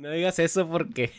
[0.00, 1.10] No digas eso porque.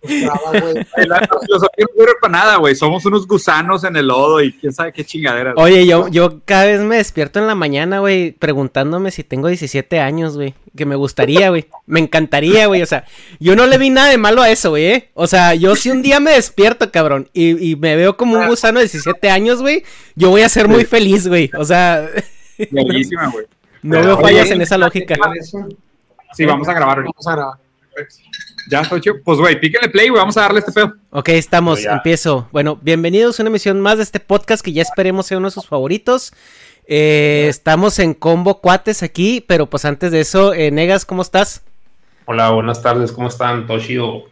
[0.00, 2.74] La filosofía no sirve para nada, güey.
[2.74, 5.52] Somos unos gusanos en el lodo y quién sabe qué chingadera.
[5.56, 10.00] Oye, yo, yo cada vez me despierto en la mañana, güey, preguntándome si tengo 17
[10.00, 10.54] años, güey.
[10.74, 11.66] Que me gustaría, güey.
[11.84, 12.80] Me encantaría, güey.
[12.80, 13.04] O sea,
[13.38, 14.86] yo no le vi nada de malo a eso, güey.
[14.86, 15.10] ¿eh?
[15.12, 18.46] O sea, yo si un día me despierto, cabrón, y, y me veo como un
[18.46, 19.84] gusano de 17 años, güey,
[20.14, 21.50] yo voy a ser muy feliz, güey.
[21.58, 22.08] O sea.
[22.70, 23.44] Bellísima, güey.
[23.80, 25.14] No veo fallas en esa lógica.
[26.34, 27.12] Sí, vamos a grabar ahorita.
[27.14, 27.58] Vamos a grabar.
[28.70, 29.16] Ya, estoy chido.
[29.24, 30.20] Pues, güey, píquenle play, güey.
[30.20, 30.94] Vamos a darle este pedo.
[31.10, 32.48] Ok, estamos, empiezo.
[32.52, 35.52] Bueno, bienvenidos a una emisión más de este podcast que ya esperemos sea uno de
[35.52, 36.32] sus favoritos.
[36.86, 41.62] Eh, estamos en combo cuates aquí, pero pues antes de eso, eh, Negas, ¿cómo estás?
[42.24, 43.66] Hola, buenas tardes, ¿cómo están?
[43.66, 44.24] Todo chido.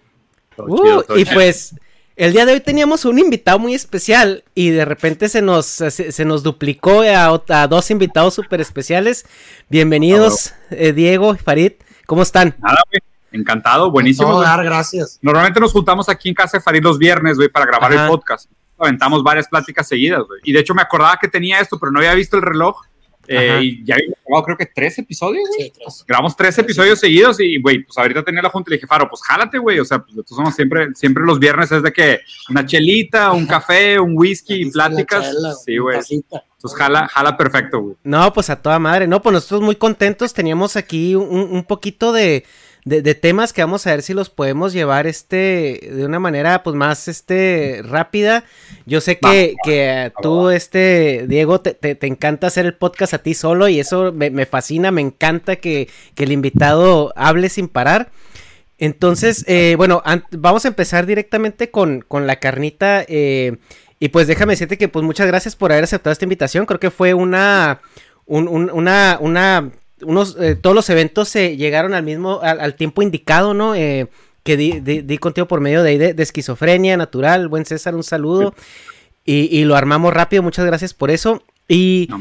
[0.59, 1.75] Uh, y pues
[2.17, 5.91] el día de hoy teníamos un invitado muy especial y de repente se nos, se,
[5.91, 9.27] se nos duplicó a, dos invitados súper especiales.
[9.69, 11.73] Bienvenidos, eh, Diego y Farid,
[12.07, 12.55] ¿cómo están?
[12.59, 13.01] Nada, güey.
[13.33, 14.41] Encantado, buenísimo.
[14.41, 15.19] Dar, gracias.
[15.21, 18.05] Normalmente nos juntamos aquí en casa de Farid los viernes, güey, para grabar Ajá.
[18.05, 18.51] el podcast.
[18.79, 20.41] Aventamos varias pláticas seguidas, güey.
[20.45, 22.83] Y de hecho me acordaba que tenía esto, pero no había visto el reloj.
[23.29, 25.69] Eh, y ya habíamos grabado creo que tres episodios, güey.
[25.69, 26.05] Sí, tres.
[26.07, 29.09] Grabamos tres episodios seguidos y, güey, pues ahorita tenía la junta y le dije, Faro,
[29.09, 29.79] pues jálate, güey.
[29.81, 32.21] O sea, pues nosotros somos siempre, siempre los viernes es de que
[32.51, 35.31] una chelita, un café, un whisky y pláticas.
[35.31, 35.99] chela, sí, güey.
[35.99, 37.97] Entonces jala, jala perfecto, güey.
[38.03, 39.07] No, pues a toda madre.
[39.07, 40.33] No, pues nosotros muy contentos.
[40.33, 42.45] Teníamos aquí un, un poquito de,
[42.87, 46.63] de, de temas que vamos a ver si los podemos llevar este de una manera
[46.63, 48.45] pues más este rápida.
[48.87, 53.19] Yo sé que, que tú, este, Diego, te, te- te encanta hacer el podcast a
[53.19, 57.69] ti solo y eso me, me fascina, me encanta que, que el invitado hable sin
[57.69, 58.11] parar.
[58.79, 63.05] Entonces, eh, bueno, vamos a empezar directamente con, con la carnita.
[63.09, 63.57] eh,
[63.99, 66.67] y pues déjame decirte que pues muchas gracias por haber aceptado esta invitación.
[66.67, 67.81] Creo que fue una,
[68.27, 69.71] un- un- una, una,
[70.07, 73.75] unos, eh, todos los eventos se llegaron al mismo, al, al tiempo indicado, ¿no?
[73.75, 74.07] Eh,
[74.43, 77.49] que di, di- di contigo por medio de, ahí de, de esquizofrenia natural.
[77.49, 78.55] Buen César, un saludo.
[79.25, 81.43] Y, y lo armamos rápido, muchas gracias por eso.
[81.69, 82.21] Y No,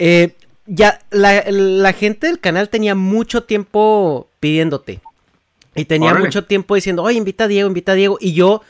[0.00, 0.32] eh,
[0.66, 5.00] ya la, la gente del canal tenía mucho tiempo pidiéndote.
[5.76, 6.26] Y tenía Órale.
[6.26, 8.18] mucho tiempo diciendo, oye, invita a Diego, invita a Diego.
[8.20, 8.62] Y yo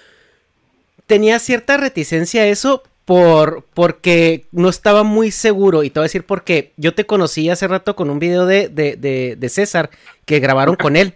[1.06, 5.82] tenía cierta reticencia a eso por, porque no estaba muy seguro.
[5.84, 8.68] Y te voy a decir porque yo te conocí hace rato con un video de,
[8.68, 9.90] de, de, de César
[10.24, 11.14] que grabaron con él.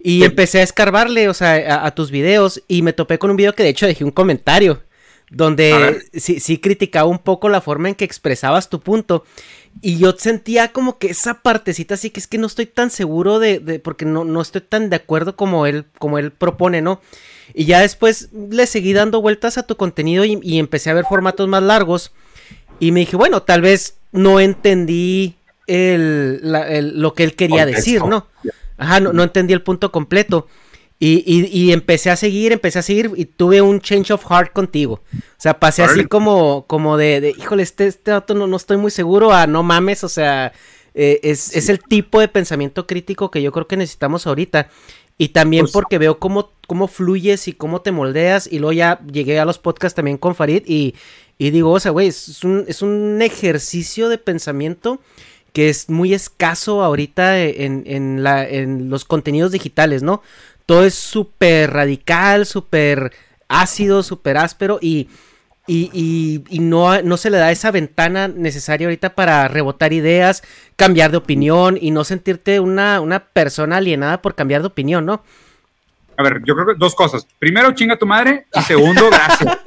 [0.00, 2.62] Y empecé a escarbarle, o sea, a, a tus videos.
[2.68, 4.82] Y me topé con un video que de hecho dejé un comentario.
[5.30, 9.24] Donde sí, sí criticaba un poco la forma en que expresabas tu punto.
[9.82, 13.38] Y yo sentía como que esa partecita así que es que no estoy tan seguro
[13.38, 17.02] de, de- porque no, no estoy tan de acuerdo como él, como él propone, ¿no?
[17.54, 21.04] Y ya después le seguí dando vueltas a tu contenido y, y empecé a ver
[21.08, 22.12] formatos más largos.
[22.80, 25.36] Y me dije, bueno, tal vez no entendí
[25.66, 27.90] el, la- el- lo que él quería Contexto.
[27.90, 28.26] decir, ¿no?
[28.76, 30.46] Ajá, no, no entendí el punto completo.
[31.00, 34.52] Y, y- y empecé a seguir, empecé a seguir y tuve un change of heart
[34.52, 35.02] contigo.
[35.14, 38.78] O sea, pasé así como, como de, de, híjole, este, este dato no, no estoy
[38.78, 40.52] muy seguro a no mames, o sea,
[40.94, 44.70] eh, es, es el tipo de pensamiento crítico que yo creo que necesitamos ahorita.
[45.18, 48.46] Y también Pues- porque veo cómo, cómo fluyes y cómo te moldeas.
[48.50, 50.94] Y luego ya llegué a los podcasts también con Farid y,
[51.38, 55.00] y digo, o sea, güey, es un, es un ejercicio de pensamiento
[55.52, 60.22] que es muy escaso ahorita en, en, la, en los contenidos digitales, ¿no?
[60.66, 63.12] Todo es súper radical, súper
[63.48, 65.08] ácido, súper áspero y,
[65.68, 70.42] y, y, no, no se le da esa ventana necesaria ahorita para rebotar ideas,
[70.76, 75.22] cambiar de opinión y no sentirte una, una persona alienada por cambiar de opinión, ¿no?
[76.16, 77.26] A ver, yo creo que dos cosas.
[77.38, 78.46] Primero, chinga tu madre.
[78.54, 79.58] Y segundo, gracias.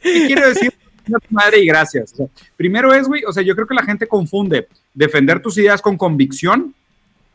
[0.00, 0.72] ¿Qué quiero decir?
[1.04, 2.14] Chinga tu madre y gracias.
[2.56, 5.98] primero es, güey, o sea, yo creo que la gente confunde defender tus ideas con
[5.98, 6.74] convicción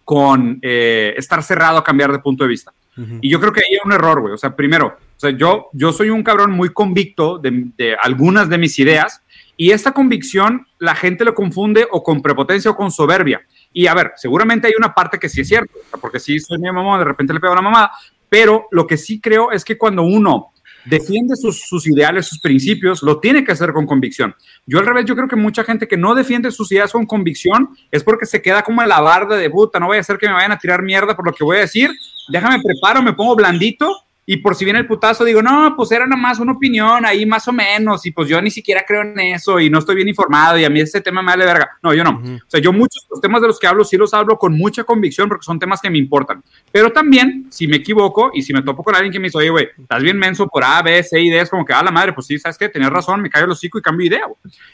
[0.04, 2.74] con eh, estar cerrado a cambiar de punto de vista.
[3.22, 4.34] Y yo creo que ahí hay un error, güey.
[4.34, 8.50] O sea, primero, o sea, yo, yo soy un cabrón muy convicto de, de algunas
[8.50, 9.22] de mis ideas
[9.56, 13.42] y esta convicción la gente lo confunde o con prepotencia o con soberbia.
[13.72, 16.72] Y a ver, seguramente hay una parte que sí es cierto, porque si soy mi
[16.72, 17.92] mamá, de repente le pego a la mamá,
[18.28, 20.52] pero lo que sí creo es que cuando uno
[20.86, 24.36] defiende sus, sus, ideales, sus principios, lo tiene que hacer con convicción.
[24.66, 27.70] Yo al revés, yo creo que mucha gente que no defiende sus ideas con convicción
[27.92, 30.28] es porque se queda como en la barda de puta, no voy a hacer que
[30.28, 31.92] me vayan a tirar mierda por lo que voy a decir,
[32.32, 33.96] déjame preparo, me pongo blandito
[34.26, 37.26] y por si viene el putazo, digo, no, pues era nada más una opinión ahí
[37.26, 40.08] más o menos, y pues yo ni siquiera creo en eso, y no estoy bien
[40.08, 41.72] informado, y a mí ese tema me vale verga.
[41.82, 42.22] No, yo no.
[42.24, 44.84] O sea, yo muchos los temas de los que hablo, sí los hablo con mucha
[44.84, 46.42] convicción, porque son temas que me importan.
[46.72, 49.50] Pero también, si me equivoco, y si me topo con alguien que me dice, oye,
[49.50, 51.92] güey, estás bien menso por A, B, C y D, es como que, a la
[51.92, 52.70] madre, pues sí, ¿sabes qué?
[52.70, 54.28] Tenías razón, me caigo el hocico y cambio de idea.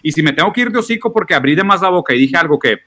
[0.03, 2.19] Y si me tengo que ir de hocico porque abrí de más la boca y
[2.19, 2.79] dije algo que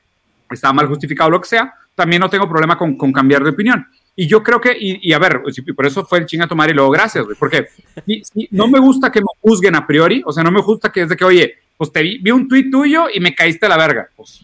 [0.50, 3.86] estaba mal justificado, lo que sea, también no tengo problema con, con cambiar de opinión.
[4.20, 5.40] Y yo creo que, y, a ver,
[5.74, 7.68] por eso fue el chinga tomar y luego gracias, güey, porque
[8.50, 11.16] no me gusta que me juzguen a priori, o sea, no me gusta que desde
[11.16, 14.10] que, oye, pues te vi, vi un tuit tuyo y me caíste a la verga.
[14.14, 14.42] Pues,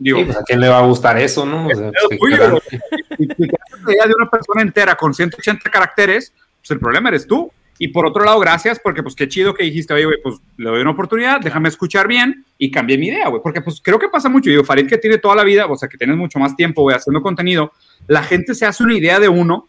[0.00, 1.68] digo, pues a quién le va a gustar eso, ¿no?
[1.68, 2.60] O sea, pues, tuyo,
[3.78, 7.52] de una persona entera con 180 caracteres, pues el problema eres tú.
[7.78, 10.70] Y por otro lado, gracias, porque pues qué chido que dijiste, oye, güey, pues le
[10.70, 14.08] doy una oportunidad, déjame escuchar bien y cambié mi idea, güey, porque pues creo que
[14.08, 14.50] pasa mucho.
[14.50, 16.96] Digo, Farid que tiene toda la vida, o sea, que tienes mucho más tiempo, güey,
[16.96, 17.72] haciendo contenido,
[18.06, 19.68] la gente se hace una idea de uno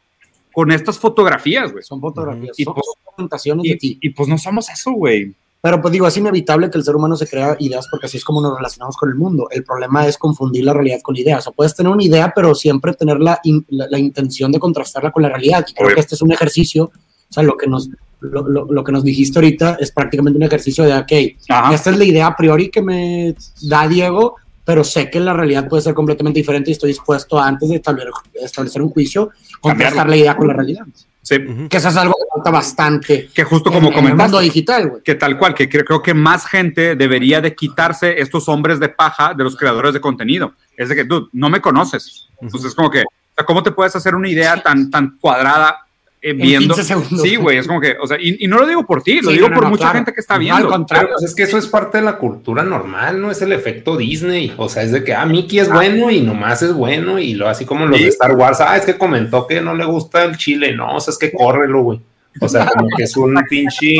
[0.53, 1.83] con estas fotografías, güey.
[1.83, 3.97] Son fotografías, y, son pues, presentaciones y, de ti.
[3.99, 5.33] Y, pues no somos eso, güey.
[5.59, 8.25] Pero pues digo, es inevitable que el ser humano se crea ideas porque así es
[8.25, 9.47] como nos relacionamos con el mundo.
[9.49, 11.39] El problema es confundir la realidad con ideas.
[11.39, 13.39] O sea, puedes tener una idea, pero siempre tener la,
[13.69, 15.65] la, la intención de contrastarla con la realidad.
[15.67, 15.95] Y creo Obvio.
[15.95, 16.91] que este es un ejercicio,
[17.33, 17.89] o sea, lo que nos,
[18.19, 21.11] lo, lo, lo, que nos dijiste ahorita es prácticamente un ejercicio de, ok,
[21.49, 21.73] Ajá.
[21.73, 23.33] esta es la idea a priori que me
[23.63, 27.47] da Diego, pero sé que la realidad puede ser completamente diferente y estoy dispuesto a,
[27.47, 30.85] antes de establecer, establecer un juicio, contrastar la idea con la realidad.
[31.23, 31.37] Sí.
[31.67, 33.29] Que eso es algo que falta bastante.
[33.33, 34.43] Que justo como en, en el mundo comentaste.
[34.43, 35.01] digital, güey.
[35.01, 38.89] Que tal cual, que creo, creo que más gente debería de quitarse estos hombres de
[38.89, 40.53] paja de los creadores de contenido.
[40.77, 42.27] Es de que, dude, no me conoces.
[42.39, 43.03] Entonces es como que,
[43.47, 45.77] ¿cómo te puedes hacer una idea tan, tan cuadrada
[46.23, 46.73] eh, viendo?
[46.73, 47.21] 15 segundos.
[47.21, 49.29] Sí, güey, es como que, o sea, y, y no lo digo por ti, lo
[49.29, 49.95] Sí, digo no, por no, mucha claro.
[49.99, 50.55] gente que está No, viendo.
[50.63, 51.07] al contrario.
[51.09, 53.29] Pero pues es que eso es parte de la cultura normal, ¿no?
[53.29, 54.53] Es el efecto Disney.
[54.57, 57.19] O sea, es de que, ah, Mickey es bueno y nomás es bueno.
[57.19, 58.03] Y lo así como los Sí.
[58.03, 60.73] de Star Wars, ah, es que comentó que no le gusta el chile.
[60.75, 61.99] No, o sea, es que córrelo, güey.
[62.41, 63.97] O sea, como que es un pinche.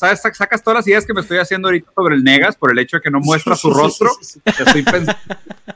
[0.00, 0.22] ¿Sabes?
[0.24, 2.78] Sac- Sacas todas las ideas que me estoy haciendo ahorita sobre el Negas por el
[2.78, 4.10] hecho de que no muestra su rostro.
[4.46, 5.12] Estoy pensando,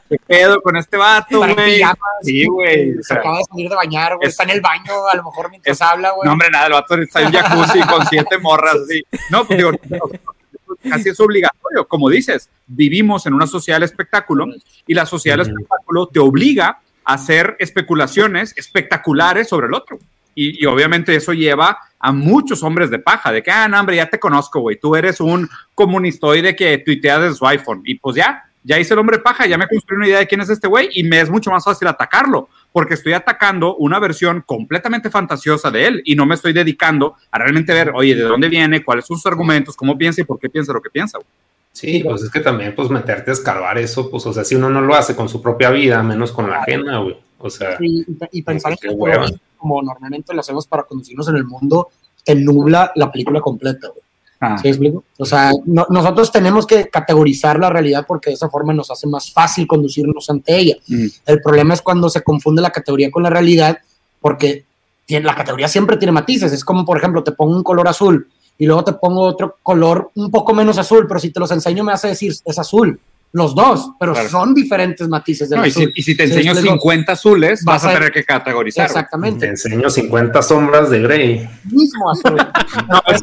[0.09, 1.83] ¿qué pedo con este vato, güey?
[2.23, 2.95] Sí, güey.
[3.03, 4.27] Se acaba de salir de bañar, güey.
[4.27, 6.25] es- Está en el baño, a lo mejor mientras es- habla, güey.
[6.27, 9.03] No, hombre, nada, el vato está en jacuzzi con siete morras, así.
[9.31, 9.73] No, pues digo,
[10.91, 11.87] casi es obligatorio.
[11.87, 14.47] Como dices, vivimos en una sociedad del espectáculo
[14.87, 19.99] y la sociedad del espectáculo te obliga a hacer especulaciones espectaculares sobre el otro.
[20.35, 23.97] Y, y obviamente eso lleva a muchos hombres de paja, de que, ah, no, hombre,
[23.97, 27.81] ya te conozco, güey, tú eres un comunistoide que tuitea desde su iPhone.
[27.85, 30.43] Y pues ya, ya hice el hombre paja, ya me construí una idea de quién
[30.43, 34.43] es este güey y me es mucho más fácil atacarlo, porque estoy atacando una versión
[34.45, 38.49] completamente fantasiosa de él y no me estoy dedicando a realmente ver, oye, de dónde
[38.49, 41.19] viene, cuáles son sus argumentos, cómo piensa y por qué piensa lo que piensa.
[41.19, 41.29] güey.
[41.73, 44.71] Sí, pues es que también, pues meterte a escarbar eso, pues, o sea, si uno
[44.71, 47.17] no lo hace con su propia vida, menos con la ajena, güey.
[47.39, 49.27] O sea, Y, y pensar en Qué que hueva.
[49.65, 51.89] Como normalmente lo hacemos para conducirnos en el mundo,
[52.23, 54.01] te nubla la película completa, güey.
[54.41, 54.59] Ah.
[54.59, 55.05] ¿Sí me explico?
[55.17, 59.07] O sea, no- nosotros tenemos que categorizar la realidad porque de esa forma nos hace
[59.07, 60.77] más fácil conducirnos ante ella.
[60.87, 61.07] Mm.
[61.25, 63.79] El problema es cuando se confunde la categoría con la realidad
[64.21, 64.67] porque
[65.07, 66.53] tiene, la categoría siempre tiene matices.
[66.53, 68.29] Es como, por ejemplo, te pongo un color azul
[68.59, 71.83] y luego te pongo otro color un poco menos azul, pero si te los enseño
[71.83, 73.01] me hace decir es azul.
[73.37, 74.29] Los dos, pero Claro.
[74.29, 75.93] son diferentes matices del No, y, si, azul.
[75.97, 76.75] y si te ¿Sí me enseño explico?
[76.75, 78.87] 50 azules, vas, Vas a a- tener que categorizar.
[78.87, 78.95] güey.
[78.95, 79.47] te Exactamente.
[79.49, 81.49] enseño 50 sombras de Grey.
[81.71, 82.37] Mismo azul.
[82.89, 83.23] No, es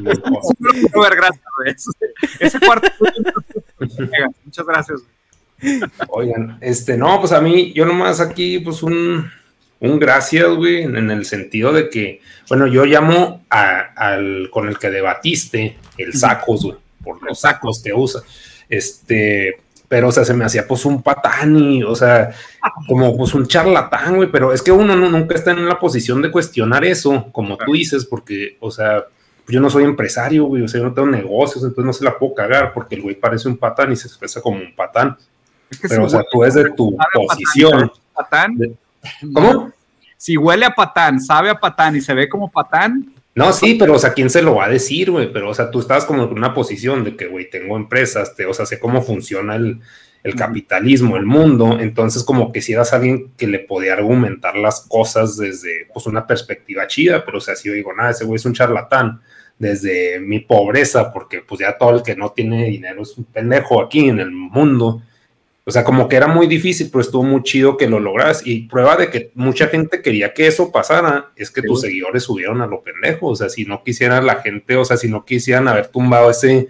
[1.15, 1.71] gracias, güey.
[1.73, 1.89] Ese-
[2.45, 2.89] Ese cuarto.
[4.45, 4.99] Muchas gracias.
[5.61, 5.81] güey.
[6.09, 9.29] Oigan, este, no, pues a mí, yo nomás aquí, pues un,
[9.79, 14.89] un gracias, güey, en, el sentido de que, bueno, yo llamo al con el que
[14.89, 18.21] debatiste, el sacos, güey, por los sacos que usa.
[18.69, 19.61] Este,
[19.91, 22.31] pero, o sea, se me hacía pues un patán y, o sea,
[22.87, 26.31] como pues un charlatán, güey, pero es que uno nunca está en la posición de
[26.31, 29.03] cuestionar eso, como tú dices, porque, o sea,
[29.49, 32.17] yo no soy empresario, güey, o sea, yo no tengo negocios, entonces no se la
[32.17, 35.17] puedo cagar porque el güey parece un patán y se expresa como un patán.
[35.81, 37.91] pero, o sea, tú es de tu posición.
[38.13, 38.55] Patán,
[39.33, 39.73] ¿Cómo?
[40.15, 43.95] Si huele a patán, sabe a patán y se ve como patán, no, sí, pero
[43.95, 45.31] o sea, ¿quién se lo va a decir, güey?
[45.31, 48.45] Pero o sea, tú estabas como en una posición de que, güey, tengo empresas, te,
[48.45, 49.79] o sea, sé cómo funciona el,
[50.23, 54.81] el capitalismo, el mundo, entonces como que si eras alguien que le podía argumentar las
[54.81, 58.35] cosas desde pues una perspectiva chida, pero o sea, si yo digo, nada, ese güey
[58.35, 59.21] es un charlatán
[59.57, 63.81] desde mi pobreza, porque pues ya todo el que no tiene dinero es un pendejo
[63.81, 65.01] aquí en el mundo,
[65.63, 68.41] o sea, como que era muy difícil, pero estuvo muy chido que lo logras.
[68.45, 72.61] Y prueba de que mucha gente quería que eso pasara es que tus seguidores subieron
[72.61, 73.27] a lo pendejo.
[73.27, 76.67] O sea, si no quisiera la gente, o sea, si no quisieran haber tumbado ese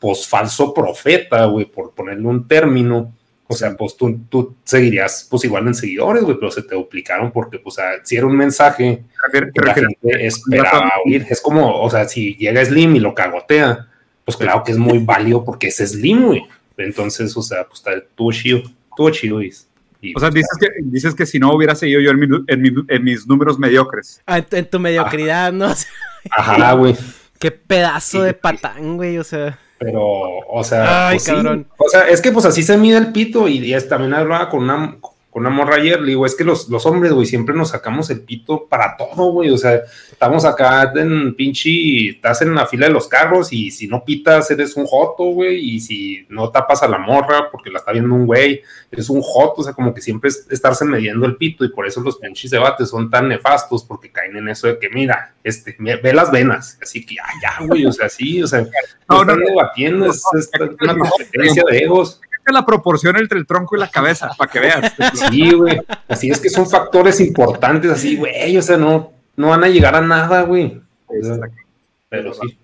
[0.00, 3.14] pues falso profeta, güey, por ponerle un término,
[3.46, 7.30] o sea, pues tú, tú seguirías pues igual en seguidores, güey, pero se te duplicaron
[7.30, 11.80] porque, pues, o sea, si era un mensaje que la gente esperaba oír, es como,
[11.80, 13.86] o sea, si llega Slim y lo cagotea,
[14.24, 16.42] pues claro que es muy válido porque es Slim, güey.
[16.82, 19.42] Entonces, o sea, pues estuvo chido, estuvo chido.
[19.42, 23.58] Y, o sea, dices que, dices que si no hubiera seguido yo en, mis números
[23.58, 24.20] mediocres.
[24.26, 25.72] Ah, en, tu mediocridad, ¿no?
[26.30, 26.96] Ajá, güey.
[27.38, 29.58] Qué pedazo de patán, güey, o sea.
[29.78, 31.66] Pero, o sea, Ay, pues cabrón.
[31.76, 34.62] O sea, es que pues así se mide el pito y, y también hablaba con
[34.62, 34.96] una,
[35.32, 38.10] con una morra ayer, le digo, es que los, los hombres, güey, siempre nos sacamos
[38.10, 42.86] el pito para todo, güey, o sea, estamos acá en pinche, estás en la fila
[42.86, 46.82] de los carros y si no pitas eres un joto, güey, y si no tapas
[46.82, 48.60] a la morra porque la está viendo un güey,
[48.90, 51.86] eres un joto, o sea, como que siempre es estarse midiendo el pito y por
[51.86, 55.74] eso los pinches debates son tan nefastos porque caen en eso de que, mira, este,
[55.78, 58.66] ve las venas, así que, ya, ya, güey, o sea, sí, o sea,
[59.08, 62.20] no, están debatiendo, es, es una competencia de egos
[62.50, 64.92] la proporción entre el tronco y la cabeza, para que veas.
[65.30, 65.80] Sí, güey.
[66.08, 68.56] Así es que son factores importantes, así, güey.
[68.56, 70.80] O sea, no, no van a llegar a nada, güey.
[72.08, 72.58] Pero sí.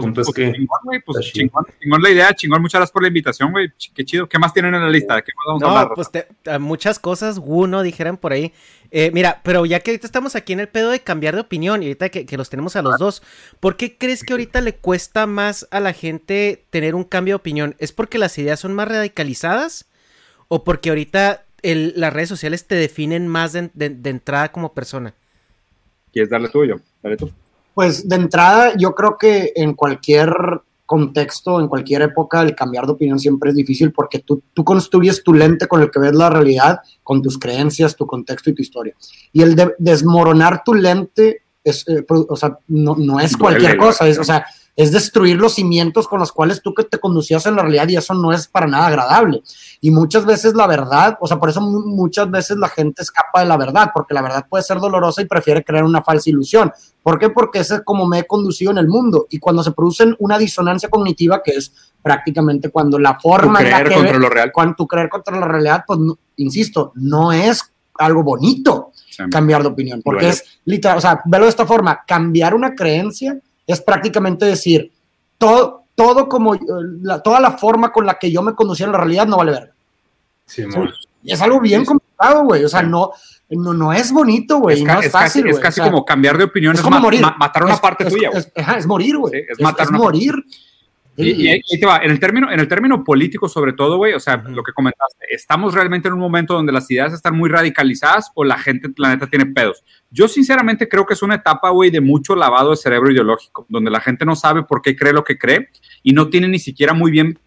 [0.00, 3.08] Pues, pues, que, chingón, güey, pues chingón, chingón, la idea, chingón, muchas gracias por la
[3.08, 5.20] invitación, güey, qué chido, ¿qué más tienen en la lista?
[5.22, 5.94] ¿Qué más vamos no, a hablar?
[5.94, 6.28] pues te,
[6.60, 8.52] muchas cosas, uno, dijeran por ahí,
[8.92, 11.82] eh, mira, pero ya que ahorita estamos aquí en el pedo de cambiar de opinión
[11.82, 13.22] y ahorita que, que, los tenemos a los dos,
[13.58, 17.36] ¿por qué crees que ahorita le cuesta más a la gente tener un cambio de
[17.36, 17.74] opinión?
[17.78, 19.88] ¿Es porque las ideas son más radicalizadas
[20.46, 25.14] o porque ahorita el, las redes sociales te definen más de, de entrada como persona?
[26.12, 26.80] ¿Quieres darle tuyo?
[27.02, 27.32] Dale tú.
[27.78, 30.34] Pues de entrada, yo creo que en cualquier
[30.84, 35.22] contexto, en cualquier época, el cambiar de opinión siempre es difícil porque tú, tú construyes
[35.22, 38.62] tu lente con el que ves la realidad, con tus creencias, tu contexto y tu
[38.62, 38.96] historia.
[39.32, 44.08] Y el de desmoronar tu lente es, eh, o sea, no, no es cualquier cosa,
[44.08, 44.44] es, o sea,
[44.78, 47.96] es destruir los cimientos con los cuales tú que te conducías en la realidad y
[47.96, 49.42] eso no es para nada agradable.
[49.80, 53.46] Y muchas veces la verdad, o sea, por eso muchas veces la gente escapa de
[53.46, 56.72] la verdad, porque la verdad puede ser dolorosa y prefiere crear una falsa ilusión.
[57.02, 57.28] ¿Por qué?
[57.28, 59.26] Porque ese es como me he conducido en el mundo.
[59.30, 63.58] Y cuando se produce una disonancia cognitiva, que es prácticamente cuando la forma...
[63.58, 64.52] creer contra lo real.
[64.52, 65.98] Cuando tú creer contra la realidad, pues,
[66.36, 68.92] insisto, no es algo bonito
[69.28, 73.40] cambiar de opinión, porque es literal, o sea, velo de esta forma, cambiar una creencia
[73.68, 74.90] es prácticamente decir,
[75.36, 76.58] todo, todo como, eh,
[77.22, 79.72] toda la forma con la que yo me conducía en la realidad no vale verga.
[80.46, 80.64] Sí,
[81.24, 82.64] es algo bien complicado, güey.
[82.64, 83.12] O sea, no,
[83.50, 84.78] no, no es bonito, güey.
[84.78, 86.74] Es, no es, fácil, casi, es casi como cambiar de opinión.
[86.74, 87.20] Es, como morir.
[87.38, 88.30] matar una parte tuya.
[88.54, 89.44] Es, morir, güey.
[89.46, 90.32] es, matar morir.
[91.20, 94.20] Y, ahí te va, en el término, en el término político sobre todo, güey, o
[94.20, 98.30] sea, lo que comentaste, ¿estamos realmente en un momento donde las ideas están muy radicalizadas
[98.34, 99.82] o la gente, la neta, tiene pedos?
[100.10, 103.90] Yo sinceramente creo que es una etapa, güey, de mucho lavado de cerebro ideológico, donde
[103.90, 105.70] la gente no sabe por qué cree lo que cree
[106.04, 107.38] y no tiene ni siquiera muy bien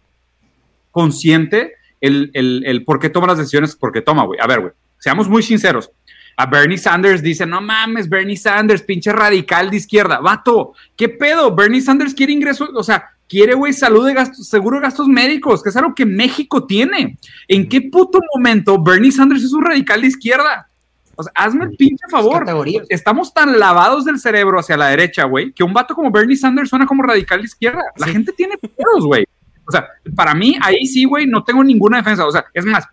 [0.90, 4.38] consciente el, el, el por qué toma las decisiones, por qué toma, güey.
[4.38, 5.90] A ver, güey, seamos muy sinceros.
[6.36, 10.18] A Bernie Sanders dice, no mames, Bernie Sanders, pinche radical de izquierda.
[10.18, 11.54] Vato, ¿qué pedo?
[11.54, 15.62] Bernie Sanders quiere ingresos, o sea, quiere, güey, salud de gastos, seguro de gastos médicos,
[15.62, 17.16] que es algo que México tiene.
[17.48, 20.68] ¿En qué puto momento Bernie Sanders es un radical de izquierda?
[21.16, 22.44] O sea, hazme el pinche favor.
[22.90, 26.68] Estamos tan lavados del cerebro hacia la derecha, güey, que un vato como Bernie Sanders
[26.68, 27.82] suena como radical de izquierda.
[27.96, 29.24] La gente tiene pedos, güey.
[29.66, 32.26] O sea, para mí, ahí sí, güey, no tengo ninguna defensa.
[32.26, 32.84] O sea, es más,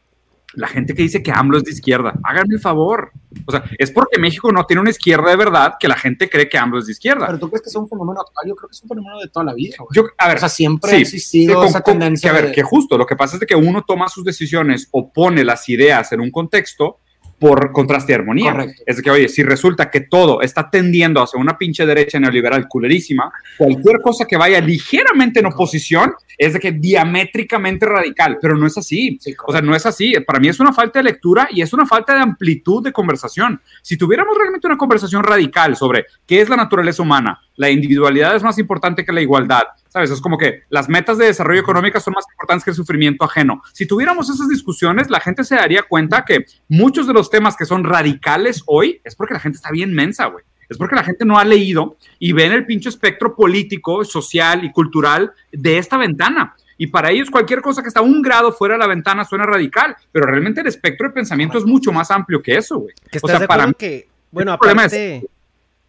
[0.54, 3.12] la gente que dice que AMLO es de izquierda, háganme el favor.
[3.46, 6.50] O sea, es porque México no tiene una izquierda de verdad que la gente cree
[6.50, 7.28] que AMLO es de izquierda.
[7.28, 9.28] Pero tú crees que es un fenómeno actual, yo creo que es un fenómeno de
[9.28, 9.78] toda la vida.
[9.92, 12.32] Yo, a ver, o sea, siempre ha existido esa tendencia.
[12.32, 15.12] Que, a ver, que justo, lo que pasa es que uno toma sus decisiones o
[15.12, 17.00] pone las ideas en un contexto
[17.40, 18.52] por contraste y armonía.
[18.52, 18.84] Correcto.
[18.86, 23.32] Es que, oye, si resulta que todo está tendiendo hacia una pinche derecha neoliberal culerísima,
[23.58, 28.78] cualquier cosa que vaya ligeramente en oposición es de que diamétricamente radical, pero no es
[28.78, 29.18] así.
[29.22, 30.14] Sí, O sea, no es así.
[30.26, 33.62] Para mí es una falta de lectura y es una falta de amplitud de conversación.
[33.82, 38.42] Si tuviéramos realmente una conversación radical sobre qué es la naturaleza humana, la individualidad es
[38.42, 40.10] más importante que la igualdad, ¿sabes?
[40.12, 43.62] Es como que las metas de desarrollo económico son más importantes que el sufrimiento ajeno.
[43.74, 47.66] Si tuviéramos esas discusiones, la gente se daría cuenta que muchos de los temas que
[47.66, 50.46] son radicales hoy es porque la gente está bien mensa, güey.
[50.70, 54.72] Es porque la gente no ha leído y ven el pinche espectro político, social y
[54.72, 56.56] cultural de esta ventana.
[56.78, 59.98] Y para ellos cualquier cosa que está un grado fuera de la ventana suena radical,
[60.14, 62.94] pero realmente el espectro de pensamiento es mucho más amplio que eso, güey.
[63.22, 65.28] O sea, de para mí, que, bueno, el problema aparte,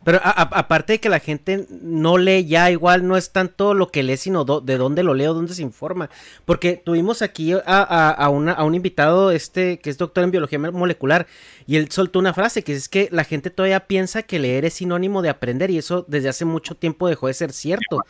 [0.02, 3.88] pero a- aparte de que la gente no lee ya, igual no es tanto lo
[3.88, 6.09] que lee, sino de dónde lo lee o dónde se informa.
[6.45, 11.26] Porque tuvimos aquí a, a un invitado, este, que es doctor en biología molecular,
[11.66, 14.75] y él soltó una frase que es que la gente todavía piensa que leer es
[14.75, 18.00] sinónimo de aprender, y eso desde hace mucho tiempo dejó de ser cierto.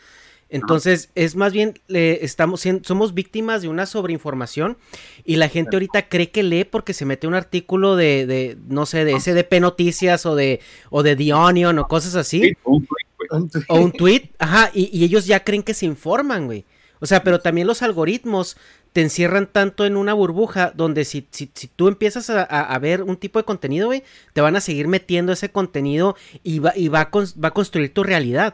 [0.53, 4.77] Entonces, es más bien, eh, estamos somos víctimas de una sobreinformación
[5.25, 8.85] y la gente ahorita cree que lee porque se mete un artículo de, de no
[8.85, 12.85] sé, de SDP Noticias o de, o de The Onion o cosas así, sí, un
[12.85, 13.29] tweet, güey.
[13.69, 16.65] o un tweet, ajá, y, y ellos ya creen que se informan, güey.
[16.99, 18.57] O sea, pero también los algoritmos
[18.93, 22.77] te encierran tanto en una burbuja donde si, si, si tú empiezas a, a- a
[22.79, 24.03] ver un tipo de contenido, güey,
[24.33, 27.53] te van a seguir metiendo ese contenido y va, y va, a, cons- va a
[27.53, 28.53] construir tu realidad.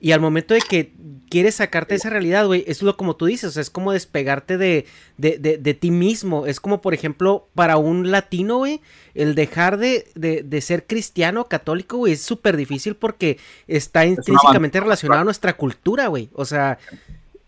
[0.00, 0.92] Y al momento de que
[1.28, 3.92] quieres sacarte de esa realidad, güey, es lo como tú dices, o sea, es como
[3.92, 4.86] despegarte de,
[5.16, 6.46] de, de, de ti mismo.
[6.46, 8.80] Es como, por ejemplo, para un latino, güey,
[9.14, 14.80] el dejar de, de, de ser cristiano, católico, güey, es súper difícil porque está intrínsecamente
[14.80, 16.28] relacionado a nuestra cultura, güey.
[16.34, 16.78] O sea,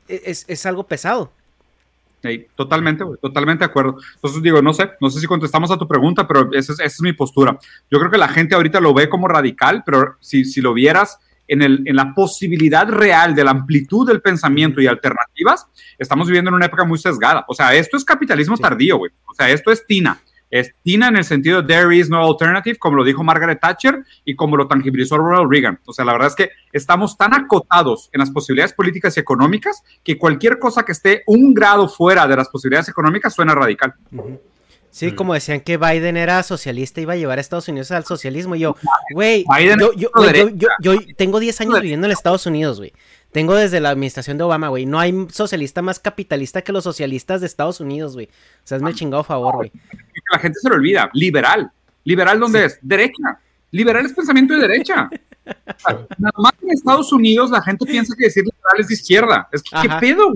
[0.08, 1.30] e, es, es algo pesado.
[2.22, 3.98] Sí, totalmente, güey, totalmente de acuerdo.
[4.14, 6.86] Entonces digo, no sé, no sé si contestamos a tu pregunta, pero esa es, esa
[6.86, 7.58] es mi postura.
[7.90, 11.20] Yo creo que la gente ahorita lo ve como radical, pero si, si lo vieras
[11.48, 15.66] en, el, en la posibilidad real de la amplitud del pensamiento y alternativas,
[15.98, 17.44] estamos viviendo en una época muy sesgada.
[17.48, 18.62] O sea, esto es capitalismo Sí.
[18.62, 19.12] tardío, güey.
[19.26, 20.18] O sea, esto es Tina.
[20.48, 24.04] Es Tina en el sentido de there is no alternative, como lo dijo Margaret Thatcher
[24.24, 25.80] y como lo tangibilizó Ronald Reagan.
[25.86, 29.82] O sea, la verdad es que estamos tan acotados en las posibilidades políticas y económicas
[30.04, 33.94] que cualquier cosa que esté un grado fuera de las posibilidades económicas suena radical.
[34.98, 38.54] Sí, como decían que Biden era socialista, iba a llevar a Estados Unidos al socialismo.
[38.56, 38.76] Y yo,
[39.12, 39.44] güey,
[39.78, 42.92] yo, yo, yo, yo- yo tengo 10 años viviendo en Estados Unidos, güey.
[43.30, 44.86] Tengo desde la administración de Obama, güey.
[44.86, 48.26] No hay socialista más capitalista que los socialistas de Estados Unidos, güey.
[48.26, 48.30] O
[48.64, 49.70] sea, hazme el chingado favor, güey.
[49.70, 51.10] que la gente se lo olvida.
[51.12, 51.70] Liberal.
[52.04, 52.78] ¿Liberal dónde es?
[52.80, 53.38] Derecha.
[53.72, 55.10] Liberal es pensamiento de derecha.
[55.12, 58.94] O sea, Nada más en Estados Unidos la gente piensa que decir liberal es de
[58.94, 59.46] izquierda.
[59.52, 60.32] Es que, ¿qué pedo?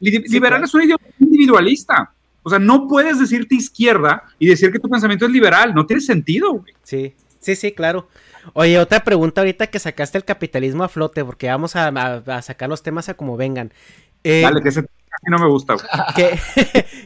[0.00, 0.64] Li- liberal claro.
[0.64, 2.12] es un ideología individualista.
[2.42, 5.74] O sea, no puedes decirte izquierda y decir que tu pensamiento es liberal.
[5.74, 6.74] No tiene sentido, güey.
[6.82, 8.08] Sí, sí, sí, claro.
[8.54, 12.42] Oye, otra pregunta ahorita que sacaste el capitalismo a flote, porque vamos a, a- a
[12.42, 13.72] sacar los temas a como vengan.
[14.24, 15.86] Eh, Dale, que ese casi no me gusta, güey.
[16.16, 16.38] ¿Qué,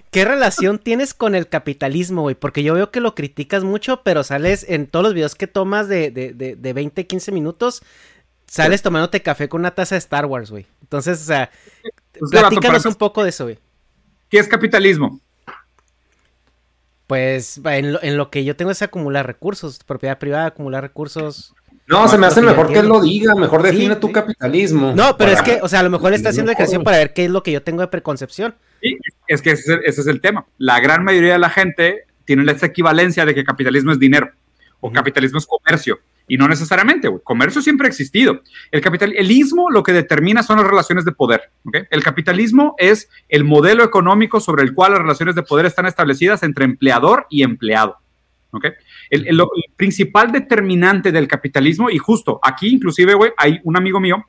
[0.13, 2.37] ¿Qué relación tienes con el capitalismo, güey?
[2.37, 5.89] Porque yo veo que lo criticas mucho, pero sales en todos los videos que tomas
[5.89, 7.83] de, de, de, de 20, 15 minutos,
[8.47, 10.67] sales tomándote café con una taza de Star Wars, güey.
[10.83, 11.51] Entonces, o sea,
[12.17, 13.59] Pues, platícanos un poco de eso, güey.
[14.29, 15.21] ¿Qué es capitalismo?
[17.07, 21.55] Pues en lo, en lo que yo tengo es acumular recursos, propiedad privada, acumular recursos.
[21.87, 24.13] No, se me hace mejor que él lo diga, mejor define Sí, tu sí.
[24.15, 24.95] capitalismo.
[24.97, 26.85] No, pero es que, o sea, a lo mejor está haciendo ejercicio No.
[26.85, 28.55] para ver qué es lo que yo tengo de preconcepción.
[28.81, 28.97] Sí,
[29.29, 30.47] es que ese es, el, ese es el tema.
[30.57, 34.31] La gran mayoría de la gente tiene esa equivalencia de que capitalismo es dinero
[34.81, 35.99] o capitalismo es comercio.
[36.27, 37.21] Y no necesariamente, güey.
[37.23, 38.41] Comercio siempre ha existido.
[38.71, 41.51] El capitalismo lo que determina son las relaciones de poder.
[41.65, 41.77] ¿ok?
[41.91, 46.43] El capitalismo es el modelo económico sobre el cual las relaciones de poder están establecidas
[46.43, 47.99] entre empleador y empleado.
[48.53, 48.65] ¿ok?
[49.11, 54.01] El, el- el principal determinante del capitalismo, y justo aquí inclusive, güey, hay un amigo
[54.01, 54.25] mío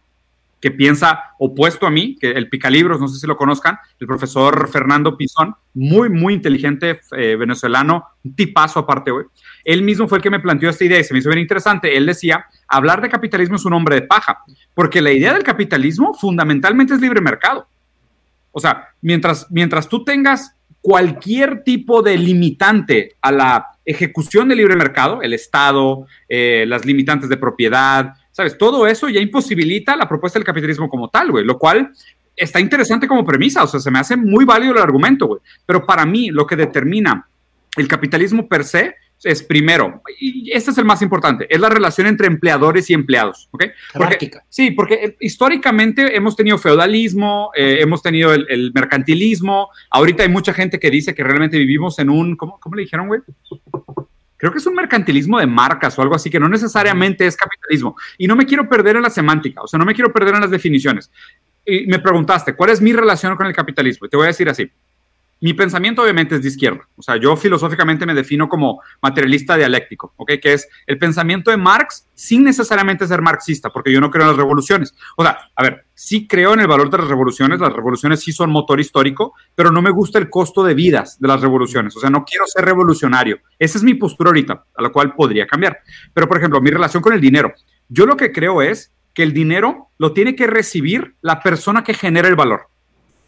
[0.60, 4.68] que piensa opuesto a mí, que el picalibros, no sé si lo conozcan, el profesor
[4.68, 9.26] Fernando Pizón, muy, muy inteligente eh, venezolano, un tipazo aparte, güey.
[9.66, 11.98] Él mismo fue el que me planteó esta idea y se me hizo bien interesante.
[11.98, 16.14] Él decía, hablar de capitalismo es un hombre de paja, porque la idea del capitalismo
[16.14, 17.68] fundamentalmente es libre mercado.
[18.52, 24.76] O sea, mientras, mientras tú tengas cualquier tipo de limitante a la ejecución del libre
[24.76, 28.58] mercado, el Estado, eh, las limitantes de propiedad, ¿sabes?
[28.58, 31.92] Todo eso ya imposibilita la propuesta del capitalismo como tal, güey, lo cual
[32.36, 35.42] está interesante como premisa, o sea, se me hace muy válido el argumento, güey.
[35.66, 37.28] Pero para mí, lo que determina
[37.78, 42.08] el capitalismo per se es primero, y este es el más importante, es la relación
[42.08, 43.66] entre empleadores y empleados, ¿ok?
[43.94, 50.24] Porque, sí, porque eh, históricamente hemos tenido feudalismo, eh, hemos tenido el, el mercantilismo, ahorita
[50.24, 53.22] hay mucha gente que dice que realmente vivimos en un, ¿cómo, cómo le dijeron, güey?
[54.38, 57.96] Creo que es un mercantilismo de marcas o algo así, que no necesariamente es capitalismo.
[58.18, 60.42] Y no me quiero perder en la semántica, o sea, no me quiero perder en
[60.42, 61.10] las definiciones.
[61.66, 64.06] Y me preguntaste, ¿cuál es mi relación con el capitalismo?
[64.06, 64.70] Y te voy a decir así.
[65.46, 66.90] Mi pensamiento obviamente es de izquierda.
[66.96, 70.32] O sea, yo filosóficamente me defino como materialista dialéctico, ¿ok?
[70.42, 74.30] Que es el pensamiento de Marx sin necesariamente ser marxista, porque yo no creo en
[74.30, 74.96] las revoluciones.
[75.16, 78.32] O sea, a ver, sí creo en el valor de las revoluciones, las revoluciones sí
[78.32, 81.96] son motor histórico, pero no me gusta el costo de vidas de las revoluciones.
[81.96, 83.38] O sea, no quiero ser revolucionario.
[83.60, 85.78] Esa es mi postura ahorita, a la cual podría cambiar.
[86.12, 87.54] Pero, por ejemplo, mi relación con el dinero.
[87.88, 91.94] Yo lo que creo es que el dinero lo tiene que recibir la persona que
[91.94, 92.70] genera el valor.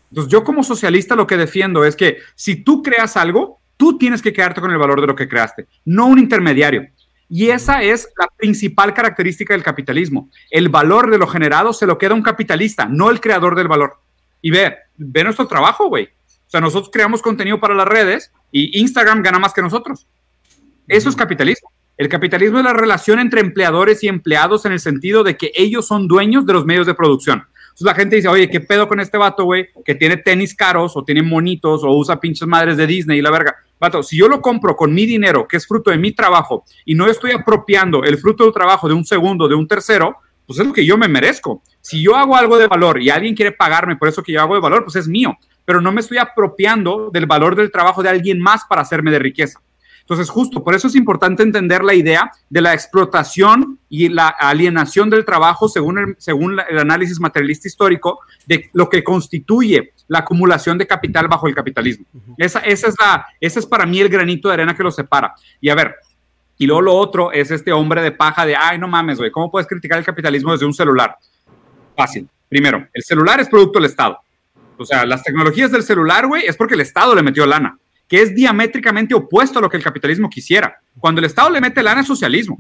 [0.09, 4.21] Entonces, yo como socialista lo que defiendo es que si tú creas algo, tú tienes
[4.21, 6.87] que quedarte con el valor de lo que creaste, no un intermediario.
[7.29, 10.29] Y esa es la principal característica del capitalismo.
[10.49, 13.99] El valor de lo generado se lo queda un capitalista, no el creador del valor.
[14.41, 16.05] Y ve, ve nuestro trabajo, güey.
[16.05, 20.07] O sea, nosotros creamos contenido para las redes y Instagram gana más que nosotros.
[20.87, 21.69] Eso es capitalismo.
[21.97, 25.85] El capitalismo es la relación entre empleadores y empleados en el sentido de que ellos
[25.85, 27.45] son dueños de los medios de producción.
[27.77, 29.67] Entonces la gente dice, oye, ¿qué pedo con este vato, güey?
[29.85, 33.29] Que tiene tenis caros o tiene monitos o usa pinches madres de Disney y la
[33.29, 33.55] verga.
[33.79, 36.95] Vato, si yo lo compro con mi dinero, que es fruto de mi trabajo, y
[36.95, 40.65] no estoy apropiando el fruto del trabajo de un segundo, de un tercero, pues es
[40.65, 41.61] lo que yo me merezco.
[41.79, 44.55] Si yo hago algo de valor y alguien quiere pagarme por eso que yo hago
[44.55, 45.37] de valor, pues es mío.
[45.63, 49.19] Pero no me estoy apropiando del valor del trabajo de alguien más para hacerme de
[49.19, 49.59] riqueza.
[50.07, 55.09] Entonces, justo por eso es importante entender la idea de la explotación y la alienación
[55.09, 60.77] del trabajo según el, según el análisis materialista histórico de lo que constituye la acumulación
[60.77, 62.05] de capital bajo el capitalismo.
[62.37, 65.35] esa, esa, es la, ese es para mí el granito de arena que lo separa.
[65.59, 65.95] Y a ver,
[66.57, 69.51] y luego lo otro es este hombre de paja de, ay, no mames, güey, ¿cómo
[69.51, 71.17] puedes criticar el capitalismo desde un celular?
[71.97, 72.29] Fácil.
[72.47, 74.17] Primero, el celular es producto del Estado.
[74.77, 78.21] O sea, las tecnologías del celular, güey, es porque el Estado le metió lana que
[78.21, 80.79] es diamétricamente opuesto a lo que el capitalismo quisiera.
[80.99, 82.59] Cuando el Estado le mete lana es socialismo.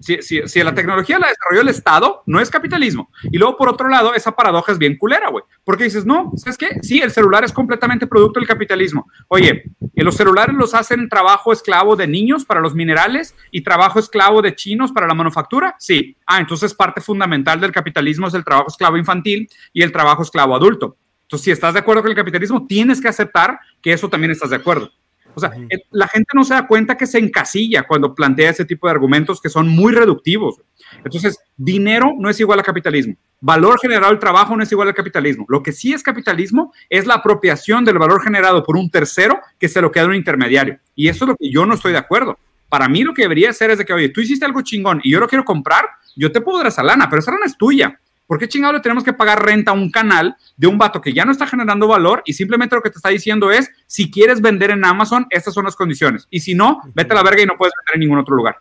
[0.00, 3.10] Si, si, la tecnología la desarrolló el Estado, no es capitalismo.
[3.32, 5.44] Y luego, por otro lado, esa paradoja es bien culera, güey.
[5.64, 6.78] Porque dices, no, ¿sabes qué?
[6.82, 9.10] Sí, el celular es completamente producto del capitalismo.
[9.28, 9.64] Oye,
[9.94, 14.54] los celulares los hacen trabajo esclavo de niños para los minerales y trabajo esclavo de
[14.54, 15.74] chinos para la manufactura.
[15.78, 16.14] Sí.
[16.26, 20.54] Ah, entonces parte fundamental del capitalismo es el trabajo esclavo infantil y el trabajo esclavo
[20.54, 20.98] adulto.
[21.34, 24.50] Entonces, si estás de acuerdo con el capitalismo, tienes que aceptar que eso también estás
[24.50, 24.92] de acuerdo.
[25.34, 28.64] O sea, eh, la gente no se da cuenta que se encasilla cuando plantea ese
[28.64, 30.60] tipo de argumentos que son muy reductivos.
[30.98, 33.16] Entonces, dinero no es igual a capitalismo.
[33.40, 35.44] Valor generado al trabajo no es igual al capitalismo.
[35.48, 39.68] Lo que sí es capitalismo es la apropiación del valor generado por un tercero que
[39.68, 40.78] se lo queda un intermediario.
[40.94, 42.38] Y eso es lo que yo no estoy de acuerdo.
[42.68, 45.10] Para mí lo que debería ser es de que, oye, tú hiciste algo chingón y
[45.10, 47.98] yo lo quiero comprar, yo te puedo dar esa lana, pero esa lana es tuya.
[48.26, 51.12] ¿Por qué chingado le tenemos que pagar renta a un canal de un vato que
[51.12, 54.40] ya no está generando valor y simplemente lo que te está diciendo es, si quieres
[54.40, 56.26] vender en Amazon, estas son las condiciones.
[56.30, 58.56] Y si no, vete a la verga y no puedes vender en ningún otro lugar.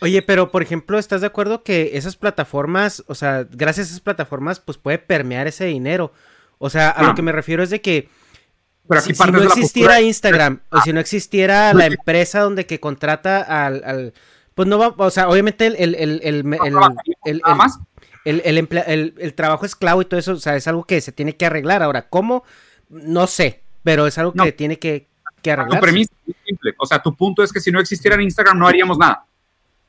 [0.00, 4.00] Oye, pero por ejemplo, ¿estás de acuerdo que esas plataformas, o sea, gracias a esas
[4.00, 6.12] plataformas, pues puede permear ese dinero?
[6.58, 8.08] O sea, a lo que me refiero es de que
[9.00, 14.12] si, no existiera Instagram o si no existiera la empresa donde que contrata al...
[14.54, 15.76] pues no va, o sea, obviamente el...
[15.76, 16.22] el, el,
[17.24, 17.42] el
[19.34, 21.82] trabajo esclavo y todo eso, o sea, es algo que se tiene que arreglar.
[21.82, 22.44] Ahora, ¿cómo?
[22.88, 25.06] No sé, pero es algo que tiene que,
[25.42, 25.80] que arreglar.
[25.80, 26.74] Tu premisa es simple.
[26.78, 29.26] O sea, tu punto es que si no existiera Instagram no haríamos nada.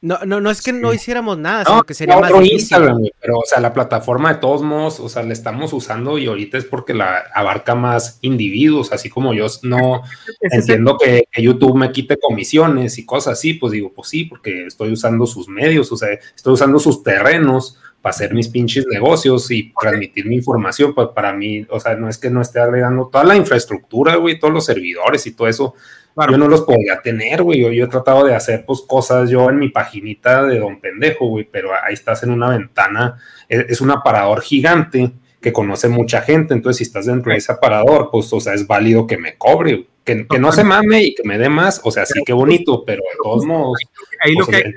[0.06, 2.78] No, no, no es que no hiciéramos nada, sino que sería más difícil.
[3.20, 6.60] pero, o sea, la plataforma de todos modos, o sea, la estamos usando y ahorita
[6.60, 10.04] es porque la abarca más individuos, así como yo no
[10.42, 14.68] entiendo que, que, YouTube me quite comisiones y cosas así, pues digo, pues sí, porque
[14.68, 19.50] estoy usando sus medios, o sea, estoy usando sus terrenos para hacer mis pinches negocios
[19.50, 23.08] y transmitir mi información, pues para mí, o sea, no es que no esté agregando
[23.08, 25.74] toda la infraestructura, güey, todos los servidores y todo eso,
[26.16, 29.58] yo no los podía tener, güey, yo, he tratado de hacer, pues, cosas yo en
[29.58, 33.18] mi paginita de Don Pendejo, güey, pero ahí estás en una ventana,
[33.50, 37.54] es, es un aparador gigante que conoce mucha gente, entonces si estás dentro de ese
[37.54, 41.16] aparador, pues, o sea, es válido que me cobre, que, que no se mame y
[41.16, 43.80] que me dé más, o sea, sí que bonito, pero de todos modos...
[44.22, 44.76] Ahí, lo, pues, que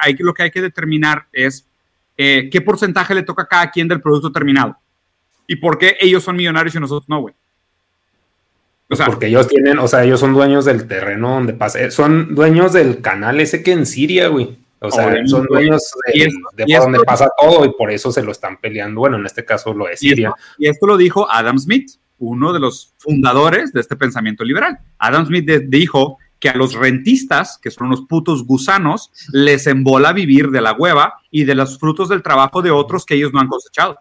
[0.00, 1.67] hay, lo que hay que determinar es
[2.18, 4.76] eh, qué porcentaje le toca a cada quien del producto terminado.
[5.46, 7.34] ¿Y por qué ellos son millonarios y nosotros no, güey?
[8.90, 12.34] O sea, porque ellos tienen, o sea, ellos son dueños del terreno donde pasa, son
[12.34, 14.58] dueños del canal ese que en Siria, güey.
[14.80, 16.28] O sea, son dueños de,
[16.78, 19.00] donde pasa todo y por eso se lo están peleando.
[19.00, 20.32] Bueno, en este caso lo es Siria.
[20.56, 24.78] Y esto, lo dijo Adam Smith, uno de los fundadores de este pensamiento liberal.
[24.98, 30.50] Adam Smith dijo que a los rentistas, que son unos putos gusanos, les embola vivir
[30.50, 33.48] de la hueva y de los frutos del trabajo de otros que ellos no han
[33.48, 33.98] cosechado.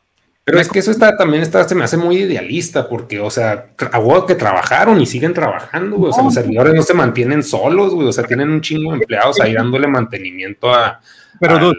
[0.47, 3.71] Pero es que eso está también está, se me hace muy idealista, porque, o sea,
[3.77, 6.11] a que trabajaron y siguen trabajando, güey.
[6.11, 8.07] O sea, los servidores no se mantienen solos, güey.
[8.07, 11.01] O sea, tienen un chingo de empleados ahí dándole mantenimiento a.
[11.37, 11.73] Pero,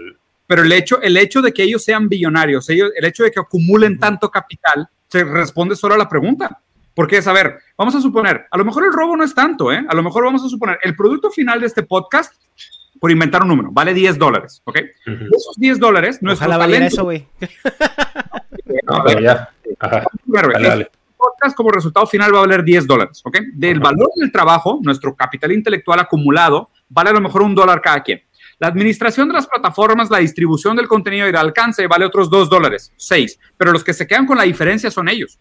[0.47, 3.41] pero el hecho, el hecho de que ellos sean billonarios, ellos, el hecho de que
[3.41, 6.61] acumulen tanto capital, se responde solo a la pregunta.
[6.99, 9.71] Porque es, a ver, vamos a suponer, a lo mejor el robo no es tanto,
[9.71, 9.87] ¿eh?
[9.89, 12.35] A lo mejor vamos a suponer, el producto final de este podcast
[12.99, 14.79] por inventar un número, vale 10 dólares, ¿ok?
[15.07, 16.87] Esos 10 dólares, nuestro Ojalá talento...
[16.89, 17.25] eso, güey.
[18.83, 19.49] no, pero ya.
[19.79, 20.07] Ajá.
[20.25, 20.91] Dale, dale.
[21.17, 23.43] podcast como resultado final va a valer 10 dólares, ¿ok?
[23.55, 23.91] Del Ajá.
[23.93, 28.25] valor del trabajo, nuestro capital intelectual acumulado, vale a lo mejor un dólar cada quien.
[28.59, 32.51] La administración de las plataformas, la distribución del contenido y el alcance vale otros 2
[32.51, 35.39] dólares, 6, pero los que se quedan con la diferencia son ellos.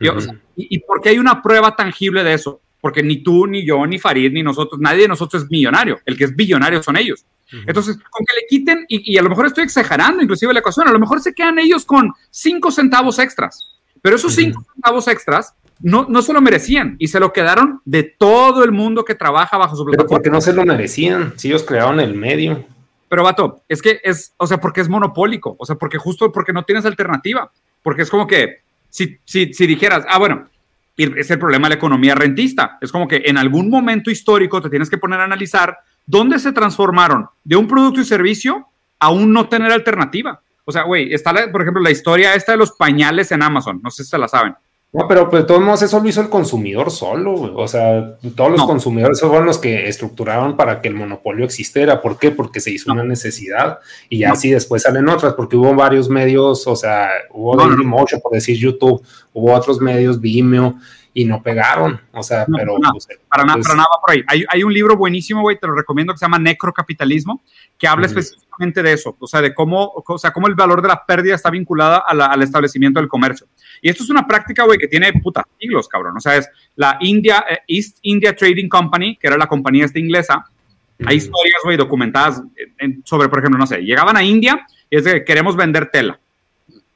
[0.00, 0.16] Uh -huh.
[0.16, 2.60] o sea, y, ¿Y por qué hay una prueba tangible de eso?
[2.86, 5.98] porque ni tú, ni yo, ni Farid, ni nosotros, nadie de nosotros es millonario.
[6.04, 7.26] El que es billonario son ellos.
[7.52, 7.64] Uh -huh.
[7.66, 10.86] Entonces, con que le quiten, y, y, a lo mejor estoy exagerando inclusive la ecuación,
[10.86, 14.44] a lo mejor se quedan ellos con cinco centavos extras, pero esos uh -huh.
[14.44, 18.70] cinco centavos extras no, no se lo merecían y se lo quedaron de todo el
[18.70, 20.08] mundo que trabaja bajo su plataforma.
[20.08, 22.64] Pero porque no se lo merecían, si ellos crearon el medio.
[23.08, 26.52] Pero vato, es que es, o sea, porque es monopólico, o sea, porque justo porque
[26.52, 27.50] no tienes alternativa,
[27.82, 28.62] porque es como que
[28.96, 30.48] si, si, si dijeras, ah, bueno,
[30.96, 32.78] es el problema de la economía rentista.
[32.80, 36.52] Es como que en algún momento histórico te tienes que poner a analizar dónde se
[36.52, 40.40] transformaron de un producto y servicio a un no tener alternativa.
[40.64, 43.80] O sea, güey, está, la, por ejemplo, la historia esta de los pañales en Amazon.
[43.82, 44.54] No sé si se la saben.
[44.96, 47.52] No, pero pues, de todos modos eso lo hizo el consumidor solo, güey.
[47.54, 48.66] O sea, todos los no.
[48.66, 52.00] consumidores fueron los que estructuraron para que el monopolio existiera.
[52.00, 52.30] ¿Por qué?
[52.30, 52.94] Porque se hizo no.
[52.94, 53.78] una necesidad
[54.08, 54.32] y ya no.
[54.32, 59.02] así después salen otras, porque hubo varios medios, o sea, hubo Dailymotion, por decir YouTube,
[59.34, 60.76] hubo otros medios, Vimeo,
[61.16, 62.76] y no pegaron, o sea, pero...
[62.92, 64.22] Pues, para, nada, pues, para nada por ahí.
[64.26, 67.42] Hay, hay un libro buenísimo, güey, te lo recomiendo, que se llama Necrocapitalismo,
[67.78, 68.18] que habla uh -huh.
[68.18, 71.34] específicamente de eso, o sea, de cómo, o sea, cómo el valor de la pérdida
[71.34, 73.46] está vinculada a la, al establecimiento del comercio.
[73.80, 76.18] Y esto es una práctica, güey, que tiene puta siglos, cabrón.
[76.18, 79.98] O sea, es la India, eh, East India Trading Company, que era la compañía esta
[79.98, 80.36] inglesa.
[80.36, 81.08] Uh -huh.
[81.08, 82.42] Hay historias, güey, documentadas
[82.76, 85.90] en, sobre, por ejemplo, no sé, llegaban a India y es de que queremos vender
[85.90, 86.20] tela.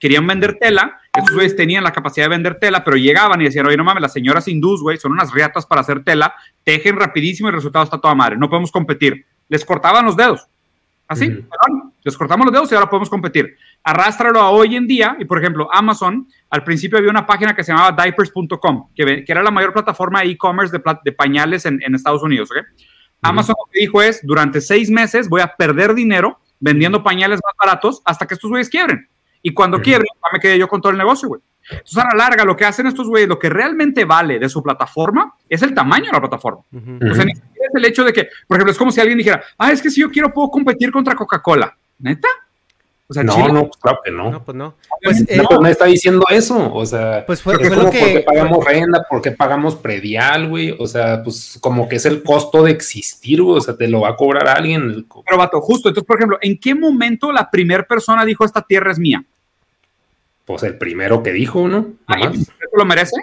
[0.01, 3.67] Querían vender tela, estos güeyes tenían la capacidad de vender tela, pero llegaban y decían,
[3.67, 6.35] oye, no mames, las señoras hindús, güey, son unas riatas para hacer tela,
[6.65, 9.27] tejen rapidísimo y el resultado está toda madre, no podemos competir.
[9.49, 10.47] Les cortaban los dedos.
[11.07, 11.93] Así, uh -huh.
[12.03, 13.57] les cortamos los dedos y ahora podemos competir.
[13.83, 17.63] Arrástralo a hoy en día, y por ejemplo, Amazon, al principio había una página que
[17.63, 21.83] se llamaba diapers.com, que, que, era la mayor plataforma de e-commerce de, de, pañales en,
[21.83, 22.49] en, Estados Unidos.
[22.51, 22.65] -huh.
[23.23, 27.55] Amazon lo que dijo es, durante seis meses voy a perder dinero vendiendo pañales más
[27.59, 29.09] baratos hasta que estos güeyes quiebren.
[29.43, 29.85] Y cuando uh -huh.
[29.85, 31.41] quiebren, ya me quedé yo con todo el negocio, güey.
[31.71, 34.63] Entonces, a la larga, lo que hacen estos güeyes, lo que realmente vale de su
[34.63, 36.63] plataforma es el tamaño de la plataforma.
[36.73, 37.13] Uh -huh.
[37.13, 39.19] O sea, ni siquiera es el hecho de que, por ejemplo, es como si alguien
[39.19, 41.77] dijera, ah, es que si yo quiero puedo competir contra Coca-Cola.
[41.99, 42.29] ¿Neta?
[43.11, 44.31] O sea, no, Chile, no, claro que no.
[44.31, 44.77] No, pues no.
[45.03, 46.73] Pues, eh, no, me está diciendo eso.
[46.73, 47.99] O sea, pues fue, fue como, lo que.
[47.99, 49.07] ¿Por qué pagamos renta?
[49.11, 50.77] ¿Por qué pagamos predial, güey?
[50.79, 53.59] O sea, pues como que es el costo de existir, güey.
[53.59, 55.09] O sea, te lo va a cobrar alguien.
[55.27, 55.89] Pero, vato, justo.
[55.89, 59.25] Entonces, por ejemplo, ¿en qué momento la primera persona dijo esta tierra es mía?
[60.45, 61.89] Pues el primero que dijo, ¿no?
[62.07, 62.31] Ah,
[62.73, 63.17] ¿Lo merece?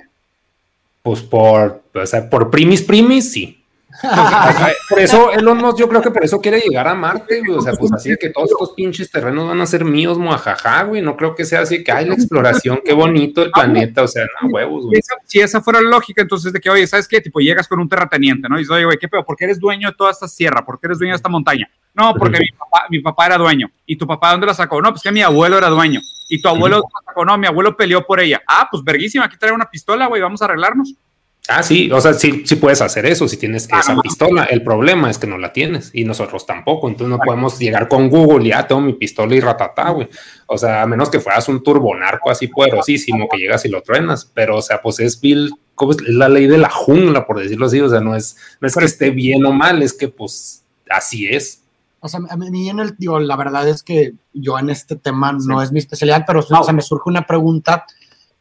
[1.02, 3.64] Pues por, o sea, por primis primis, sí.
[4.90, 7.58] por eso Elon Musk, yo creo que por eso quiere llegar a Marte, güey.
[7.58, 11.02] O sea, pues así que todos estos pinches terrenos van a ser míos, mojajaja, güey.
[11.02, 14.26] No creo que sea así que hay la exploración, qué bonito el planeta, o sea,
[14.42, 15.02] no huevos, güey.
[15.26, 17.22] Si esa fuera la lógica, entonces de que, oye, ¿sabes qué?
[17.22, 18.58] Tipo, llegas con un terrateniente, ¿no?
[18.58, 19.24] Y dices, oye, güey, ¿qué pedo?
[19.24, 20.66] ¿Por qué eres dueño de toda esta sierra?
[20.66, 21.70] ¿Por qué eres dueño de esta montaña?
[21.94, 23.72] No, porque mi, papá, mi papá era dueño.
[23.86, 24.82] ¿Y tu papá dónde la sacó?
[24.82, 26.00] No, pues que mi abuelo era dueño.
[26.30, 27.26] ¿Y tu abuelo la sacó?
[27.26, 28.42] No, mi abuelo peleó por ella.
[28.48, 30.94] Ah, pues verguísima, aquí trae una pistola, güey, vamos a arreglarnos.
[31.50, 34.02] Ah, sí, o sea, sí, sí puedes hacer eso si tienes ah, esa no.
[34.02, 34.44] pistola.
[34.44, 36.90] El problema es que no la tienes y nosotros tampoco.
[36.90, 40.10] Entonces no podemos llegar con Google y ya tengo mi pistola y ratatá, güey.
[40.48, 44.30] O sea, a menos que fueras un turbonarco así poderosísimo que llegas y lo truenas.
[44.34, 46.00] Pero, o sea, pues es Bill, ¿cómo es?
[46.00, 47.80] es la ley de la jungla, por decirlo así.
[47.80, 51.28] O sea, no es, no es que esté bien o mal, es que pues así
[51.28, 51.64] es.
[52.02, 55.32] O sea, a mí en el, digo, la verdad es que yo en este tema
[55.32, 56.60] no es mi especialidad, pero no.
[56.60, 57.86] o sea, me surge una pregunta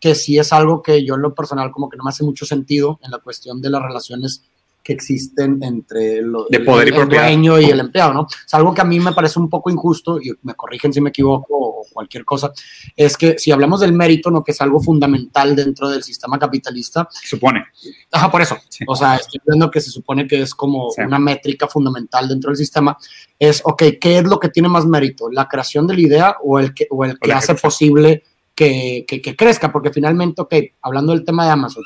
[0.00, 2.44] que sí es algo que yo en lo personal como que no me hace mucho
[2.44, 4.42] sentido en la cuestión de las relaciones
[4.86, 8.28] que existen entre lo, de poder el, y el dueño y el empleado, ¿no?
[8.46, 11.10] Es algo que a mí me parece un poco injusto, y me corrigen si me
[11.10, 12.52] equivoco o cualquier cosa,
[12.94, 14.44] es que si hablamos del mérito, ¿no?
[14.44, 17.08] Que es algo fundamental dentro del sistema capitalista.
[17.10, 17.64] Supone.
[18.12, 18.56] Ajá, por eso.
[18.68, 18.84] Sí.
[18.86, 21.02] O sea, estoy viendo que se supone que es como sí.
[21.02, 22.96] una métrica fundamental dentro del sistema.
[23.40, 25.28] Es, ok, ¿qué es lo que tiene más mérito?
[25.32, 28.22] ¿La creación de la idea o el que, o el que hace posible
[28.56, 31.84] que, que, que, crezca, porque finalmente, ok, hablando del tema de Amazon,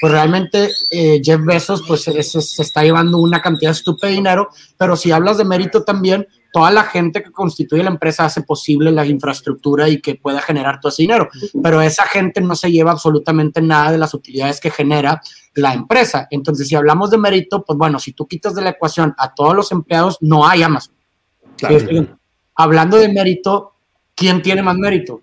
[0.00, 4.48] pues realmente eh, Jeff Bezos pues se, se, está llevando una cantidad estúpida de dinero,
[4.76, 8.90] pero si hablas de mérito también, toda la gente que constituye la empresa hace posible
[8.90, 11.28] la infraestructura y que pueda generar todo ese dinero,
[11.62, 15.20] pero esa gente no se lleva absolutamente nada de las utilidades que genera
[15.54, 16.26] la empresa.
[16.30, 19.54] Entonces, si hablamos de mérito, pues bueno, si tú quitas de la ecuación a todos
[19.54, 20.94] los empleados, no hay Amazon.
[22.54, 23.74] Hablando de mérito,
[24.14, 25.22] ¿quién tiene más mérito?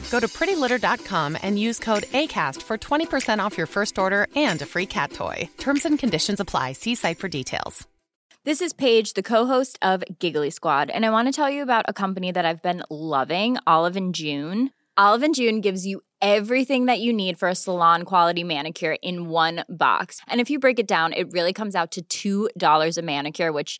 [0.11, 4.65] Go to prettylitter.com and use code ACAST for 20% off your first order and a
[4.65, 5.49] free cat toy.
[5.57, 6.73] Terms and conditions apply.
[6.73, 7.87] See site for details.
[8.43, 11.85] This is Paige, the co-host of Giggly Squad, and I want to tell you about
[11.87, 14.71] a company that I've been loving, Olive and June.
[14.97, 19.29] Olive and June gives you everything that you need for a salon quality manicure in
[19.29, 20.21] one box.
[20.27, 23.79] And if you break it down, it really comes out to $2 a manicure, which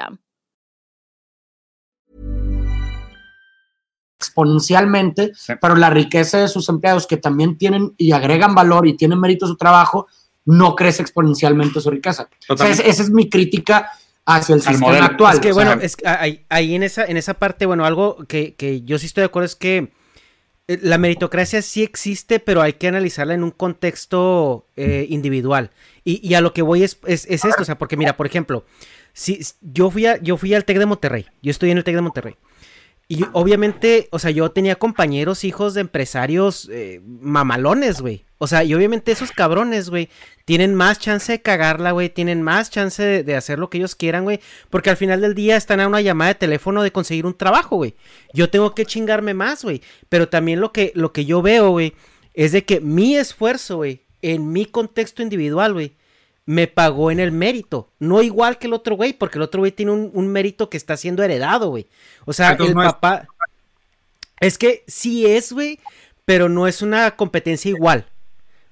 [4.21, 9.19] Exponencialmente, pero la riqueza de sus empleados que también tienen y agregan valor y tienen
[9.19, 10.07] mérito a su trabajo,
[10.45, 12.29] no crece exponencialmente su riqueza.
[12.47, 13.91] O sea, esa es mi crítica
[14.25, 15.35] hacia el sistema actual.
[15.35, 18.53] Es que, bueno, es que ahí, ahí, en, esa, en esa parte, bueno, algo que,
[18.55, 19.91] que yo sí estoy de acuerdo es que
[20.67, 25.71] eh, la meritocracia sí existe, pero hay que analizarla en un contexto eh, individual.
[26.03, 28.25] Y, y, a lo que voy es, es, es, esto, o sea, porque mira, por
[28.25, 28.65] ejemplo,
[29.13, 31.95] si yo fui, a, yo fui al TEC de Monterrey, yo estoy en el TEC
[31.95, 32.35] de Monterrey.
[33.11, 38.23] Y obviamente, o sea, yo tenía compañeros, hijos de empresarios eh, mamalones, güey.
[38.37, 40.07] O sea, y obviamente esos cabrones, güey,
[40.45, 42.07] tienen más chance de cagarla, güey.
[42.07, 44.39] Tienen más chance de, de, hacer lo que ellos quieran, güey.
[44.69, 47.75] Porque al final del día están a una llamada de teléfono de conseguir un trabajo,
[47.75, 47.95] güey.
[48.33, 49.81] Yo tengo que chingarme más, güey.
[50.07, 51.93] Pero también lo que, lo que yo veo, güey,
[52.33, 55.97] es de que mi esfuerzo, güey, en mi contexto individual, güey,
[56.51, 57.87] me pagó en el mérito.
[57.97, 60.75] No igual que el otro güey, porque el otro güey tiene un, un mérito que
[60.75, 61.87] está siendo heredado, güey.
[62.25, 63.25] O sea, Entonces, el no papá.
[64.41, 64.53] Es...
[64.53, 64.57] es...
[64.57, 65.79] que sí es, güey,
[66.25, 68.05] pero no es una competencia igual.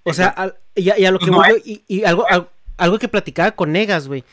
[0.03, 2.99] O sea, y, a, y, a, lo que no voy, y, y, algo, algo, algo
[2.99, 4.25] que platicaba con Negas, güey,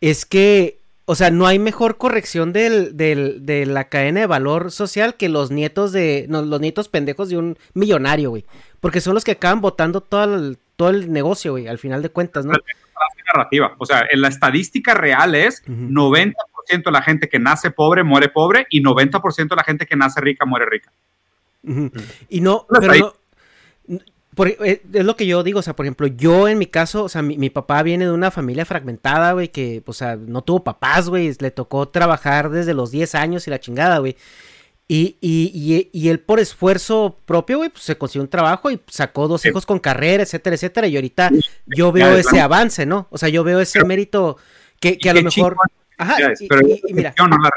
[0.00, 4.72] es que, o sea, no hay mejor corrección del, del, de la cadena de valor
[4.72, 8.44] social que los nietos de, no, los nietos pendejos de un millonario, güey.
[8.80, 12.08] Porque son los que acaban votando todo el, todo el negocio, güey, al final de
[12.08, 12.54] cuentas, ¿no?
[13.34, 13.74] narrativa.
[13.76, 15.90] O sea, en la estadística real es uh -huh.
[15.90, 19.94] 90% de la gente que nace pobre muere pobre y 90% de la gente que
[19.94, 20.90] nace rica muere rica.
[21.62, 22.02] Uh -huh.
[22.30, 23.12] Y no, pero
[23.88, 24.00] no,
[24.34, 27.04] por, eh, es lo que yo digo, o sea, por ejemplo, yo en mi caso,
[27.04, 30.40] o sea, mi, mi papá viene de una familia fragmentada, güey, que, o sea, no
[30.40, 34.16] tuvo papás, güey, le tocó trabajar desde los 10 años y la chingada, güey.
[34.92, 38.80] Y, y, y, y, él por esfuerzo propio, güey, pues se consiguió un trabajo y
[38.88, 40.88] sacó dos hijos con carrera, etcétera, etcétera.
[40.88, 41.30] Y ahorita
[41.64, 43.06] yo veo ese avance, ¿no?
[43.10, 44.36] O sea, yo veo ese mérito
[44.80, 45.56] que, que a lo mejor...
[45.96, 47.14] Ajá, y, pero y, y mira.
[47.16, 47.50] No la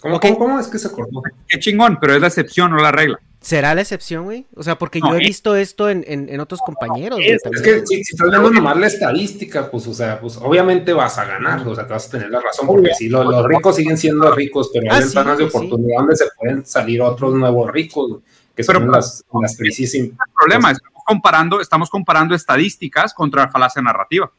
[0.00, 0.34] ¿Cómo, okay.
[0.34, 1.22] ¿Cómo, ¿Cómo, es que se acordó?
[1.48, 3.18] Qué chingón, pero es la excepción, no la regla.
[3.42, 4.46] ¿Será la excepción, güey?
[4.54, 7.18] O sea, porque no, yo he visto esto en, en, en otros compañeros.
[7.20, 10.92] Es, es que si, si, estás viendo nomás la estadística, pues, o sea, pues obviamente
[10.92, 13.44] vas a ganar, o sea, te vas a tener la razón, porque si lo, los
[13.46, 15.96] ricos siguen siendo ricos, pero hay ah, ventanas sí, de oportunidad sí.
[15.96, 18.20] donde se pueden salir otros nuevos ricos,
[18.54, 19.92] que son pero, las, las crisis.
[19.96, 24.30] El problema es estamos comparando, estamos comparando estadísticas contra la falacia narrativa.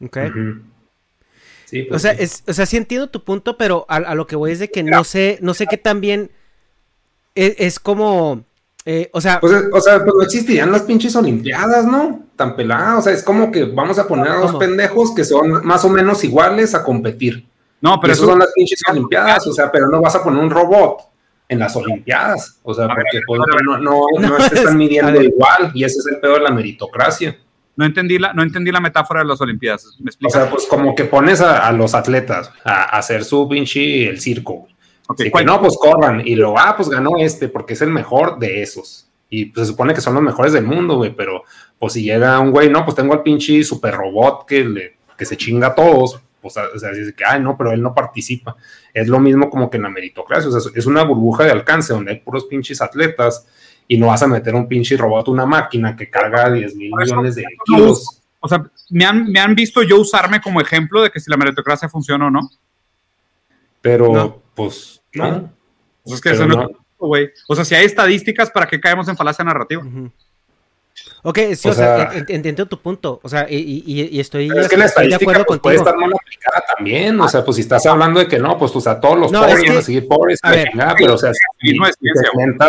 [0.00, 0.16] Ok.
[0.16, 0.62] Uh -huh.
[1.64, 2.22] Sí, pues, o, sea, sí.
[2.22, 4.70] Es, o sea, sí entiendo tu punto, pero a, a lo que voy es de
[4.70, 6.30] que no sé, no sé qué tan bien
[7.34, 8.44] es, es como.
[8.84, 9.40] Eh, o sea.
[9.40, 12.22] Pues, o sea, pues no existirían las pinches Olimpiadas, ¿no?
[12.36, 12.98] Tan peladas.
[12.98, 15.88] O sea, es como que vamos a poner a dos pendejos que son más o
[15.88, 17.46] menos iguales a competir.
[17.80, 19.46] No, pero eso son las pinches Olimpiadas.
[19.46, 21.02] O sea, pero no vas a poner un robot
[21.48, 22.58] en las Olimpiadas.
[22.62, 25.70] O sea, porque pues, no, no, no, se están midiendo igual.
[25.74, 27.38] Y ese es el peor de la meritocracia.
[27.76, 29.96] No entendí la, no entendí la metáfora de las Olimpiadas.
[29.98, 33.48] ¿Me o sea, pues como que pones a, a los atletas a, a, hacer su
[33.48, 34.68] pinche el circo.
[35.06, 36.22] Okay, que no, pues corran.
[36.26, 39.08] Y luego, ah, pues ganó este, porque es el mejor de esos.
[39.28, 41.14] Y pues, se supone que son los mejores del mundo, güey.
[41.14, 41.44] Pero,
[41.78, 45.24] pues si llega un güey, no, pues tengo al pinche super robot que, le, que
[45.24, 46.20] se chinga a todos.
[46.40, 48.56] pues, o sea, dice que, ay, no, pero él no participa.
[48.92, 51.92] Es lo mismo como que en la meritocracia, o sea, es una burbuja de alcance
[51.92, 53.46] donde hay puros pinches atletas
[53.86, 57.34] y no vas a meter un pinche robot, una máquina que carga 10 mil millones
[57.34, 58.22] de kilos.
[58.40, 61.36] O sea, me han, me han visto yo usarme como ejemplo de que si la
[61.36, 62.50] meritocracia funciona o no.
[63.80, 65.52] Pero, pues, no.
[66.02, 67.30] Pues es que eso no, güey.
[67.48, 69.82] O sea, si hay estadísticas, ¿para qué caemos en falacia narrativa?
[71.22, 74.86] Ok, sí, o, sea, entiendo tu punto, o sea, y, y, estoy, es que la
[74.86, 78.28] de acuerdo pues, puede estar mal aplicada también, o sea, pues si estás hablando de
[78.28, 81.32] que no, pues, o sea, todos los pobres van a seguir pobres, pero o sea,
[81.60, 81.96] si, no es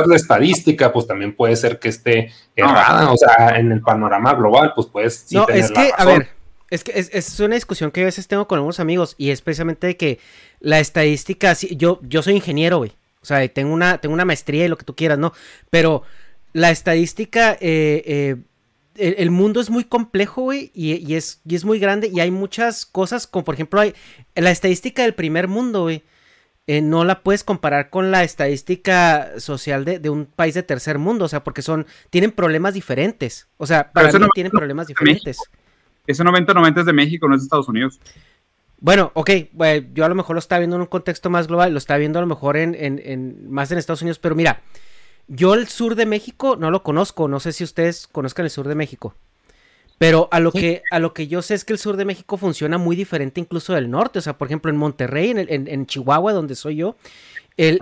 [0.08, 4.72] la estadística, pues también puede ser que esté errada, o sea, en el panorama global,
[4.74, 6.30] pues puedes No, es que, a ver,
[6.70, 9.42] es que es, es, una discusión que a veces tengo con algunos amigos y es
[9.42, 10.20] precisamente de que
[10.60, 14.68] la estadística, yo, yo soy ingeniero, güey, o sea, tengo una, tengo una maestría y
[14.68, 15.34] lo que tú quieras, ¿no?
[15.70, 16.04] Pero
[16.54, 18.36] la estadística, eh, eh,
[18.96, 22.86] el, mundo es muy complejo, güey, y, es, y es muy grande y hay muchas
[22.86, 23.94] cosas, como por ejemplo, hay
[24.36, 26.04] la estadística del primer mundo, güey.
[26.68, 31.26] Eh, no la puedes comparar con la estadística social de, un país de tercer mundo,
[31.26, 35.38] o sea, porque son, tienen problemas diferentes, o sea, para mí tienen problemas diferentes.
[36.08, 38.00] Ese 90-90 es de México, no es de Estados Unidos.
[38.80, 39.32] Bueno, ok,
[39.94, 42.20] yo a lo mejor lo estaba viendo en un contexto más global, lo estaba viendo
[42.20, 44.62] a lo mejor en, en más en Estados Unidos, pero mira,
[45.28, 48.68] yo el sur de México no lo conozco, no sé si ustedes conozcan el sur
[48.68, 49.16] de México.
[49.98, 52.36] Pero a lo, que, a lo que yo sé es que el sur de México
[52.36, 54.20] funciona muy diferente incluso del norte.
[54.20, 56.98] O sea, por ejemplo, en Monterrey, en, en, Chihuahua, donde soy yo,
[57.56, 57.80] el,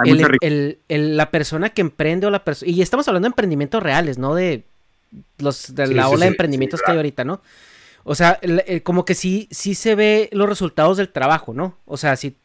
[0.88, 2.72] la persona que emprende o la persona...
[2.72, 4.36] Y estamos hablando de emprendimientos reales, ¿no?
[4.36, 4.64] De,
[5.40, 7.42] los, de la ola de emprendimientos que hay ahorita, ¿no?
[8.04, 8.40] O sea,
[8.84, 11.78] como que sí, sí se ve los resultados del trabajo, ¿no?
[11.86, 12.36] O sea, sí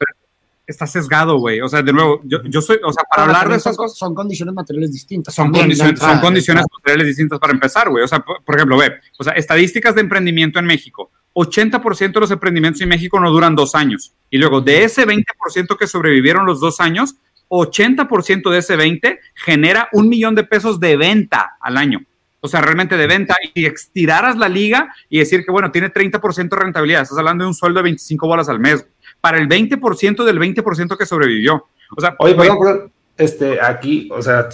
[0.68, 1.60] está sesgado, güey.
[1.60, 3.98] O sea, de nuevo, yo, yo soy, o sea, para hablar de esas cosas.
[3.98, 5.34] Son condiciones materiales distintas.
[5.34, 8.04] Son, condiciones, son condiciones materiales distintas para empezar, güey.
[8.04, 11.10] O sea, por, ejemplo, ve, o sea, estadísticas de emprendimiento en México.
[11.34, 14.12] 80% de los emprendimientos en México no duran dos años.
[14.30, 17.16] Y luego, de ese 20% que sobrevivieron los dos años,
[17.48, 22.00] 80% de ese 20 genera un millón de pesos de venta al año.
[22.40, 23.36] O sea, realmente de venta.
[23.54, 27.02] Y estiraras la liga y decir que, bueno, tiene 30% de rentabilidad.
[27.02, 28.86] Estás hablando de un sueldo de 25 bolas al mes
[29.20, 31.66] para el 20% del 20% que sobrevivió.
[31.96, 34.48] O sea, Oye, perdón, este, aquí, o sea,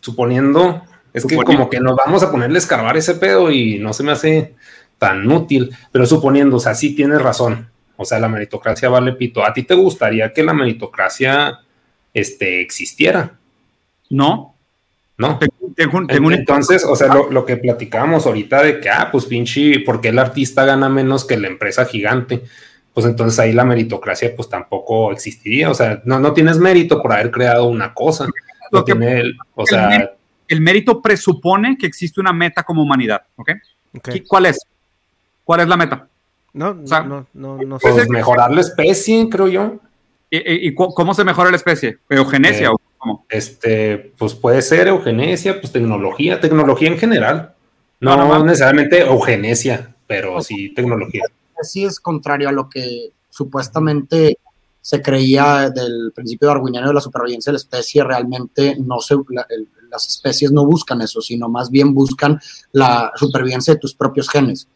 [0.00, 0.82] suponiendo,
[1.12, 4.02] es que como que nos vamos a ponerle a escarbar ese pedo y no se
[4.02, 4.54] me hace
[4.98, 9.44] tan útil, pero suponiendo, o sea, sí tienes razón, o sea, la meritocracia vale pito.
[9.44, 11.60] ¿A ti te gustaría que la meritocracia
[12.14, 13.38] este, existiera?
[14.08, 14.54] No.
[15.20, 15.38] No.
[16.30, 20.18] Entonces, o sea, lo, lo, que platicábamos ahorita de que, ah, pues pinche, porque el
[20.18, 22.42] artista gana menos que la empresa gigante?
[22.92, 25.70] pues entonces ahí la meritocracia pues tampoco existiría.
[25.70, 28.26] O sea, no, no tienes mérito por haber creado una cosa.
[28.72, 30.10] Lo tiene el, o sea,
[30.46, 33.50] el, mérito presupone que existe una meta como humanidad, ¿ok?
[34.28, 34.58] ¿Cuál es?
[35.44, 36.08] ¿Cuál es la meta?
[36.52, 39.76] No, no, no, no, Pues mejorar la especie, creo yo.
[40.30, 41.98] ¿Y, cómo se mejora la especie?
[42.08, 43.26] ¿Eugenesia eh, o cómo?
[43.28, 47.54] Este, pues puede ser eugenesia, pues tecnología, tecnología en general.
[47.98, 51.24] No, no, necesariamente eugenesia, pero sí tecnología
[51.62, 54.38] sí es contrario a lo que supuestamente
[54.80, 59.14] se creía del principio darwiniano de la supervivencia de la especie, realmente no se,
[59.90, 62.40] las especies no buscan eso, sino más bien buscan
[62.72, 64.68] la supervivencia de tus propios genes.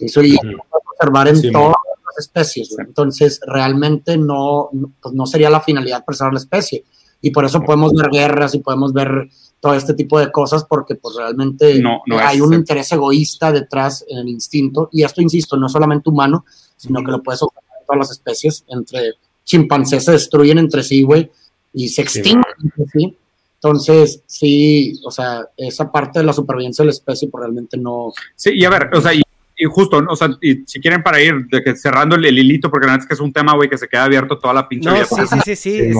[0.00, 0.38] Eso ya
[0.70, 2.74] observar en todas las especies.
[2.78, 6.84] Entonces, realmente no, pues no sería la finalidad preservar la especie.
[7.24, 10.94] Y por eso podemos ver guerras y podemos ver todo este tipo de cosas porque
[10.94, 15.70] pues realmente no, hay un interés egoísta detrás en el instinto y esto, insisto, no
[15.70, 16.44] solamente humano,
[16.76, 21.02] sino que lo puedes observar en todas las especies, entre chimpancés se destruyen entre sí,
[21.02, 21.30] güey,
[21.72, 23.16] y se extinguen entre sí.
[23.54, 28.12] Entonces, sí, o sea, esa parte de la supervivencia de la especie pues realmente no...
[28.36, 29.22] Sí, y a ver, o sea, y,
[29.64, 32.92] justo, o sea, y si quieren para ir de que cerrando el, hilito, porque la
[32.92, 34.96] verdad es que es un tema, güey, que se queda abierto toda la pinche no,
[35.06, 35.94] Sí, sí, sí, sí.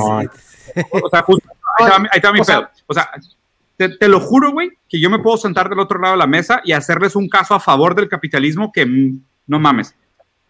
[0.91, 1.49] O sea, justo,
[1.79, 2.69] ahí está, mi pedo.
[2.87, 3.11] O sea,
[3.77, 6.61] te, lo juro, güey, que yo me puedo sentar del otro lado de la mesa
[6.65, 9.95] y hacerles un caso a favor del capitalismo que mm, no mames,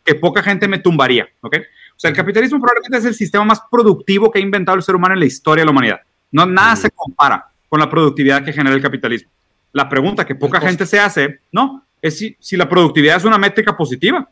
[0.05, 1.57] que poca gente me tumbaría, ¿ok?
[1.97, 4.95] O sea, el capitalismo probablemente es el sistema más productivo que ha inventado el ser
[4.95, 6.01] humano en la historia de la humanidad.
[6.31, 9.31] No, nada se compara con la productividad que genera el capitalismo.
[9.73, 13.39] La pregunta que poca gente se hace, no, es si, si la productividad es una
[13.39, 14.29] métrica positiva.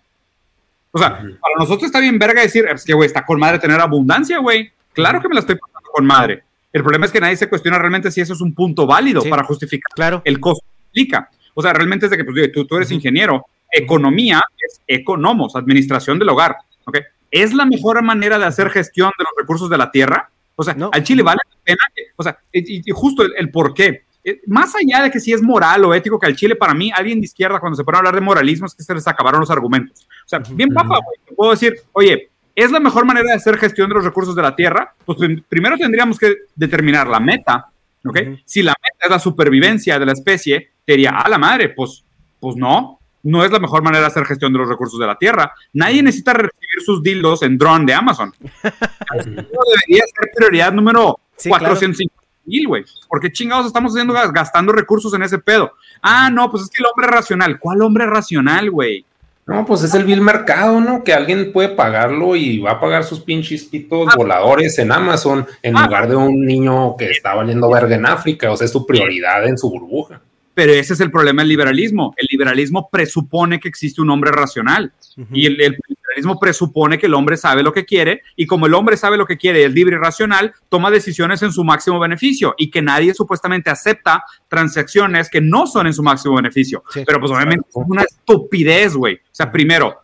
[0.91, 3.81] O sea, para nosotros está bien verga decir, es que, güey, está con madre tener
[3.81, 4.71] abundancia, güey.
[4.93, 6.43] Claro que me la estoy pasando con madre.
[6.73, 9.45] El problema es que nadie se cuestiona realmente si eso es un punto válido para
[9.45, 10.23] justificar claro.
[10.25, 11.31] el costo que implica.
[11.55, 16.19] O sea, realmente es de que pues, tú, tú eres ingeniero, economía es economos, administración
[16.19, 16.57] del hogar.
[16.85, 17.03] ¿okay?
[17.31, 20.31] ¿Es la mejor manera de hacer gestión de los recursos de la tierra?
[20.55, 21.79] O sea, al Chile vale la pena,
[22.17, 24.03] o sea, y, justo el, por qué.
[24.23, 26.93] eh, más allá de que si es moral o ético que al Chile, para mí,
[26.95, 29.41] alguien de izquierda, cuando se pone a hablar de moralismo, es que se les acabaron
[29.41, 30.07] los argumentos.
[30.27, 33.89] O sea, bien papa, güey, puedo decir, oye, ¿es la mejor manera de hacer gestión
[33.89, 34.95] de los recursos de la Tierra?
[35.05, 37.69] Pues primero tendríamos que determinar la meta,
[38.05, 38.19] ¿ok?
[38.45, 42.05] Si la meta es la supervivencia de la especie, te diría, a la madre, pues,
[42.41, 45.17] pues no, no es la mejor manera de hacer gestión de los recursos de la
[45.17, 45.53] Tierra.
[45.73, 48.33] Nadie necesita recibir sus dildos en drone de Amazon.
[48.43, 52.85] Eso debería ser prioridad número sí, 450 mil, güey.
[53.09, 55.73] ¿Por qué chingados estamos haciendo gastando recursos en ese pedo?
[56.01, 57.59] Ah, no, pues es que el hombre racional.
[57.59, 59.05] ¿Cuál hombre racional, güey?
[59.47, 61.03] No, pues es el vil mercado, ¿no?
[61.03, 64.15] Que alguien puede pagarlo y va a pagar sus pinches pitos ah.
[64.17, 65.85] voladores en Amazon en ah.
[65.85, 68.53] lugar de un niño que está valiendo verga en África.
[68.53, 70.21] O sea, es su prioridad en su burbuja.
[70.55, 72.15] Pero ese es el problema del liberalismo.
[72.17, 74.93] El liberalismo presupone que existe un hombre racional
[75.33, 75.77] y el,
[76.13, 79.27] liberalismo presupone que el hombre sabe lo que quiere y como el hombre sabe lo
[79.27, 83.15] que quiere, es libre y racional, toma decisiones en su máximo beneficio y que nadie
[83.15, 86.85] supuestamente acepta transacciones que no son en su máximo beneficio.
[86.95, 89.17] Pero pues obviamente es una estupidez, güey.
[89.17, 90.01] O sea, primero,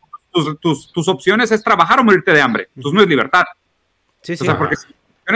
[0.61, 2.69] tus, tus, opciones es trabajar o morirte de hambre.
[2.75, 3.45] Entonces no es libertad.
[4.23, 4.43] Sí, sí.
[4.43, 4.77] O sea, porque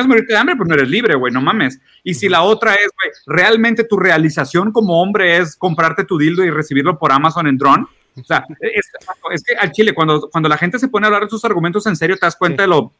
[0.00, 1.78] es morirte de hambre, pues no eres libre, güey, no mames.
[2.02, 6.44] Y si la otra es, güey, realmente tu realización como hombre es comprarte tu dildo
[6.44, 7.86] y recibirlo por Amazon en drone,
[8.20, 11.30] o sea, es, que al Chile, cuando, cuando la gente se pone a hablar de
[11.30, 12.92] sus argumentos en serio, te das cuenta de lo,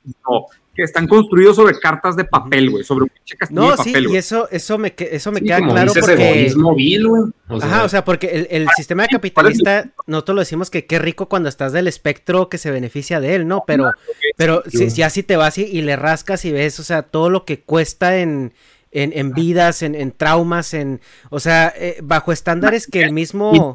[0.74, 4.06] que están construidos sobre cartas de papel, güey, sobre un pinche castillo no, de papel.
[4.06, 6.52] Sí, y eso, eso me, eso me queda claro porque.
[6.76, 10.86] Vil, o sea, Ajá, o sea, porque el, el sistema capitalista, nosotros lo decimos que
[10.86, 13.64] qué rico cuando estás del espectro que se beneficia de él, ¿no?
[13.66, 13.90] Pero,
[14.36, 17.28] pero si, ya si te vas y, y, le rascas y ves, o sea, todo
[17.28, 18.54] lo que cuesta en.
[18.94, 21.00] En, en vidas, en, en traumas, en,
[21.30, 23.74] o sea, eh, bajo estándares que el mismo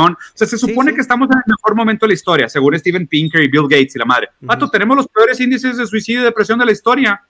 [0.00, 3.06] o sea, se supone que estamos en el mejor momento de la historia, según Steven
[3.06, 4.28] Pinker y Bill Gates y la madre.
[4.44, 7.22] Pato, tenemos los peores índices de suicidio y depresión de la historia.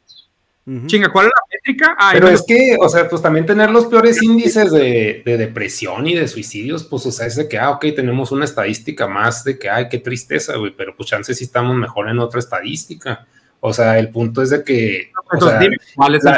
[0.87, 1.97] Chinga, ¿cuál es la métrica?
[2.13, 6.29] Pero es que, o sea, pues también tener los peores índices de, depresión y de
[6.29, 9.69] suicidios, pues, o sea, es de que, ah, ok, tenemos una estadística más de que,
[9.69, 13.27] ay, qué tristeza, güey, pero pues chances si estamos mejor en otra estadística.
[13.59, 15.61] O sea, el punto es de que, o sea,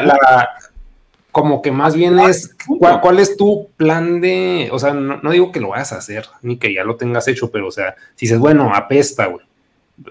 [0.03, 0.49] la,
[1.35, 5.59] como que más bien es ¿cuál, es tu plan de, o sea, no, digo que
[5.59, 8.39] lo vayas a hacer, ni que ya lo tengas hecho, pero o sea, si dices,
[8.39, 9.45] bueno, apesta, güey.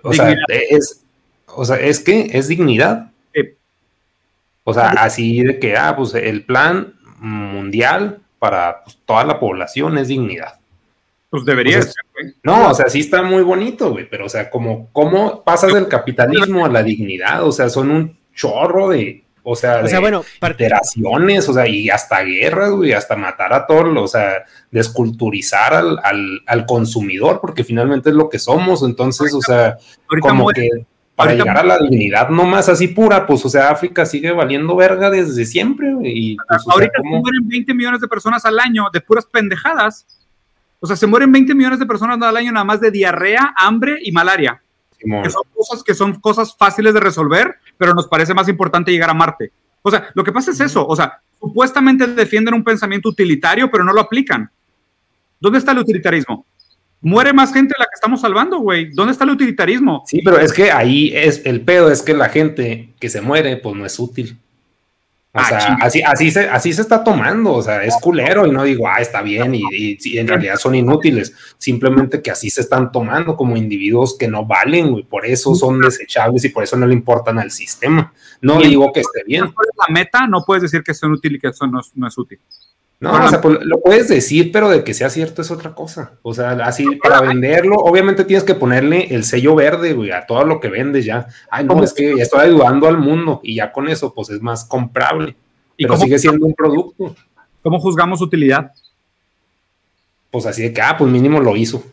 [0.03, 1.01] O sea, es,
[1.47, 3.09] o sea, es que es dignidad.
[4.65, 9.97] O sea, así de que, ah, pues el plan mundial para pues, toda la población
[9.97, 10.59] es dignidad.
[11.29, 12.33] Pues debería ser, güey.
[12.43, 15.87] No, o sea, sí está muy bonito, güey, pero o sea, como, ¿cómo pasas del
[15.87, 17.47] capitalismo a la dignidad?
[17.47, 21.89] O sea, son un chorro de, o sea, o sea bueno, alteraciones, o sea, y
[21.89, 25.99] hasta guerras, güey, hasta matar a todos, o sea, desculturizar al,
[26.45, 29.77] al, consumidor, porque finalmente es lo que somos, entonces, o sea,
[30.21, 30.69] como que
[31.15, 34.75] para llegar a la dignidad no más así pura, pues, o sea, África sigue valiendo
[34.77, 39.01] verga desde siempre, y pues, Ahorita se mueren 20 millones de personas al año de
[39.01, 40.07] puras pendejadas,
[40.79, 43.99] o sea, se mueren 20 millones de personas al año nada más de diarrea, hambre
[44.01, 44.62] y malaria.
[45.03, 49.09] Que son cosas que son cosas fáciles de resolver, pero nos parece más importante llegar
[49.09, 49.51] a Marte.
[49.81, 53.83] O sea, lo que pasa es eso, o sea, supuestamente defienden un pensamiento utilitario, pero
[53.83, 54.49] no lo aplican.
[55.39, 56.45] ¿Dónde está el utilitarismo?
[57.01, 58.91] Muere más gente de la que estamos salvando, güey.
[58.93, 60.03] ¿Dónde está el utilitarismo?
[60.07, 63.57] Sí, pero es que ahí es el pedo, es que la gente que se muere,
[63.57, 64.37] pues no es útil.
[65.35, 68.51] O ah, sea, así, así, se, así se está tomando, o sea, es culero y
[68.51, 72.61] no digo, ah, está bien y, y, en realidad son inútiles, simplemente que así se
[72.61, 76.77] están tomando como individuos que no valen, y por eso son desechables y por eso
[76.77, 78.13] no le importan al sistema.
[78.41, 79.45] No digo que esté bien.
[79.45, 82.39] La meta no puedes decir que son útiles y que eso no, es útil.
[83.03, 86.13] No, o sea, pues, lo puedes decir, pero de que sea cierto es otra cosa.
[86.21, 90.45] O sea, así para venderlo, obviamente tienes que ponerle el sello verde, güey, a todo
[90.45, 91.27] lo que vendes ya.
[91.51, 94.41] Ay, no, es que ya estoy ayudando al mundo y ya con eso, pues es
[94.41, 95.35] más comprable.
[95.75, 97.13] ¿Y pero sigue siendo un producto.
[97.61, 98.71] ¿Cómo juzgamos utilidad?
[100.31, 101.83] Pues así de que, ah, pues mínimo lo hizo.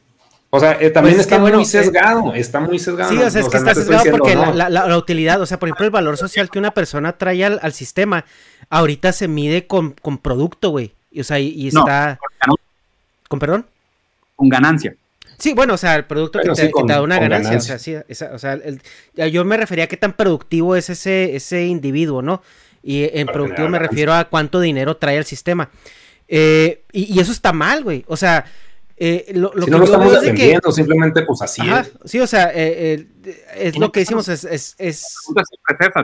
[0.50, 3.10] O sea, eh, también pues está muy sesgado, está muy sesgado.
[3.10, 5.90] Sí, o sea, es que está sesgado porque la, utilidad, o sea, por ejemplo, el
[5.90, 8.24] valor social que una persona trae al, al sistema,
[8.68, 10.94] ahorita se mide con, con producto, güey.
[11.10, 12.18] Y, o sea, y, está.
[13.28, 13.66] ¿Con perdón?
[14.36, 14.94] Con ganancia.
[15.38, 17.56] Sí, bueno, o sea, el producto que, te, da una ganancia.
[17.56, 18.58] O sea, sí, o sea
[19.28, 22.42] yo me refería a qué tan productivo es ese, ese individuo, ¿no?
[22.82, 25.70] Y en productivo me refiero a cuánto dinero trae el sistema.
[26.28, 28.04] Eh, y, eso está mal, güey.
[28.06, 28.44] O sea,
[29.02, 31.90] eh, lo, si que no lo estamos defendiendo, simplemente pues así es.
[32.04, 33.06] Sí, o sea, eh,
[33.56, 34.44] es lo que decimos, es...
[34.44, 35.16] es, es...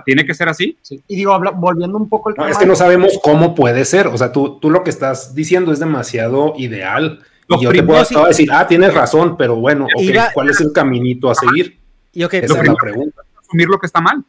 [0.07, 0.79] ¿Tiene que ser así?
[1.07, 4.33] Y digo, volviendo un poco al Es que no sabemos cómo puede ser, o sea,
[4.33, 7.21] tú, tú lo que estás diciendo es demasiado ideal.
[7.49, 9.87] y yo te puedo decir, ah, tienes razón, pero bueno,
[10.33, 11.79] ¿cuál es el caminito a seguir?
[12.15, 13.21] Y okay, Esa es la pregunta.
[13.39, 14.25] Asumir lo que está mal.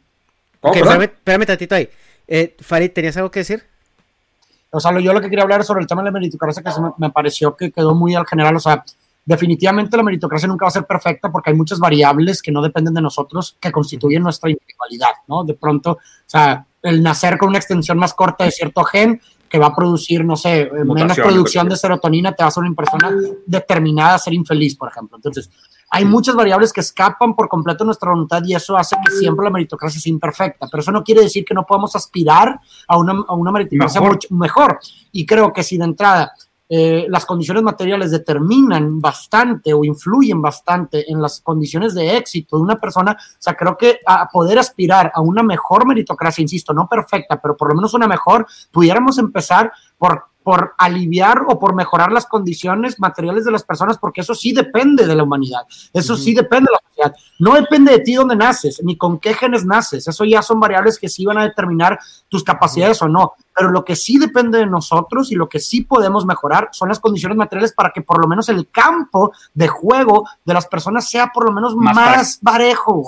[0.60, 1.88] Ok, espérame, espérame tantito ahí.
[2.26, 3.64] Eh, Farid, ¿tenías algo que decir?
[4.70, 6.90] O sea, yo lo que quería hablar sobre el tema de la meritocracia, que me,
[6.98, 8.84] me, pareció que quedó muy al general, o sea,
[9.24, 12.94] definitivamente la meritocracia nunca va a ser perfecta porque hay muchas variables que no dependen
[12.94, 15.44] de nosotros que constituyen nuestra individualidad, ¿no?
[15.44, 19.58] De pronto, o sea, el nacer con una extensión más corta de cierto gen que
[19.58, 23.14] va a producir, no sé, menos producción de serotonina, te va a hacer una persona
[23.46, 25.16] determinada a ser infeliz, por ejemplo.
[25.16, 25.50] Entonces,
[25.90, 29.50] hay muchas variables que escapan por completo nuestra voluntad y eso hace que siempre la
[29.50, 33.34] meritocracia sea imperfecta, pero eso no quiere decir que no podamos aspirar a una, a
[33.34, 34.14] una meritocracia mejor.
[34.14, 34.78] Mucho mejor.
[35.12, 36.32] Y creo que si de entrada
[36.70, 42.62] eh, las condiciones materiales determinan bastante o influyen bastante en las condiciones de éxito de
[42.62, 46.86] una persona, o sea, creo que a poder aspirar a una mejor meritocracia, insisto, no
[46.86, 52.10] perfecta, pero por lo menos una mejor, pudiéramos empezar por por aliviar o por mejorar
[52.10, 56.32] las condiciones materiales de las personas, porque eso sí depende de la humanidad, eso sí
[56.32, 57.16] depende de la sociedad.
[57.38, 60.98] No depende de ti dónde naces, ni con qué genes naces, eso ya son variables
[60.98, 61.98] que sí van a determinar
[62.30, 65.82] tus capacidades o no, pero lo que sí depende de nosotros y lo que sí
[65.82, 70.26] podemos mejorar son las condiciones materiales para que por lo menos el campo de juego
[70.46, 73.02] de las personas sea por lo menos más, parejo,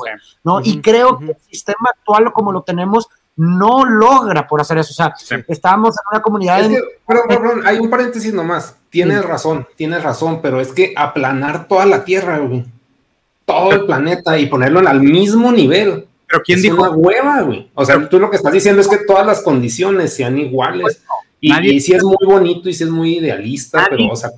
[0.45, 0.61] ¿no?
[0.63, 3.09] Y creo que el sistema actual como lo tenemos
[3.41, 4.91] no logra por hacer eso.
[4.91, 5.15] O sea,
[5.49, 6.71] estábamos en una comunidad.
[7.07, 8.77] pero, hay un paréntesis nomás.
[8.91, 12.67] Tienes razón, tienes razón, pero es que aplanar toda la Tierra, güey,
[13.47, 16.07] todo el planeta y ponerlo al mismo nivel.
[16.27, 16.83] Pero ¿quién es dijo?
[16.83, 17.71] una hueva, güey.
[17.75, 21.03] O sea, tú lo que estás diciendo es que todas las condiciones sean iguales.
[21.41, 24.31] Y, y sí es muy bonito y sí es muy idealista, pero, o sea,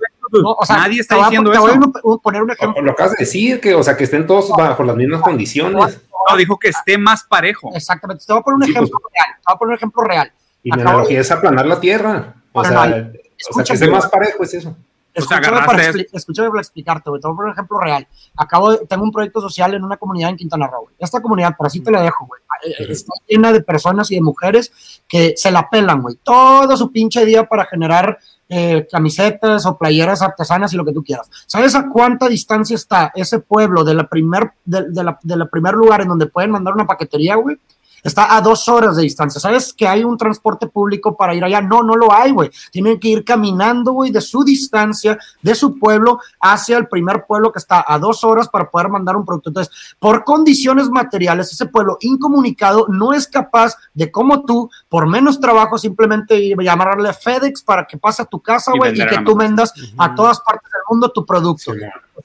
[0.68, 1.78] nadie está diciendo te eso.
[2.02, 2.82] Voy a poner un ejemplo.
[2.82, 6.00] Lo acabas de decir, que, o sea, que estén todos bajo las mismas condiciones.
[6.28, 7.70] No, dijo que esté más parejo.
[7.74, 8.24] Exactamente.
[8.26, 9.12] Te voy a poner un ejemplo pues.
[9.12, 9.36] real.
[9.36, 10.32] Te voy a poner un ejemplo real.
[10.62, 12.34] Y la analogía es aplanar la tierra.
[12.52, 13.10] O sea,
[13.50, 14.76] o sea, que esté más parejo es eso.
[15.14, 17.20] Escúchame, para, escúchame para explicarte, güey.
[17.20, 18.06] Te voy a poner un ejemplo real.
[18.36, 20.88] Acabo de, tengo un proyecto social en una comunidad en Quintana Roo.
[20.98, 22.40] Esta comunidad, por así te la dejo, güey.
[22.64, 26.16] Eh, está llena de personas y de mujeres que se la pelan, güey.
[26.22, 28.18] Todo su pinche día para generar
[28.54, 31.26] eh, camisetas o playeras artesanas y lo que tú quieras.
[31.46, 35.46] ¿Sabes a cuánta distancia está ese pueblo de la primer, de, de la, de la
[35.46, 37.56] primer lugar en donde pueden mandar una paquetería, güey?
[38.02, 39.40] Está a dos horas de distancia.
[39.40, 41.60] ¿Sabes que hay un transporte público para ir allá?
[41.60, 42.50] No, no lo hay, güey.
[42.70, 47.52] Tienen que ir caminando, güey, de su distancia, de su pueblo, hacia el primer pueblo
[47.52, 49.50] que está a dos horas para poder mandar un producto.
[49.50, 55.38] Entonces, por condiciones materiales, ese pueblo incomunicado no es capaz de, como tú, por menos
[55.38, 59.36] trabajo, simplemente llamarle FedEx para que pase a tu casa, güey, y, y, que tú
[59.36, 59.94] vendas uh -huh.
[59.98, 61.72] a todas partes del mundo tu producto.
[61.72, 61.80] Sí,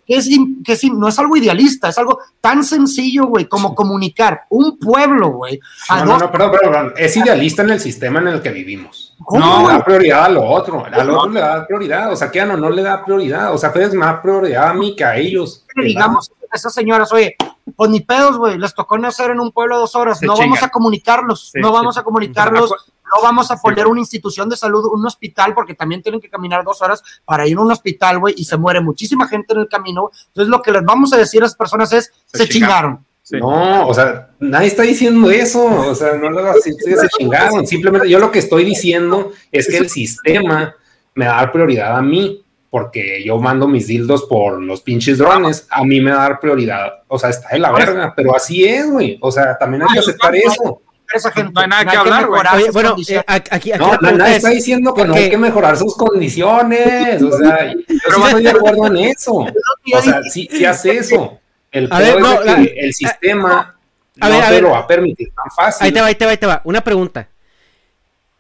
[0.06, 0.30] que es,
[0.64, 5.30] que es, no es algo idealista, es algo tan sencillo, güey, como comunicar un pueblo,
[5.30, 5.60] güey.
[5.90, 9.16] No, no, no, perdón, perdón, es idealista en el sistema en el que vivimos.
[9.32, 12.32] No, le da prioridad a lo otro, a lo otro le da prioridad, o sea,
[12.32, 15.18] que no, no le da prioridad, o sea, me da prioridad a mí que a
[15.18, 15.66] ellos.
[15.76, 17.36] Digamos, esas señoras, oye,
[17.76, 20.70] pues ni pedos, güey, les tocó nacer en un pueblo dos horas, no vamos a
[20.70, 22.74] comunicarlos, no vamos a comunicarlos
[23.16, 26.64] no vamos a poner una institución de salud, un hospital, porque también tienen que caminar
[26.64, 29.68] dos horas para ir a un hospital, güey, y se muere muchísima gente en el
[29.68, 30.12] camino.
[30.28, 33.06] Entonces, lo que les vamos a decir a las personas es: se, se chingaron.
[33.22, 33.38] Sí.
[33.38, 37.68] No, o sea, nadie está diciendo eso, o sea, no lo se, se chingaron.
[37.68, 40.74] Simplemente yo lo que estoy diciendo es que el sistema
[41.14, 45.84] me da prioridad a mí, porque yo mando mis dildos por los pinches drones, a
[45.84, 47.04] mí me da dar prioridad.
[47.08, 49.18] O sea, está de la verga, pero así es, güey.
[49.22, 50.82] O sea, también hay que aceptar eso
[51.14, 51.54] esa gente.
[51.54, 52.70] No hay nada que hablar, güey.
[52.72, 55.96] Bueno, eh, aquí, aquí no, la nadie está diciendo que no hay que mejorar sus
[55.96, 57.22] condiciones.
[57.22, 59.34] O sea, yo sí estoy de acuerdo en eso.
[59.34, 61.40] O sea, sí, sí hace eso.
[61.72, 63.78] El a ver, no, es que la, el sistema
[64.20, 65.86] a, a ver, no a ver, te lo va a permitir tan fácil.
[65.86, 66.62] Ahí te va, ahí te va, ahí te va.
[66.64, 67.30] Una pregunta.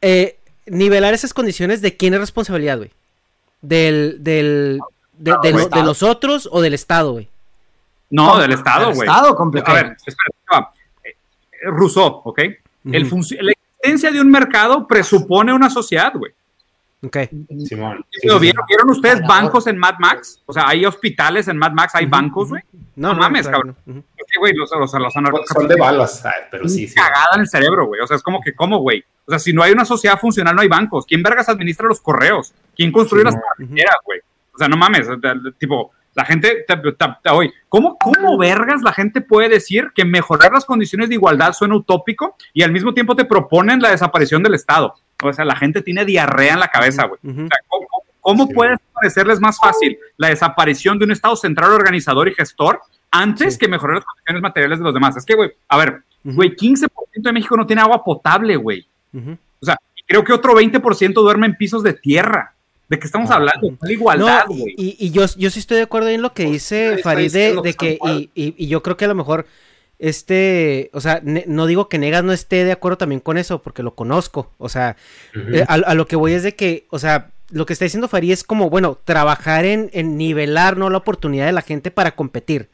[0.02, 2.92] Eh, nivelar esas condiciones, ¿de quién es responsabilidad, güey?
[3.62, 4.80] ¿Del, del,
[5.18, 7.28] de, no, de, de, de nosotros o del Estado, güey?
[8.10, 9.08] No, del Estado, güey.
[9.08, 9.88] Estado, completamente.
[9.88, 10.72] A ver, espera,
[11.72, 12.40] Rousseau, ¿ok?
[12.84, 12.96] Uh -huh.
[12.96, 16.32] El la existencia de un mercado presupone una sociedad, güey.
[17.04, 17.18] Ok.
[17.68, 18.06] Simón.
[18.10, 20.42] Sí, sí, ¿Vieron, ¿Vieron, ustedes bancos en Mad Max?
[20.46, 22.12] O sea, hay hospitales en Mad Max, hay uh -huh.
[22.12, 22.64] bancos, güey.
[22.96, 23.76] No, no, mames, claro, cabrón.
[23.86, 24.04] Uh -huh.
[24.38, 26.96] Güey, los, los, los Son de balas, pero sí, sí.
[26.96, 28.02] Cagada en el cerebro, güey.
[28.02, 29.04] O sea, es como que, ¿cómo, güey?
[29.26, 31.06] O sea, si no hay una sociedad funcional, no hay bancos.
[31.06, 32.54] ¿Quién vergas administra los correos?
[32.76, 34.20] ¿Quién construye las carreteras, güey?
[34.54, 35.08] O sea, no mames,
[35.60, 36.66] tipo, la gente,
[37.32, 41.76] hoy, ¿cómo, ¿cómo vergas la gente puede decir que mejorar las condiciones de igualdad suena
[41.76, 44.96] utópico y al mismo tiempo te proponen la desaparición del Estado?
[45.24, 47.20] O sea, la gente tiene diarrea en la cabeza, güey.
[47.22, 47.46] Uh -huh.
[47.46, 47.88] o sea, ¿cómo,
[48.20, 48.54] cómo sí.
[48.56, 52.82] puede parecerles más fácil la desaparición de un Estado central organizador y gestor
[53.12, 53.60] antes sí.
[53.60, 55.18] que mejorar las condiciones materiales de los demás?
[55.18, 56.58] Es que, güey, a ver, güey, uh -huh.
[56.58, 56.90] 15%
[57.22, 58.86] de México no tiene agua potable, güey.
[59.14, 59.38] Uh -huh.
[59.62, 59.78] O sea,
[60.08, 62.54] creo que otro 20% duerme en pisos de tierra.
[62.90, 63.78] ¿De qué estamos hablando?
[63.82, 67.00] La igualdad, no, y, y, yo, yo sí estoy de acuerdo en lo que dice
[67.00, 69.46] Farid de, de que, y, y, y, yo creo que a lo mejor
[70.00, 73.84] este, o sea, no digo que Negas no esté de acuerdo también con eso, porque
[73.84, 74.96] lo conozco, o sea,
[75.34, 78.32] eh, a, lo que voy es de que, o sea, lo que está diciendo Farid
[78.32, 80.90] es como, bueno, trabajar en, en nivelar, ¿no?
[80.90, 82.70] La oportunidad de la gente para competir.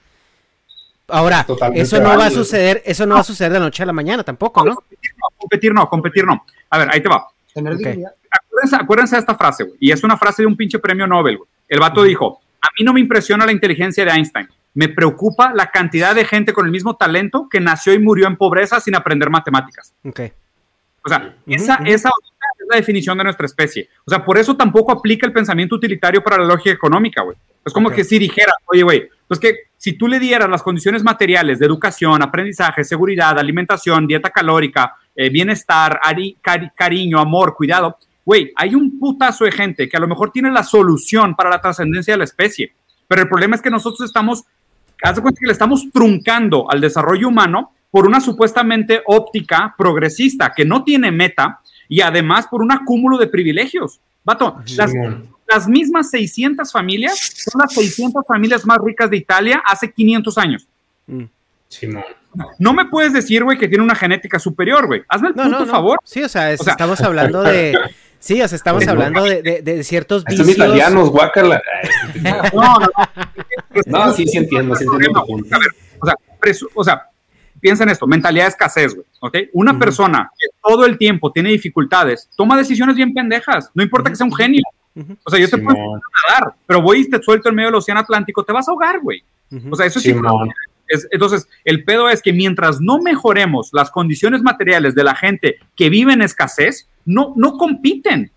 [1.13, 1.45] Ahora,
[1.75, 3.93] eso no va a suceder, eso no va a suceder de la noche a la
[3.93, 4.75] mañana tampoco, ¿no?
[5.37, 6.43] Competir no, competir no.
[6.71, 7.27] A ver, ahí te va.
[8.79, 9.77] Acuérdense, de esta frase, güey.
[9.79, 11.49] Y es una frase de un pinche premio Nobel, güey.
[11.69, 14.49] El vato dijo, a mí no me impresiona la inteligencia de Einstein.
[14.73, 18.35] Me preocupa la cantidad de gente con el mismo talento que nació y murió en
[18.35, 19.93] pobreza sin aprender matemáticas.
[20.03, 20.21] Ok.
[21.05, 23.87] O sea, esa, esa es la definición de nuestra especie.
[24.03, 27.37] O sea, por eso tampoco aplica el pensamiento utilitario para la lógica económica, güey.
[27.63, 31.03] Es como que si dijera, oye, güey, pues que si tú le dieras las condiciones
[31.03, 35.99] materiales de educación, aprendizaje, seguridad, alimentación, dieta calórica, eh, bienestar,
[36.75, 40.63] cariño, amor, cuidado, güey, hay un putazo de gente que a lo mejor tiene la
[40.63, 42.73] solución para la trascendencia de la especie.
[43.07, 44.43] Pero el problema es que nosotros estamos,
[45.03, 50.53] haz de cuenta que le estamos truncando al desarrollo humano por una supuestamente óptica progresista
[50.55, 53.99] que no tiene meta y además por un acúmulo de privilegios.
[54.23, 54.91] Vato, las,
[55.67, 60.67] mismas 600 familias son las 600 familias más ricas de Italia hace 500 años.
[61.07, 61.23] Mm.
[62.59, 65.03] No me puedes decir, güey, que tiene una genética superior, güey.
[65.07, 65.99] Hazme el punto, favor.
[66.03, 67.77] Sí, o sea, estamos hablando de.
[68.19, 70.47] Sí, o sea, estamos hablando de, de, ciertos vicios.
[70.47, 71.61] Estos italianos, guácala.
[72.53, 72.87] no, no,
[73.85, 74.13] no.
[74.13, 75.57] sí, sí entiendo, sí entiendo tu punto.
[75.99, 76.15] o sea,
[76.73, 77.09] o sea,
[77.59, 79.37] piensa en esto, mentalidad de escasez, güey, ¿ok?
[79.53, 84.15] Una persona que todo el tiempo tiene dificultades, toma decisiones bien pendejas, no importa que
[84.15, 84.63] sea un genio.
[85.23, 88.01] O sea, yo te puedo nadar, pero voy y te suelto en medio del océano
[88.01, 89.23] Atlántico, te vas a ahogar, güey.
[89.69, 90.15] O sea, eso sí.
[90.87, 95.57] Es, entonces, el pedo es que mientras no mejoremos las condiciones materiales de la gente
[95.75, 98.31] que vive en escasez, no, no compiten,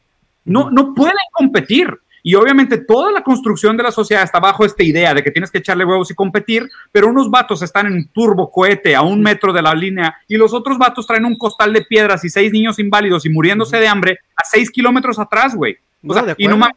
[0.44, 1.98] no, no pueden competir.
[2.22, 5.50] Y obviamente toda la construcción de la sociedad está bajo esta idea de que tienes
[5.50, 9.52] que echarle huevos y competir, pero unos vatos están en turbo cohete a un metro
[9.52, 12.80] de la línea y los otros vatos traen un costal de piedras y seis niños
[12.80, 15.78] inválidos y muriéndose de hambre a seis kilómetros atrás, güey.
[16.06, 16.76] O sea, y no mames,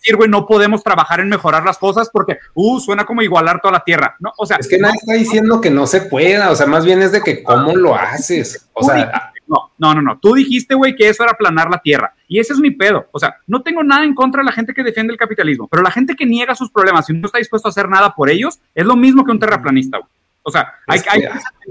[0.00, 3.72] decir, güey, no podemos trabajar en mejorar las cosas porque, uh, suena como igualar toda
[3.72, 4.16] la tierra.
[4.18, 6.84] No, o sea, es que nadie está diciendo que no se pueda, o sea, más
[6.84, 8.68] bien es de que cómo lo haces.
[8.72, 10.18] O sea, no, no, no, no.
[10.18, 12.14] Tú dijiste, güey, que eso era aplanar la tierra.
[12.28, 13.06] Y ese es mi pedo.
[13.12, 15.82] O sea, no tengo nada en contra de la gente que defiende el capitalismo, pero
[15.82, 18.58] la gente que niega sus problemas y no está dispuesto a hacer nada por ellos
[18.74, 20.10] es lo mismo que un terraplanista, güey.
[20.46, 21.00] O sea, hay,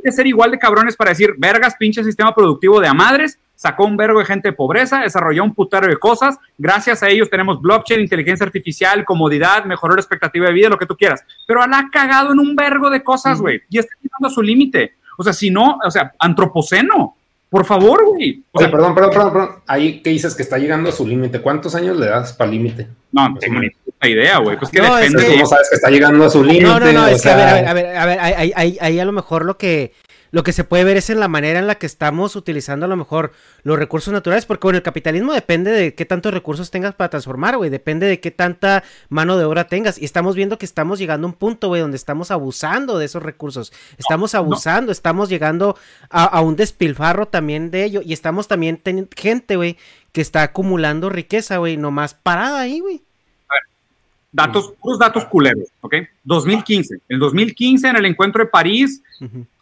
[0.03, 3.85] que ser igual de cabrones para decir, vergas, pinche sistema productivo de a madres, sacó
[3.85, 7.61] un vergo de gente de pobreza, desarrolló un putero de cosas, gracias a ellos tenemos
[7.61, 11.23] blockchain, inteligencia artificial, comodidad, mejoró la expectativa de vida, lo que tú quieras.
[11.47, 14.41] Pero la ha cagado en un vergo de cosas, güey, y está llegando a su
[14.41, 14.95] límite.
[15.17, 17.15] O sea, si no, o sea, antropoceno.
[17.49, 18.43] Por favor, güey.
[18.51, 19.49] O sea, perdón, perdón, perdón, perdón.
[19.67, 21.39] Ahí que dices que está llegando a su límite.
[21.39, 22.87] ¿Cuántos años le das para límite?
[23.11, 24.57] No, no tengo ni puta idea, güey.
[24.57, 25.27] Pues que no, depende.
[25.27, 26.63] ¿Cómo sabes que está llegando a su límite?
[26.63, 28.99] No, no, no, es que a ver, a ver, a ver, a ver, ahí, ahí
[28.99, 29.93] a lo mejor lo que
[30.33, 32.89] lo que se puede ver es en la manera en la que estamos utilizando a
[32.89, 36.95] lo mejor los recursos naturales, porque bueno, el capitalismo depende de qué tantos recursos tengas
[36.95, 40.01] para transformar, güey, depende de qué tanta mano de obra tengas.
[40.01, 43.21] Y estamos viendo que estamos llegando a un punto, güey, donde estamos abusando de esos
[43.21, 43.71] recursos.
[43.99, 45.77] Estamos abusando, estamos llegando
[46.09, 48.01] a, un despilfarro también de ello.
[48.03, 49.77] Y estamos también teniendo gente, güey,
[50.13, 53.03] que está acumulando riqueza, güey, nomás parada ahí, güey.
[54.33, 55.95] Datos, puros datos culeros, ¿ok?
[56.23, 56.97] 2015.
[57.07, 59.01] En 2015, en el encuentro de París,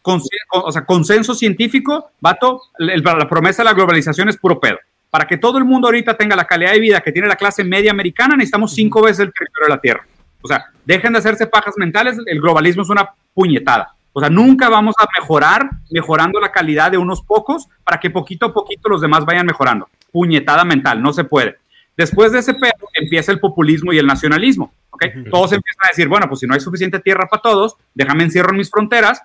[0.04, 4.78] o sea, consenso científico, vato, la promesa de la globalización es puro pedo.
[5.10, 7.66] Para que todo el mundo ahorita tenga la calidad de vida que tiene la clase
[7.66, 10.08] media americana, necesitamos cinco veces el territorio de la Tierra.
[10.42, 13.94] O sea, dejen de hacerse pajas mentales, el globalismo es una puñetada.
[14.14, 18.48] O sea, nunca vamos a mejorar mejorando la calidad de unos pocos para que poquito
[18.48, 19.88] a poquito los demás vayan mejorando.
[20.12, 21.58] Puñetada mental, no se puede.
[21.98, 24.74] Después de ese pedo empieza el populismo y el nacionalismo.
[24.89, 25.12] ¿okay?
[25.30, 28.52] Todos empiezan a decir, bueno, pues si no hay suficiente tierra para todos, déjame encierro
[28.52, 29.22] en mis fronteras.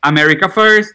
[0.00, 0.94] America first,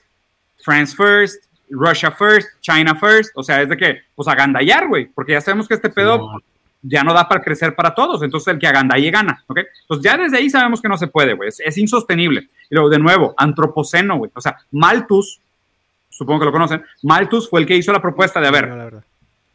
[0.63, 3.31] France first, Russia first, China first.
[3.35, 6.41] O sea, es de que, pues agandallar, güey, porque ya sabemos que este pedo
[6.81, 8.23] ya no da para crecer para todos.
[8.23, 9.43] Entonces el que agandalle gana.
[9.47, 9.59] ¿ok?
[9.81, 11.49] Entonces ya desde ahí sabemos que no se puede, güey.
[11.49, 12.47] Es, insostenible.
[12.69, 14.31] Y luego, de nuevo, antropoceno, güey.
[14.33, 15.39] O sea, Malthus,
[16.09, 19.03] supongo que lo conocen, Malthus fue el que hizo la propuesta de, a ver,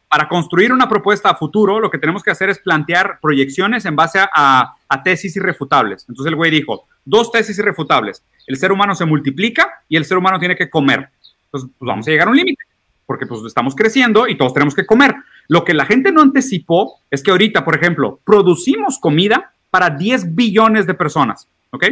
[0.09, 3.95] para construir una propuesta a futuro, lo que tenemos que hacer es plantear proyecciones en
[3.95, 6.05] base a, tesis irrefutables.
[6.07, 8.23] Entonces el güey dijo, dos tesis irrefutables.
[8.45, 11.09] El ser humano se multiplica y el ser humano tiene que comer.
[11.45, 12.63] Entonces, pues vamos a llegar a un límite,
[13.05, 15.15] porque pues estamos creciendo y todos tenemos que comer.
[15.49, 20.35] Lo que la gente no anticipó es que ahorita, por ejemplo, producimos comida para 10
[20.35, 21.85] billones de personas, ¿ok?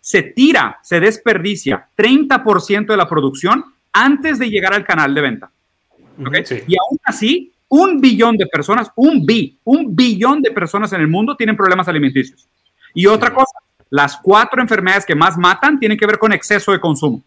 [0.00, 5.50] Se tira, se desperdicia 30% de la producción antes de llegar al canal de venta.
[6.20, 6.34] ¿ok?
[6.66, 11.08] Y aún así, un billón de personas, un bi, un billón de personas en el
[11.08, 12.46] mundo tienen problemas alimenticios.
[12.92, 13.56] Y otra cosa,
[13.88, 17.22] las cuatro enfermedades que más matan tienen que ver con exceso de consumo.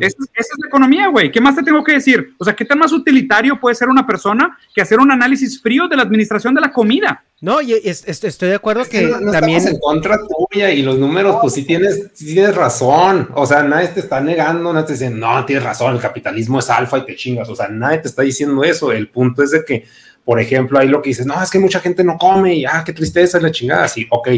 [0.00, 1.30] Esa, esa es la economía, güey.
[1.30, 2.34] ¿Qué más te tengo que decir?
[2.38, 5.86] O sea, ¿qué tan más utilitario puede ser una persona que hacer un análisis frío
[5.88, 7.22] de la administración de la comida?
[7.40, 9.58] No, y es- es- estoy de acuerdo Es que no- no también...
[9.58, 10.18] estamos en contra
[10.50, 13.28] tuya y los números, pues sí tienes, sí tienes razón.
[13.34, 16.68] O sea, nadie te está negando, nadie te dice, no, tienes razón, el capitalismo es
[16.70, 17.48] alfa y te chingas.
[17.48, 18.90] O sea, nadie te está diciendo eso.
[18.90, 19.84] El punto es de que,
[20.24, 22.82] por ejemplo, ahí lo que dices, no, es que mucha gente no come y, ah,
[22.84, 23.86] qué tristeza, es la chingada.
[23.86, 24.28] Sí, ok.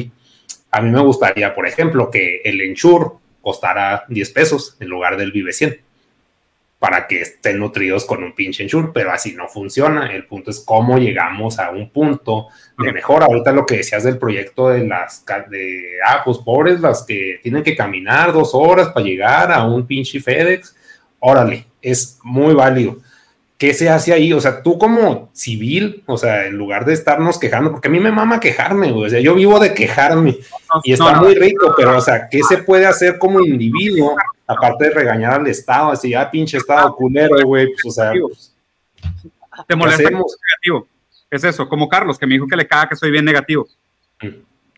[0.73, 3.07] A mí me gustaría, por ejemplo, que el Ensure
[3.41, 5.81] costara 10 pesos en lugar del Vive 100
[6.81, 10.11] para que estén nutridos con un pinche Ensure, pero así no funciona.
[10.11, 12.47] El punto es cómo llegamos a un punto
[12.79, 12.95] de Ok.
[12.95, 13.23] mejor.
[13.23, 17.63] Ahorita lo que decías del proyecto de las, de, ah, pues pobres las que tienen
[17.63, 20.75] que caminar dos horas para llegar a un pinche FedEx,
[21.19, 22.97] órale, es muy válido.
[23.61, 24.33] ¿Qué se hace ahí?
[24.33, 28.01] O sea, tú como civil, o sea, en lugar de estarnos quejando, porque a mí
[28.01, 30.39] me mama quejarme, güey, o sea, yo vivo de quejarme
[30.83, 34.91] y está muy rico, pero, o sea, ¿qué se puede hacer como individuo, aparte de
[34.93, 38.55] regañar al Estado, así, ah, pinche Estado culero, güey, pues, o sea, pues,
[39.69, 40.35] Te molesta hacemos?
[40.49, 40.89] negativo.
[41.31, 43.69] Es eso, como Carlos, que me dijo que le caga que soy bien negativo.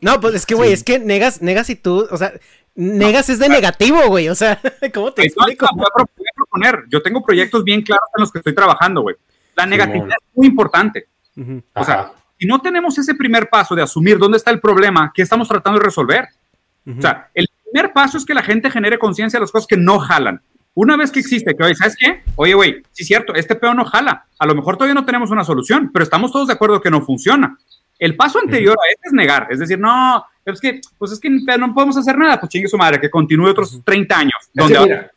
[0.01, 0.74] No, pues es que, güey, Sí.
[0.74, 2.33] es que negas, negas y tú, o sea,
[2.75, 4.59] negas es de negativo, güey, o sea,
[4.95, 5.66] ¿cómo te va, explico?
[5.75, 6.85] voy a pro- voy a proponer.
[6.89, 9.16] Yo tengo proyectos bien claros en los que estoy trabajando, güey.
[9.57, 10.12] La negatividad Simón.
[10.31, 11.07] es muy importante.
[11.37, 11.62] Ujú.
[11.75, 12.12] O sea, ajá.
[12.39, 15.79] si no tenemos ese primer paso de asumir dónde está el problema, ¿qué estamos tratando
[15.79, 16.29] de resolver?
[16.87, 16.99] Ujú.
[16.99, 19.77] O sea, el primer paso es que la gente genere conciencia de las cosas que
[19.77, 20.41] no jalan.
[20.75, 22.23] Una vez que existe, que oye, ¿sabes qué?
[22.37, 24.25] Oye, güey, sí es cierto, este pedo no jala.
[24.39, 27.03] A lo mejor todavía no tenemos una solución, pero estamos todos de acuerdo que no
[27.03, 27.59] funciona.
[27.99, 31.30] El paso anterior a este es negar, es decir, no, es que, pues es que
[31.30, 34.32] no podemos hacer nada, pues chingue su madre, que continúe otros 30 años.
[34.53, 35.11] Donde mira,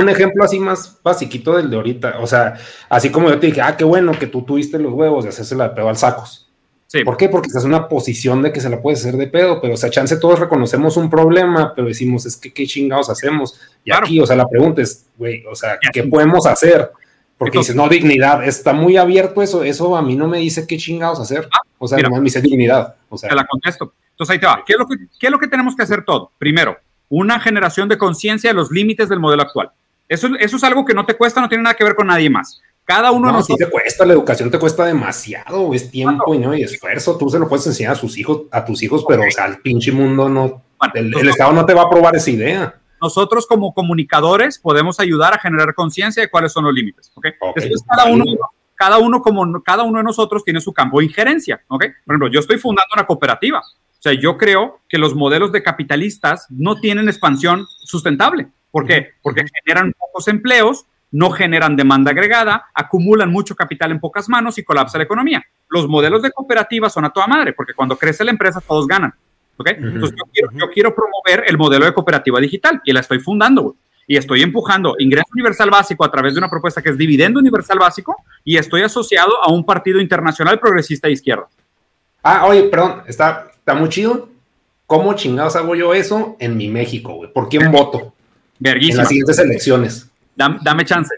[0.00, 2.54] un ejemplo así más basiquito del de ahorita, o sea,
[2.88, 5.54] así como yo te dije, ah, qué bueno que tú tuviste los huevos de hacerse
[5.54, 6.46] la de pedo al sacos.
[6.86, 7.04] Sí.
[7.04, 7.28] ¿Por qué?
[7.28, 9.76] Porque estás en una posición de que se la puedes hacer de pedo, pero o
[9.76, 13.60] sea, chance todos reconocemos un problema, pero decimos, es que qué chingados hacemos.
[13.84, 14.06] Y Claro.
[14.06, 15.78] aquí, o sea, la pregunta es, güey, o sea.
[15.92, 16.90] ¿qué podemos hacer?
[17.38, 20.66] Porque Entonces- dices, no, dignidad, está muy abierto eso, eso a mí no me dice
[20.66, 21.48] qué chingados hacer.
[21.78, 22.08] O sea, mira.
[22.08, 22.96] nomás me dice dignidad.
[23.08, 23.92] O sea, Te la contesto.
[24.20, 24.62] Entonces ahí te va.
[24.66, 26.30] ¿Qué es lo que, qué es lo que tenemos que hacer todo?
[26.36, 26.76] Primero,
[27.08, 29.70] una generación de conciencia de los límites del modelo actual.
[30.10, 32.28] Eso, eso es algo que no te cuesta, no tiene nada que ver con nadie
[32.28, 32.60] más.
[32.84, 33.68] Cada uno de no, sí nosotros.
[33.70, 37.16] te cuesta, la educación te cuesta demasiado, es tiempo y no y esfuerzo.
[37.16, 39.56] Tú se lo puedes enseñar a sus hijos, a tus hijos, pero o sea, el
[39.62, 42.74] pinche mundo no, Bueno, el, el Estado no te va a aprobar esa idea.
[43.00, 47.10] nosotros como comunicadores podemos ayudar a generar conciencia de cuáles son los límites.
[47.14, 47.26] ¿ok?
[47.40, 48.24] Ok, Después cada uno,
[48.74, 51.62] cada uno como cada uno de nosotros tiene su campo de injerencia.
[51.68, 51.84] ¿ok?
[52.04, 53.62] Por ejemplo, yo estoy fundando una cooperativa.
[54.00, 58.46] O sea, yo creo que los modelos de capitalistas no tienen expansión sustentable.
[58.70, 59.10] ¿Por qué?
[59.20, 64.64] Porque generan pocos empleos, no generan demanda agregada, acumulan mucho capital en pocas manos y
[64.64, 65.44] colapsa la economía.
[65.68, 69.12] Los modelos de cooperativa son a toda madre, porque cuando crece la empresa todos ganan.
[69.58, 69.68] ¿ok?
[69.68, 73.76] Entonces yo quiero, yo quiero promover el modelo de cooperativa digital y la estoy fundando.
[74.06, 77.78] Y estoy empujando ingreso universal básico a través de una propuesta que es dividendo universal
[77.78, 81.48] básico y estoy asociado a un partido internacional progresista de izquierda.
[82.22, 84.28] Ah, oye, perdón, está, está muy chido.
[84.86, 87.32] ¿Cómo chingados hago yo eso en mi México, güey?
[87.32, 88.12] ¿Por quién voto en
[88.58, 89.02] Verguísima.
[89.02, 90.08] las siguientes elecciones?
[90.36, 91.14] Dam- dame chance.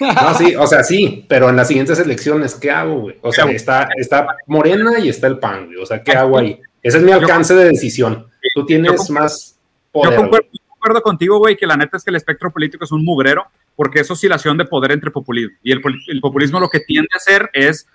[0.00, 3.16] No, sí, o sea, sí, pero en las siguientes elecciones, ¿qué hago, güey?
[3.22, 5.78] O sea, está, está Morena y está el PAN, güey.
[5.78, 6.60] O sea, ¿qué hago ahí?
[6.82, 8.26] Ese es mi alcance de decisión.
[8.54, 10.16] Tú tienes más Yo poder.
[10.16, 13.04] concuerdo, yo concuerdo contigo, güey, que la neta es que el espectro político es un
[13.04, 13.46] mugrero
[13.76, 15.56] porque es oscilación de poder entre populismo.
[15.62, 17.86] Y el, el populismo lo que tiende a hacer es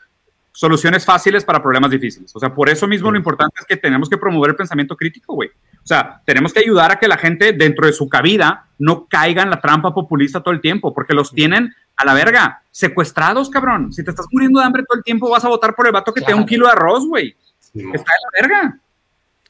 [0.56, 2.34] soluciones fáciles para problemas difíciles.
[2.34, 5.36] O sea, por eso mismo lo importante es que tenemos que promover el pensamiento crítico,
[5.36, 5.50] güey.
[5.50, 9.44] O sea, tenemos que ayudar a que la gente dentro de su cabida no caiga
[9.44, 13.92] en la trampa populista todo el tiempo, porque los tienen a la verga, secuestrados, cabrón.
[13.92, 16.14] Si te estás muriendo de hambre todo el tiempo, vas a votar por el vato
[16.14, 17.36] que te da un kilo de arroz, güey.
[17.60, 17.84] Sí.
[17.94, 18.80] Está de la verga.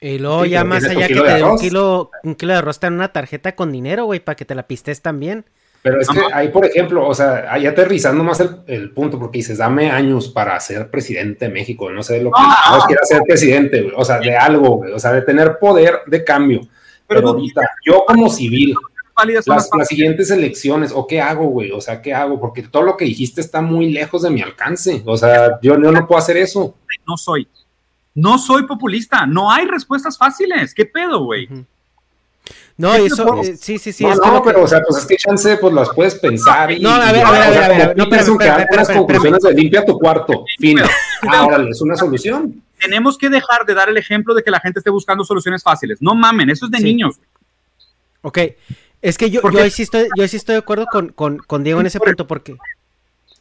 [0.02, 2.80] Y luego Sí, ya más allá que te dé un kilo, un kilo de arroz
[2.80, 5.46] te dan una tarjeta con dinero, güey, para que te la pistes también.
[5.86, 9.38] Pero es que ahí, por ejemplo, o sea, ahí aterrizando más el, el punto, porque
[9.38, 12.78] dices, dame años para ser presidente de México, no sé de lo que Ah.
[12.80, 16.00] no quiera ser presidente, güey, o sea, de algo, güey, o sea, de tener poder
[16.08, 16.62] de cambio.
[17.06, 18.74] Pero, ahorita, yo como civil,
[19.28, 21.70] las, las las siguientes elecciones, ¿o qué hago, güey?
[21.72, 22.40] O sea, ¿qué hago?
[22.40, 25.92] Porque todo lo que dijiste está muy lejos de mi alcance, o sea, yo, yo
[25.92, 26.76] no puedo hacer eso.
[27.08, 27.48] no soy.
[28.16, 29.28] No soy populista.
[29.28, 30.74] No hay respuestas fáciles.
[30.74, 31.48] ¿Qué pedo, güey?
[32.78, 34.04] No, ¿Qué eso, eh, sí, sí, sí.
[34.04, 36.72] no, es no, que- pero, o sea, pues es que chance, pues las puedes pensar
[36.74, 36.80] y.
[36.82, 38.10] No, a ver, y a ver, a o ver, sea, a ver, a ver, como
[38.10, 40.80] no, espérame, unas espérame, conclusiones de limpia tu cuarto, fin.
[41.28, 42.62] Ah, órale, es una solución.
[42.78, 46.02] Tenemos que dejar de dar el ejemplo de que la gente esté buscando soluciones fáciles.
[46.02, 46.84] No mamen, eso es de Sí.
[46.84, 47.16] niños.
[48.22, 48.40] Ok,
[49.02, 51.38] es que yo, ¿Por yo, sí estoy, yo ahí sí estoy de acuerdo con, con,
[51.38, 52.58] con Diego en ese punto, porque...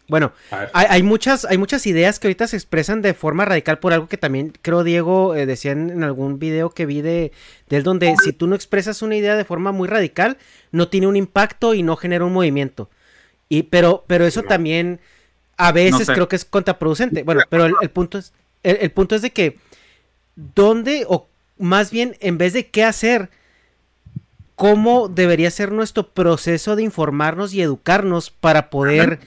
[0.07, 3.95] Bueno, hay, hay, muchas, hay muchas ideas que ahorita se expresan de forma radical por
[3.95, 7.33] algo que también creo Diego eh, decía en, algún video que vi de,
[7.69, 10.37] de, él donde si tú no expresas una idea de forma muy radical,
[10.73, 12.91] no tiene un impacto y no genera un movimiento.
[13.49, 15.01] Y, pero, pero eso también
[15.57, 17.23] a veces creo que es contraproducente.
[17.23, 18.33] Bueno, pero el, punto es,
[18.63, 19.59] el, punto es de que
[20.35, 21.29] dónde, o
[21.59, 23.31] más bien, en vez de qué hacer,
[24.57, 29.21] cómo debería ser nuestro proceso de informarnos y educarnos para poder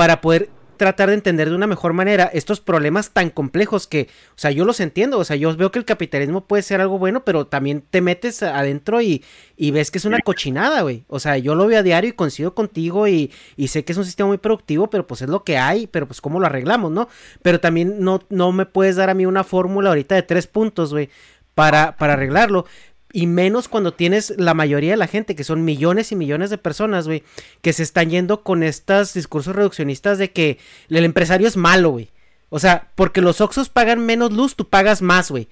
[0.00, 0.48] para poder
[0.78, 4.64] tratar de entender de una mejor manera estos problemas tan complejos que, o sea, yo
[4.64, 7.82] los entiendo, o sea, yo veo que el capitalismo puede ser algo bueno, pero también
[7.82, 9.22] te metes adentro y,
[9.58, 11.04] y ves que es una cochinada, güey.
[11.08, 13.98] O sea, yo lo veo a diario y coincido contigo y, y, sé que es
[13.98, 16.90] un sistema muy productivo, pero pues es lo que hay, pero pues cómo lo arreglamos,
[16.90, 17.10] ¿no?
[17.42, 20.94] Pero también no, no me puedes dar a mí una fórmula ahorita de tres puntos,
[20.94, 21.10] güey,
[21.54, 22.64] para, para arreglarlo
[23.12, 26.58] y menos cuando tienes la mayoría de la gente, que son millones y millones de
[26.58, 27.22] personas, güey,
[27.62, 30.58] que se están yendo con estos discursos reduccionistas de que
[30.88, 32.10] el empresario es malo, güey.
[32.48, 35.48] O sea, porque los Oxos pagan menos luz, tú pagas más, güey.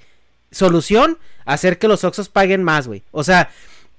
[0.50, 3.02] Solución, hacer que los Oxos paguen más, güey.
[3.10, 3.50] O sea,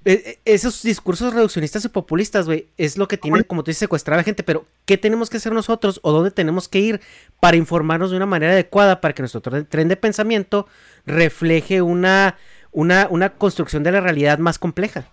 [0.04, 3.80] e, e, esos discursos reduccionistas y populistas, güey, es lo que tienen, como tú dices,
[3.80, 7.00] secuestrar a la gente, pero ¿qué tenemos que hacer nosotros o dónde tenemos que ir
[7.40, 10.66] para informarnos de una manera adecuada para que nuestro tren de pensamiento
[11.04, 12.36] refleje una
[12.72, 15.04] una, una construcción de la realidad más compleja.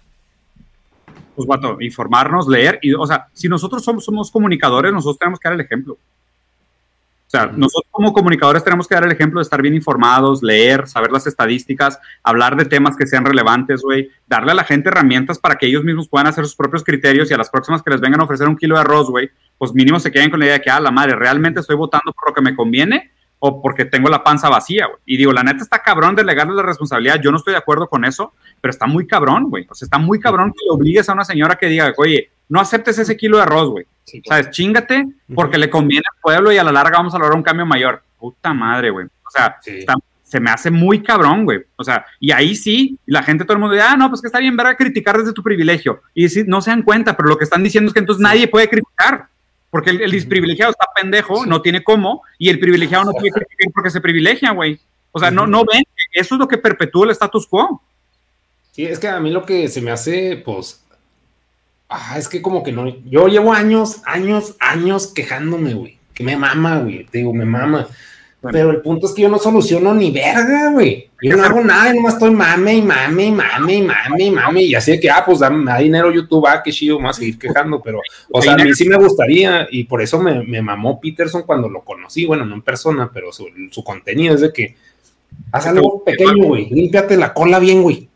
[1.35, 5.47] Pues, guato, informarnos, leer, y, o sea, si nosotros somos, somos comunicadores, nosotros tenemos que
[5.47, 5.93] dar el ejemplo.
[5.93, 10.87] O sea, nosotros como comunicadores tenemos que dar el ejemplo de estar bien informados, leer,
[10.87, 15.37] saber las estadísticas, hablar de temas que sean relevantes, güey, darle a la gente herramientas
[15.37, 17.99] para que ellos mismos puedan hacer sus propios criterios y a las próximas que les
[17.99, 20.55] vengan a ofrecer un kilo de arroz, güey, pues mínimo se queden con la idea
[20.55, 23.85] de que, ah, la madre, realmente estoy votando por lo que me conviene o porque
[23.85, 24.99] tengo la panza vacía, güey.
[25.05, 27.21] Y digo, la neta está cabrón delegarle la responsabilidad.
[27.21, 29.67] Yo no estoy de acuerdo con eso, pero está muy cabrón, güey.
[29.69, 32.59] O sea, está muy cabrón que le obligues a una señora que diga, oye, no
[32.59, 33.85] aceptes ese kilo de arroz, güey.
[34.25, 34.51] ¿Sabes?
[34.51, 37.65] Chingate porque le conviene al pueblo y a la larga vamos a lograr un cambio
[37.65, 38.01] mayor.
[38.17, 39.05] Puta madre, güey.
[39.05, 39.59] O sea,
[40.23, 41.59] se me hace muy cabrón, güey.
[41.75, 44.27] O sea, y ahí sí, la gente, todo el mundo dice, ah, no, pues que
[44.27, 46.01] está bien ver a criticar desde tu privilegio.
[46.13, 48.47] Y si no se dan cuenta, pero lo que están diciendo es que entonces nadie
[48.47, 49.27] puede criticar.
[49.69, 53.71] Porque el, el privilegiado está pendejo, no tiene cómo, y el privilegiado no tiene criticar
[53.73, 54.79] porque se privilegia, güey.
[55.11, 57.81] O sea, no, no ven eso es lo que perpetúa el status quo.
[58.71, 60.83] Sí, es que a mí lo que se me hace, pues,
[61.89, 66.37] ah, es que como que no, yo llevo años, años, años quejándome, güey, que me
[66.37, 67.87] mama, güey, te digo, me mama.
[68.51, 71.09] Pero el punto es que yo no soluciono ni verga, güey.
[71.21, 74.61] Yo no hago nada, nomás estoy mame y mame y mame y mame y mame.
[74.61, 77.17] Y así de que, ah, pues da, me da dinero YouTube, ah, qué chido, más
[77.17, 77.81] seguir quejando.
[77.81, 81.43] Pero, o sea, a mí sí me gustaría, y por eso me, me mamó Peterson
[81.43, 82.25] cuando lo conocí.
[82.25, 84.75] Bueno, no en persona, pero su, su contenido es de que
[85.51, 86.69] haz algo pequeño, güey.
[86.69, 88.07] Límpiate la cola bien, güey.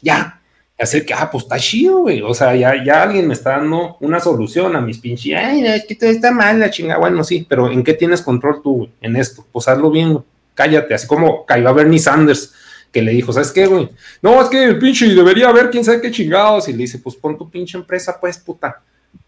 [0.00, 0.41] Ya
[0.78, 2.22] hacer que, ah, pues está chido, güey.
[2.22, 5.84] O sea, ya, ya alguien me está dando una solución a mis pinches, ay, es
[5.86, 6.98] que todo está mal, la chingada.
[6.98, 8.90] Bueno, sí, pero ¿en qué tienes control tú, güey?
[9.00, 9.46] En esto.
[9.52, 10.24] Pues hazlo bien, güey.
[10.54, 10.94] Cállate.
[10.94, 12.52] Así como cayó Bernie Sanders,
[12.90, 13.88] que le dijo, ¿sabes qué, güey?
[14.20, 16.68] No, es que el pinche debería haber quién sabe qué chingados.
[16.68, 18.82] Y le dice, pues pon tu pinche empresa, pues, puta.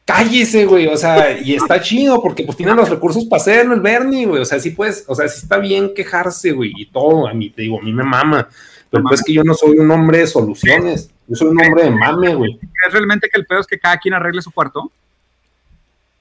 [0.05, 0.87] Cállese, güey.
[0.87, 4.43] O sea, y está chido porque pues tienen los recursos para hacerlo el Bernie, güey.
[4.43, 6.73] O sea, sí puedes, o sea, sí está bien quejarse, güey.
[6.77, 8.49] Y todo, a mí, te digo, a mí me mama.
[8.91, 11.11] Pero pues es que yo no soy un hombre de soluciones.
[11.27, 12.59] Yo soy un hombre de mame, güey.
[12.87, 14.91] ¿Es realmente que el pedo es que cada quien arregle su cuarto?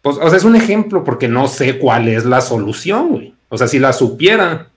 [0.02, 3.34] Pues, o sea, es un ejemplo porque no sé cuál es la solución, güey.
[3.50, 4.68] O sea, si la supiera,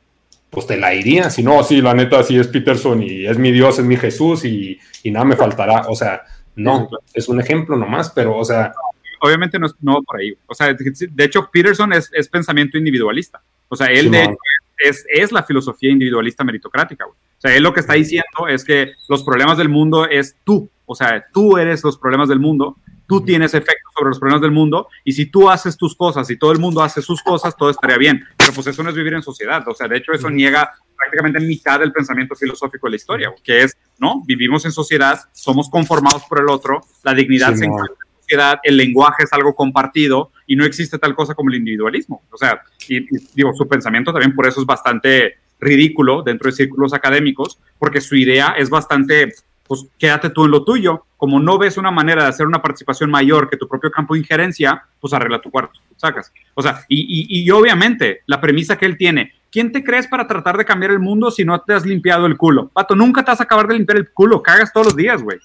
[0.50, 1.30] pues te la iría.
[1.30, 4.44] Si no, sí, la neta, sí es Peterson y es mi Dios, es mi Jesús
[4.44, 5.86] y, nada me faltará.
[5.88, 6.22] O sea,
[6.56, 8.72] no, es un ejemplo nomás, pero, o sea.
[9.20, 10.36] Obviamente no es no por ahí.
[10.46, 13.42] O sea, de hecho, Peterson es, pensamiento individualista.
[13.68, 14.36] O sea, él de hecho
[14.78, 17.16] es, es, la filosofía individualista meritocrática, güey.
[17.36, 20.70] O sea, él lo que está diciendo es que los problemas del mundo es tú.
[20.86, 22.76] O sea, tú eres los problemas del mundo,
[23.06, 26.38] tú tienes efecto sobre los problemas del mundo, y si tú haces tus cosas y
[26.38, 28.24] todo el mundo hace sus cosas, todo estaría bien.
[28.36, 29.66] Pero pues eso no es vivir en sociedad.
[29.68, 33.62] O sea, de hecho, eso niega prácticamente mitad del pensamiento filosófico de la historia, que
[33.62, 34.22] es, ¿no?
[34.26, 38.76] Vivimos en sociedad, somos conformados por el otro, la dignidad se encuentra en sociedad, el
[38.76, 42.22] lenguaje es algo compartido y no existe tal cosa como el individualismo.
[42.30, 46.92] O sea, y digo, su pensamiento también por eso es bastante ridículo dentro de círculos
[46.94, 49.32] académicos, porque su idea es bastante,
[49.66, 51.04] pues quédate tú en lo tuyo.
[51.16, 54.20] Como no ves una manera de hacer una participación mayor que tu propio campo de
[54.20, 56.32] injerencia, pues arregla tu cuarto, sacas.
[56.54, 60.58] O sea, y, y, obviamente la premisa que él tiene, ¿quién te crees para tratar
[60.58, 62.68] de cambiar el mundo si no te has limpiado el culo?
[62.68, 65.38] Pato, nunca te vas a acabar de limpiar el culo, cagas todos los días, güey.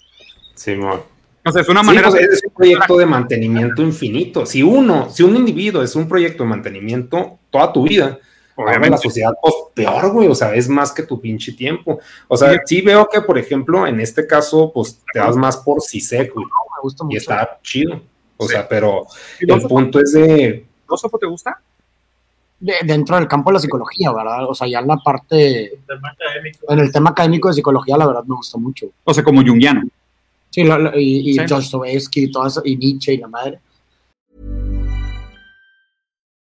[0.56, 2.10] Sí, O sea, es una manera.
[2.10, 4.46] Pues, es un proyecto de mantenimiento infinito.
[4.46, 8.20] Si uno, si un individuo es un proyecto de mantenimiento toda tu vida,
[8.56, 8.90] Obviamente.
[8.92, 12.00] la sociedad, pues peor, güey, o sea, es más que tu pinche tiempo.
[12.28, 15.82] O sea, sí, veo que, por ejemplo, en este caso, pues te vas más por
[15.82, 16.46] CISEC, güey.
[17.10, 18.02] y está chido.
[18.38, 19.06] O sea, pero
[19.40, 21.60] el punto es de, filósofo te gusta?
[22.60, 24.46] De- dentro del campo de la psicología, ¿verdad?
[24.50, 25.74] O sea, ya en la parte,
[26.70, 28.88] en el tema académico de psicología, la verdad me gusta mucho.
[29.04, 29.84] O sea, como jungiano.
[30.50, 31.46] Sí, lo- lo- y, y Sí.
[31.48, 33.60] Dostoevsky y todo eso, y Nietzsche y la madre.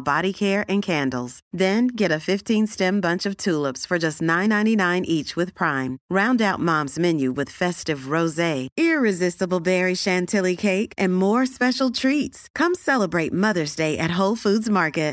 [0.00, 1.40] body care and candles.
[1.52, 5.98] Then get a 15-stem bunch of tulips for just $9.99 each with Prime.
[6.08, 12.48] Round out Mom's menu with festive rosé, irresistible berry chantilly cake, and more special treats.
[12.54, 15.08] Come celebrate Mother's Day at Whole Foods Market.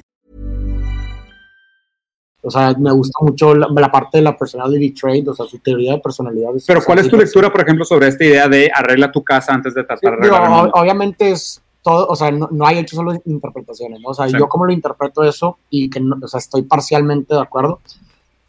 [2.48, 5.58] O sea, me gusta mucho la, la parte de la personality trait, o sea, su
[5.58, 6.50] teoría de personalidad.
[6.68, 9.74] Pero ¿cuál es tu lectura, por ejemplo, sobre esta idea de arregla tu casa antes
[9.74, 10.72] de tratar de Digo, arreglar el mundo?
[10.76, 14.10] obviamente es todo, o sea, no, no hay hecho solo interpretaciones, ¿no?
[14.10, 14.36] O sea, Sí.
[14.40, 17.80] yo como lo interpreto eso y que, no- o sea, estoy parcialmente de acuerdo,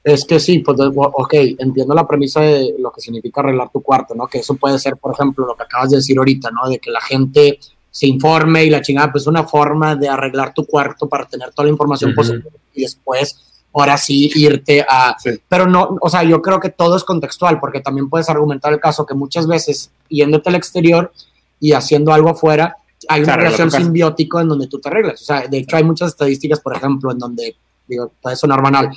[0.02, 4.14] es que sí, pues, ok, entiendo la premisa de lo que significa arreglar tu cuarto,
[4.14, 4.26] ¿no?
[4.26, 6.68] Que eso puede ser, por ejemplo, lo que acabas de decir ahorita, ¿no?
[6.68, 7.58] De que la gente
[7.90, 11.64] se informe y la chingada, pues una forma de arreglar tu cuarto para tener toda
[11.66, 12.16] la información Ujú.
[12.16, 13.42] posible y después,
[13.74, 15.14] ahora sí, irte a...
[15.18, 15.30] Sí.
[15.48, 18.80] Pero no, o sea, yo creo que todo es contextual, porque también puedes argumentar el
[18.80, 21.12] caso que muchas veces, yéndote al exterior
[21.60, 22.76] y haciendo algo afuera,
[23.08, 25.22] hay una relación simbiótica en donde tú te arreglas.
[25.22, 28.90] O sea, de hecho hay muchas estadísticas, por ejemplo, en donde, digo, puede sonar banal,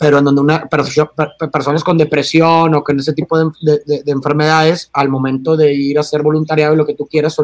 [0.00, 3.50] pero en donde una perso- per- per- personas con depresión o con ese tipo de,
[3.60, 7.06] de- de- de enfermedades, al momento de ir a hacer voluntariado y lo que tú
[7.06, 7.36] quieras,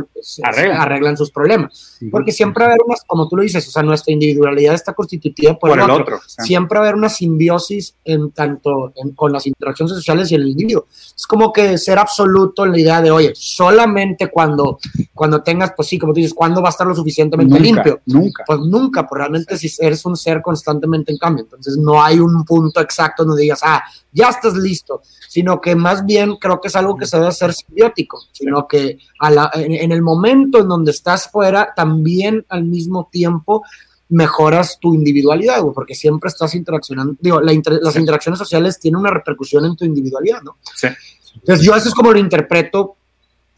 [0.45, 0.81] Arreglan.
[0.81, 1.94] arreglan sus problemas.
[2.11, 4.93] Porque siempre va a haber unas, como tú lo dices, o sea, nuestra individualidad está
[4.93, 6.21] constituida por, Por el otro.
[6.27, 10.49] Siempre va a haber una simbiosis en tanto en- con las interacciones sociales y el
[10.49, 10.87] individuo.
[11.17, 14.79] Es como que ser absoluto en la idea de, oye, solamente cuando,
[15.13, 18.01] cuando tengas, pues sí, como tú dices, ¿cuándo va a estar lo suficientemente Nunca, limpio?
[18.07, 18.45] Nunca.
[18.47, 22.45] Pues nunca, pues realmente si eres un ser constantemente en cambio, entonces no hay un
[22.45, 23.83] punto exacto donde digas, ah,
[24.13, 25.03] ya estás listo,
[25.35, 28.99] sino que más bien creo que es algo que se debe hacer simbiótico, sino que
[29.19, 33.65] a la- en, en el momento en donde estás fuera, también al mismo tiempo
[34.09, 37.99] mejoras tu individualidad, güey, porque siempre estás interaccionando, digo, la inter- las Sí.
[38.01, 40.57] interacciones sociales tienen una repercusión en tu individualidad, ¿no?
[40.73, 40.87] Sí.
[41.35, 42.95] Entonces yo eso es como lo interpreto,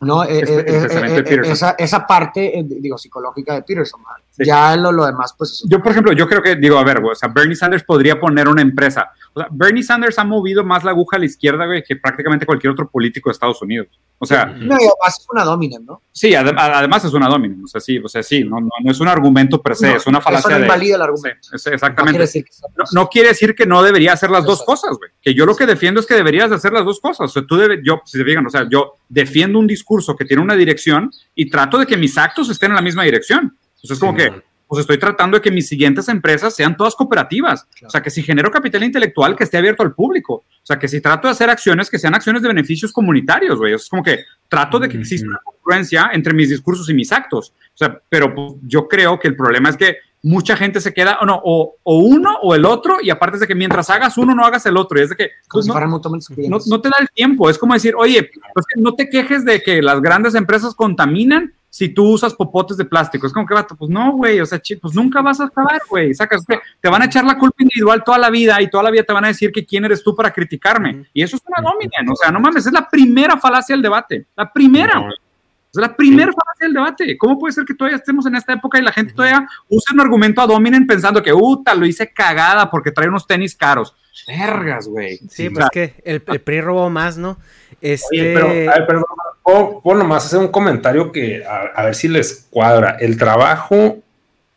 [0.00, 0.24] ¿no?
[0.24, 1.52] Eh, eh, eh, eh, Peterson.
[1.52, 4.00] esa, esa parte, eh, digo, psicológica de Peterson.
[4.30, 4.44] Sí.
[4.46, 5.62] ya lo, lo demás, pues.
[5.66, 8.18] Yo, por ejemplo, yo creo que, digo, a ver, güey, o sea, Bernie Sanders podría
[8.20, 9.10] poner una empresa.
[9.36, 12.46] O sea, Bernie Sanders ha movido más la aguja a la izquierda, güey, que prácticamente
[12.46, 13.88] cualquier otro político de Estados Unidos.
[14.18, 16.00] O sea, No, además es una dominant, ¿no?
[16.10, 17.62] sí, adem- además es una dominant.
[17.64, 19.96] O sea, sí, o sea, sí, no, no, no es un argumento per se, No,
[19.98, 20.62] es una falacia Eso no de...
[20.62, 21.38] invalida el argumento.
[21.42, 22.12] Sí, es- No exactamente.
[22.12, 24.72] quiere decir que sea- no, no quiere decir que no debería hacer las dos Exacto.
[24.72, 25.10] cosas, güey.
[25.20, 27.20] Que yo lo que defiendo es que deberías de hacer las dos cosas.
[27.26, 30.24] O sea, tú debes, yo, si se fijan, o sea, yo defiendo un discurso que
[30.24, 33.54] tiene una dirección y trato de que mis actos estén en la misma dirección.
[33.82, 34.42] O sea, es como Sí, que, man.
[34.68, 37.66] Pues estoy tratando de que mis siguientes empresas sean todas cooperativas.
[37.84, 40.34] O sea, que si genero capital intelectual, que esté abierto al público.
[40.34, 43.74] O sea, que si trato de hacer acciones, que sean acciones de beneficios comunitarios, güey.
[43.74, 46.94] O sea, es como que trato de que exista una congruencia entre mis discursos y
[46.94, 47.50] mis actos.
[47.50, 51.18] O sea, pero pues, yo creo que el problema es que mucha gente se queda,
[51.20, 54.18] o no, o, o uno o el otro, y aparte es de que mientras hagas
[54.18, 54.98] uno, no hagas el otro.
[54.98, 56.00] Y es de que pues, no, no,
[56.66, 57.48] no te da el tiempo.
[57.48, 61.90] Es como decir, oye, pues, no te quejes de que las grandes empresas contaminan si
[61.90, 63.26] tú usas popotes de plástico.
[63.26, 66.14] Es como que, vato, pues no, güey, o sea, pues nunca vas a acabar, güey.
[66.14, 68.90] Sacas, que te van a echar la culpa individual toda la vida y toda la
[68.90, 71.04] vida te van a decir que quién eres tú para criticarme.
[71.12, 72.08] Y eso es una dominant.
[72.10, 74.24] O sea, no mames, es la primera falacia del debate.
[74.34, 75.12] La primera, güey.
[75.70, 77.18] Es la primera falacia del debate.
[77.18, 80.00] ¿Cómo puede ser que todavía estemos en esta época y la gente todavía usa un
[80.00, 83.94] argumento a dominen pensando que, uta, lo hice cagada porque trae unos tenis caros?
[84.26, 85.18] Vergas, güey.
[85.28, 87.38] Sí, pues sea, que el, el PRI robó más, ¿no?
[87.80, 88.06] Este...
[88.12, 89.04] Oye, pero, a ver, perdón,
[89.42, 92.96] puedo, puedo nomás hacer un comentario que a, a ver si les cuadra.
[93.00, 93.98] El trabajo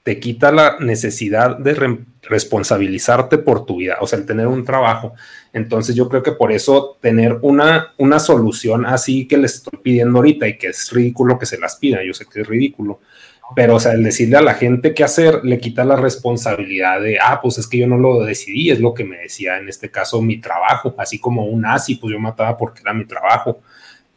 [0.03, 4.63] te quita la necesidad de re- responsabilizarte por tu vida, o sea, el tener un
[4.63, 5.13] trabajo.
[5.51, 10.19] Entonces yo creo que por eso tener una, una solución así que les estoy pidiendo
[10.19, 12.99] ahorita y que es ridículo que se las pida, yo sé que es ridículo,
[13.55, 17.17] Pero, o sea, el decirle a la gente qué hacer le quita la responsabilidad de,
[17.19, 19.89] ah, pues es que yo no lo decidí, es lo que me decía en este
[19.89, 23.59] caso mi trabajo, así como un nazi, pues yo mataba porque era mi trabajo.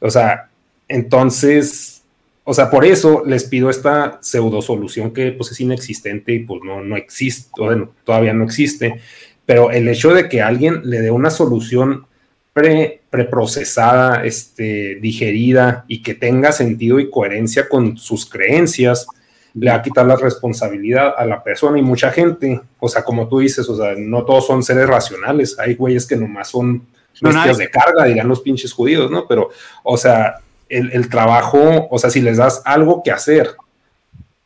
[0.00, 0.50] O sea,
[0.88, 2.02] entonces,
[2.44, 6.60] o sea, por eso les pido esta pseudo solución que pues es inexistente y pues
[6.64, 9.00] no, no existe, bueno, todavía no existe,
[9.46, 12.06] pero el hecho de que alguien le dé una solución
[12.52, 19.06] pre, preprocesada, este, digerida y que tenga sentido y coherencia con sus creencias,
[19.54, 23.28] le va a quitar la responsabilidad a la persona y mucha gente, o sea, como
[23.28, 26.86] tú dices, o sea, no todos son seres racionales, hay güeyes que nomás son
[27.20, 29.26] bestias de carga, dirán los pinches judíos, ¿no?
[29.28, 29.50] Pero,
[29.82, 30.36] o sea,
[30.68, 33.54] el, el, trabajo, o sea, si les das algo que hacer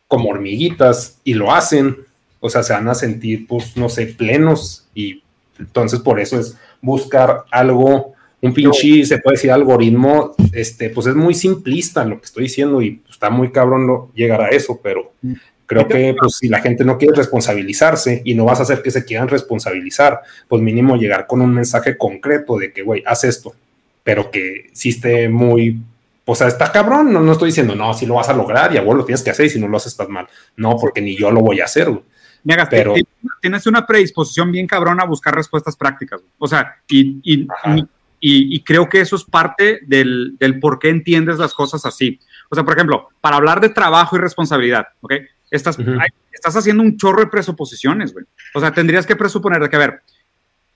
[0.09, 1.97] como hormiguitas y lo hacen,
[2.41, 4.87] o sea, se van a sentir, pues, no sé, plenos.
[4.95, 5.23] Y
[5.59, 11.15] entonces por eso es buscar algo, un pinche, se puede decir algoritmo, este, pues es
[11.15, 15.13] muy simplista lo que estoy diciendo y está muy cabrón no llegar a eso, pero
[15.65, 18.91] creo que pues si la gente no quiere responsabilizarse y no vas a hacer que
[18.91, 23.55] se quieran responsabilizar, pues mínimo llegar con un mensaje concreto de que, güey, haz esto,
[24.05, 25.81] pero que sí esté muy
[26.29, 28.77] o sea, está cabrón, no, no estoy diciendo, no, si lo vas a lograr y
[28.77, 30.27] a vos lo tienes que hacer y si no lo haces estás mal.
[30.57, 32.03] No, porque ni yo lo voy a hacer, güey.
[32.69, 32.95] pero...
[33.41, 36.21] tienes una predisposición bien cabrón a buscar respuestas prácticas.
[36.39, 37.47] O sea, y, y,
[38.21, 42.19] y, y creo que eso es parte del, del, por qué entiendes las cosas así.
[42.49, 45.13] O sea, por ejemplo, para hablar de trabajo y responsabilidad, ¿ok?
[45.51, 46.01] Estás, uh -huh.
[46.01, 48.25] hay, estás haciendo un chorro de presuposiciones, güey.
[48.55, 50.03] O sea, tendrías que presuponer de que, a ver,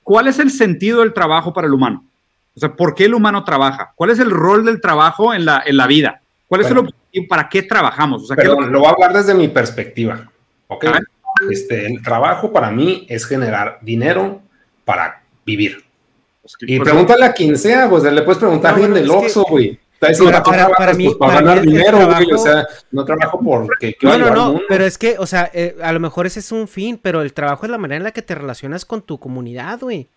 [0.03, 2.05] ¿cuál es el sentido del trabajo para el humano?
[2.57, 3.93] O sea, ¿por qué el humano trabaja?
[3.95, 6.21] ¿Cuál es el rol del trabajo en la, en la vida?
[6.49, 7.27] ¿Cuál es el objetivo?
[7.29, 8.25] ¿Para qué trabajamos?
[8.25, 10.31] O sea, pero ¿qué lo, lo, voy a hablar desde mi perspectiva.
[10.67, 10.87] ¿ok?
[11.51, 14.43] Este, el trabajo para mí es generar dinero
[14.85, 15.85] para vivir.
[16.43, 19.45] Pues, y pues, pregúntale a quien sea, pues le puedes preguntar a alguien del Oxxo,
[19.49, 19.79] güey.
[20.01, 22.25] Para, para, para, para, mí, pues, para, ganar mí dinero, trabajo...
[22.25, 25.77] güey, o sea, no trabajo porque no, no, no, pero es que, o sea, eh,
[25.83, 28.13] a lo mejor ese es un fin, pero el trabajo es la manera en la
[28.13, 30.09] que te relacionas con tu comunidad, güey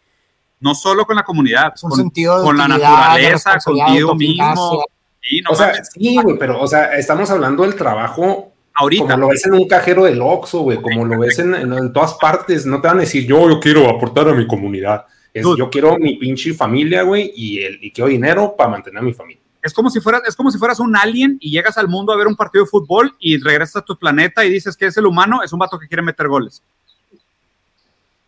[0.64, 4.86] no solo con la comunidad, con, con, con la naturaleza, contigo mismo.
[5.22, 9.04] Sí, no o sea, sí, güey, pero, o sea, estamos hablando del trabajo ahorita.
[9.04, 11.92] Como lo ves en un cajero del Oxxo, güey, como lo ves en, en, en,
[11.92, 15.06] todas partes, no te van a decir, yo, yo quiero aportar a mi comunidad.
[15.34, 19.06] Es, yo quiero mi pinche familia, güey, y, el, y quiero dinero para mantener a
[19.06, 19.43] mi familia.
[19.64, 22.18] Es como, si fueras, es como si fueras un alien y llegas al mundo a
[22.18, 25.06] ver un partido de fútbol y regresas a tu planeta y dices que es el
[25.06, 26.62] humano, es un vato que quiere meter goles.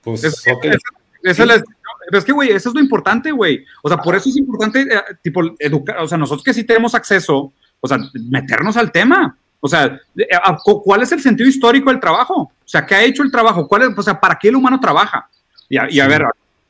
[0.02, 0.72] Pues, es, okay.
[0.72, 1.64] es, es, es,
[2.06, 3.66] pero es que, güey, eso es lo importante, güey.
[3.82, 6.96] O sea, por eso es importante, eh, tipo, educar, o sea, nosotros que sí tenemos
[6.96, 7.52] acceso,
[7.82, 9.38] o sea, meternos al tema.
[9.60, 10.28] O sea, eh,
[10.64, 12.44] ¿cuál es el sentido histórico del trabajo?
[12.44, 13.68] O sea, ¿qué ha hecho el trabajo?
[13.68, 15.28] ¿Cuál es, o sea, ¿para qué el humano trabaja?
[15.68, 16.24] Y a, y a ver,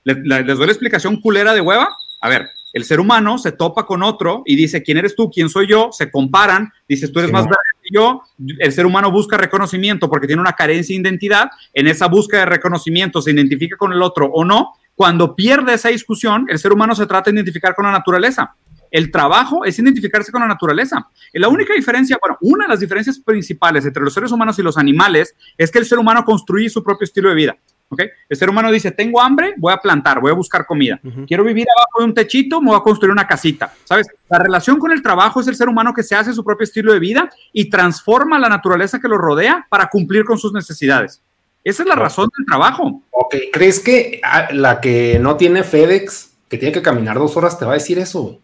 [0.05, 1.89] les, les doy la explicación culera de hueva.
[2.21, 5.31] A ver, el ser humano se topa con otro y dice, ¿quién eres tú?
[5.31, 5.89] ¿Quién soy yo?
[5.91, 8.21] Se comparan, dices, tú eres sí, más verde que yo.
[8.59, 11.49] El ser humano busca reconocimiento porque tiene una carencia de identidad.
[11.73, 15.89] En esa búsqueda de reconocimiento se identifica con el otro o no cuando pierde esa
[15.89, 18.55] discusión, el ser humano se trata de identificar con la naturaleza.
[18.89, 21.09] El trabajo es identificarse con la naturaleza.
[21.33, 24.63] Y la única diferencia, bueno, una de las diferencias principales entre los seres humanos y
[24.63, 27.57] los animales es que el ser humano construye su propio estilo de vida.
[27.89, 28.09] ¿Okay?
[28.27, 30.99] El ser humano dice, tengo hambre, voy a plantar, voy a buscar comida.
[31.03, 31.27] Uh -huh.
[31.27, 33.73] Quiero vivir abajo de un techito, me voy a construir una casita.
[33.83, 34.07] ¿Sabes?
[34.29, 36.93] La relación con el trabajo es el ser humano que se hace su propio estilo
[36.93, 41.21] de vida y transforma la naturaleza que lo rodea para cumplir con sus necesidades.
[41.63, 43.01] Esa es la razón del trabajo.
[43.09, 44.21] Ok, ¿crees que
[44.51, 47.97] la que no tiene FedEx, que tiene que caminar dos horas, te va a decir
[47.97, 48.39] eso?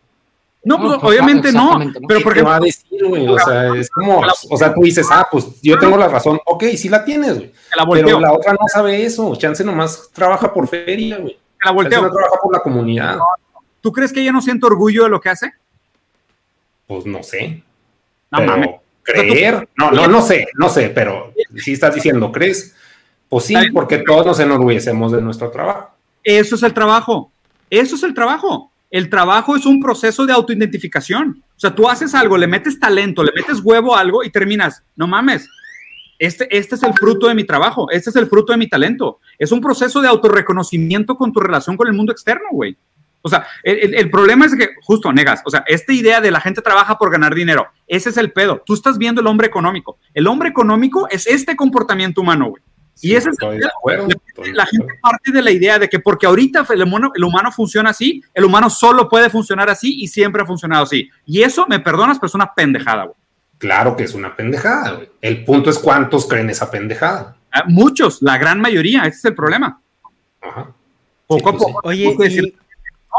[0.63, 3.89] No, pues, no obviamente no, no, pero porque va a decir, güey, o sea, es
[3.89, 7.37] como, o sea, tú dices, ah, pues yo tengo la razón, ok, sí la tienes,
[7.37, 7.51] güey,
[7.93, 12.03] pero la otra no sabe eso, Chance nomás trabaja por feria, güey, la volteo.
[12.03, 13.17] no trabaja por la comunidad.
[13.81, 15.51] ¿Tú crees que ella no siente orgullo de lo que hace?
[16.85, 17.63] Pues no sé,
[18.29, 18.69] no, pero mames.
[19.01, 22.75] creer, no, no, no sé, no sé, pero si estás diciendo, ¿crees?
[23.29, 25.91] Pues sí, porque todos nos enorgullecemos de nuestro trabajo.
[26.23, 27.31] Eso es el trabajo.
[27.69, 28.70] Eso es el trabajo.
[28.91, 31.43] El trabajo es un proceso de autoidentificación.
[31.55, 34.83] O sea, tú haces algo, le metes talento, le metes huevo a algo y terminas,
[34.95, 35.49] no mames,
[36.19, 39.19] este, este es el fruto de mi trabajo, este es el fruto de mi talento.
[39.39, 42.77] Es un proceso de autorreconocimiento con tu relación con el mundo externo, güey.
[43.23, 46.39] O sea, el, el, problema es que, justo, negas, o sea, esta idea de la
[46.39, 48.61] gente trabaja por ganar dinero, ese es el pedo.
[48.65, 49.97] Tú estás viendo el hombre económico.
[50.13, 52.61] El hombre económico es este comportamiento humano, güey.
[52.99, 54.07] Y ese es el, acuerdo,
[54.37, 57.51] la, la gente parte de la idea de que porque ahorita el humano, el humano,
[57.51, 61.09] funciona así, el humano solo puede funcionar así y siempre ha funcionado así.
[61.25, 63.15] Y eso, me perdonas, pero es una pendejada, güey.
[63.57, 65.09] Claro que es una pendejada, güey.
[65.21, 67.35] El punto es cuántos creen esa pendejada.
[67.51, 69.79] Ah, muchos, la gran mayoría, ese es el problema.
[70.41, 70.71] Ajá.
[71.27, 71.81] Poco a poco.
[71.83, 72.17] Oye, y...
[72.17, 72.55] decir,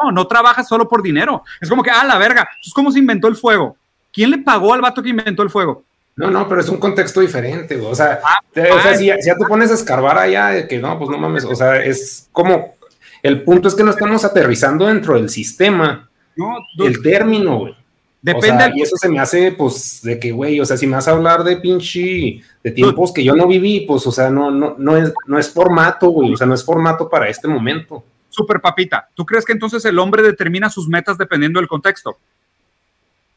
[0.03, 1.45] no, no trabajas solo por dinero.
[1.61, 3.77] Es como que, ah, la verga, es como se inventó el fuego.
[4.13, 5.85] ¿Quién le pagó al vato que inventó el fuego?
[6.15, 7.91] No, no, pero es un contexto diferente, güey.
[7.91, 10.99] O sea, ah, o sea si, ya te pones a escarbar allá, de que no,
[10.99, 12.77] pues no mames, o sea, es como,
[13.23, 17.77] el punto es que no estamos aterrizando dentro del sistema no, el término, güey.
[18.21, 18.71] Depende.
[18.77, 21.11] y eso se me hace, pues, de que, güey, o sea, si me vas a
[21.11, 24.97] hablar de pinche, de tiempos que yo no viví, pues, o sea, no, no, no
[24.97, 28.05] es, no es formato, güey, o sea, no es formato para este momento.
[28.29, 32.17] Super papita, ¿tú crees que entonces el hombre determina sus metas dependiendo del contexto?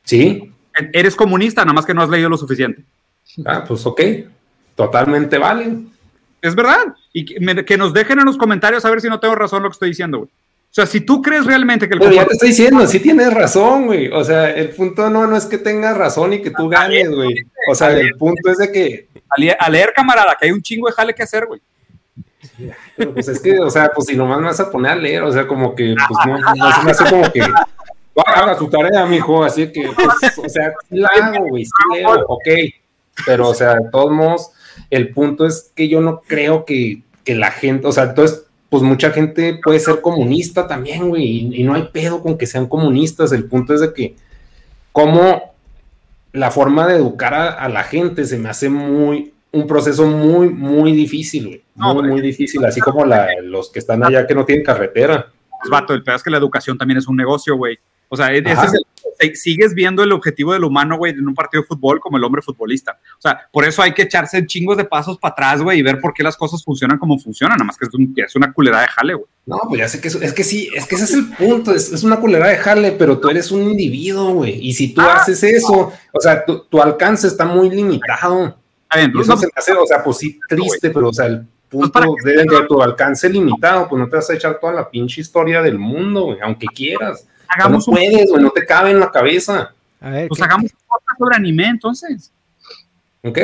[0.03, 0.53] Sí.
[0.93, 2.84] Eres comunista, nada más que no has leído lo suficiente.
[3.45, 4.02] Ah, pues ok,
[4.76, 5.77] totalmente vale.
[6.41, 6.95] Es verdad.
[7.11, 9.73] Y que, nos dejen en los comentarios a ver si no tengo razón lo que
[9.73, 10.30] estoy diciendo, güey.
[10.30, 13.34] O sea, si tú crees realmente que el Pero ya te estoy diciendo, sí tienes
[13.34, 14.10] razón, güey.
[14.10, 17.34] O sea, el punto no, no es que tengas razón y que tú ganes, güey.
[17.72, 19.07] O sea, el punto es de que.
[19.60, 21.61] A leer, camarada, que hay un chingo de jale que hacer, güey.
[22.95, 25.23] Pero pues es que, o sea, pues si nomás me vas a poner a leer,
[25.23, 27.41] o sea, como que, pues no, no se me hace como que
[28.25, 32.47] haga su tarea, mijo, así que, pues, o sea, la hago, güey, sí leo, ok,
[33.25, 34.51] pero, o sea, de todos modos,
[34.89, 38.83] el punto es que yo no creo que, que la gente, o sea, entonces pues
[38.83, 43.31] mucha gente puede ser comunista también, güey, y, no hay pedo con que sean comunistas.
[43.31, 44.15] El punto es de que,
[44.91, 45.53] como
[46.33, 50.91] la forma de educar a, la gente se me hace muy, un proceso muy, muy
[50.91, 51.63] difícil, güey.
[51.75, 55.27] Muy, muy difícil, así como los que están allá que no tienen carretera.
[55.61, 57.79] Pues, vato, el pedo es que la educación también es un negocio, güey.
[58.10, 58.86] O sea, ese es el
[59.34, 62.41] sigues viendo el objetivo del humano, güey, en un partido de fútbol como el hombre
[62.41, 62.99] futbolista.
[63.18, 65.99] O sea, por eso hay que echarse chingos de pasos para atrás, güey, y ver
[65.99, 69.14] por qué las cosas funcionan como funcionan, nada más que es, una culera de jale,
[69.14, 69.27] güey.
[69.45, 71.73] No, pues ya sé que es, es que sí, es que ese es el punto,
[71.73, 75.18] es, una culera de jale, pero tú eres un individuo, güey, y si tú ah,
[75.18, 78.57] haces eso, o sea, tu, alcance está muy limitado.
[78.94, 81.45] Bien, y eso se me hace, o sea, pues sí, triste, pero, o sea, el
[81.69, 84.90] pues punto de, de tu alcance limitado, pues no te vas a echar toda la
[84.90, 87.27] pinche historia del mundo, güey, aunque quieras.
[87.47, 89.73] Hagamos no puedes, güey, no te cabe en la cabeza.
[90.01, 92.31] A ver, pues hagamos un podcast sobre anime, entonces.
[93.23, 93.39] ¿Ok?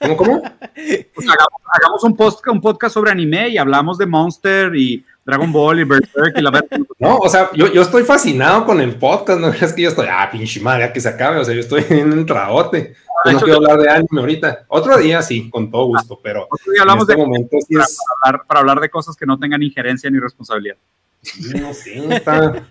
[0.00, 0.42] ¿Cómo, cómo?
[0.74, 5.80] Pues hagamos, un, post, un podcast sobre anime y hablamos de Monster y Dragon Ball
[5.80, 6.68] y Berserk y la verdad.
[6.98, 10.06] No, o sea, yo, yo, estoy fascinado con el podcast, no es que yo estoy,
[10.10, 12.94] ah, pinche madre, que se acabe, o sea, yo estoy en un traote.
[13.24, 14.64] Yo no quiero hablar de anime ahorita.
[14.68, 17.74] Otro día sí, con todo gusto, pero Otro día hablamos en este de momento sí
[17.76, 17.98] es...
[18.24, 20.76] hablar, para hablar de cosas que no tengan injerencia ni responsabilidad.
[21.54, 22.68] No sé, está.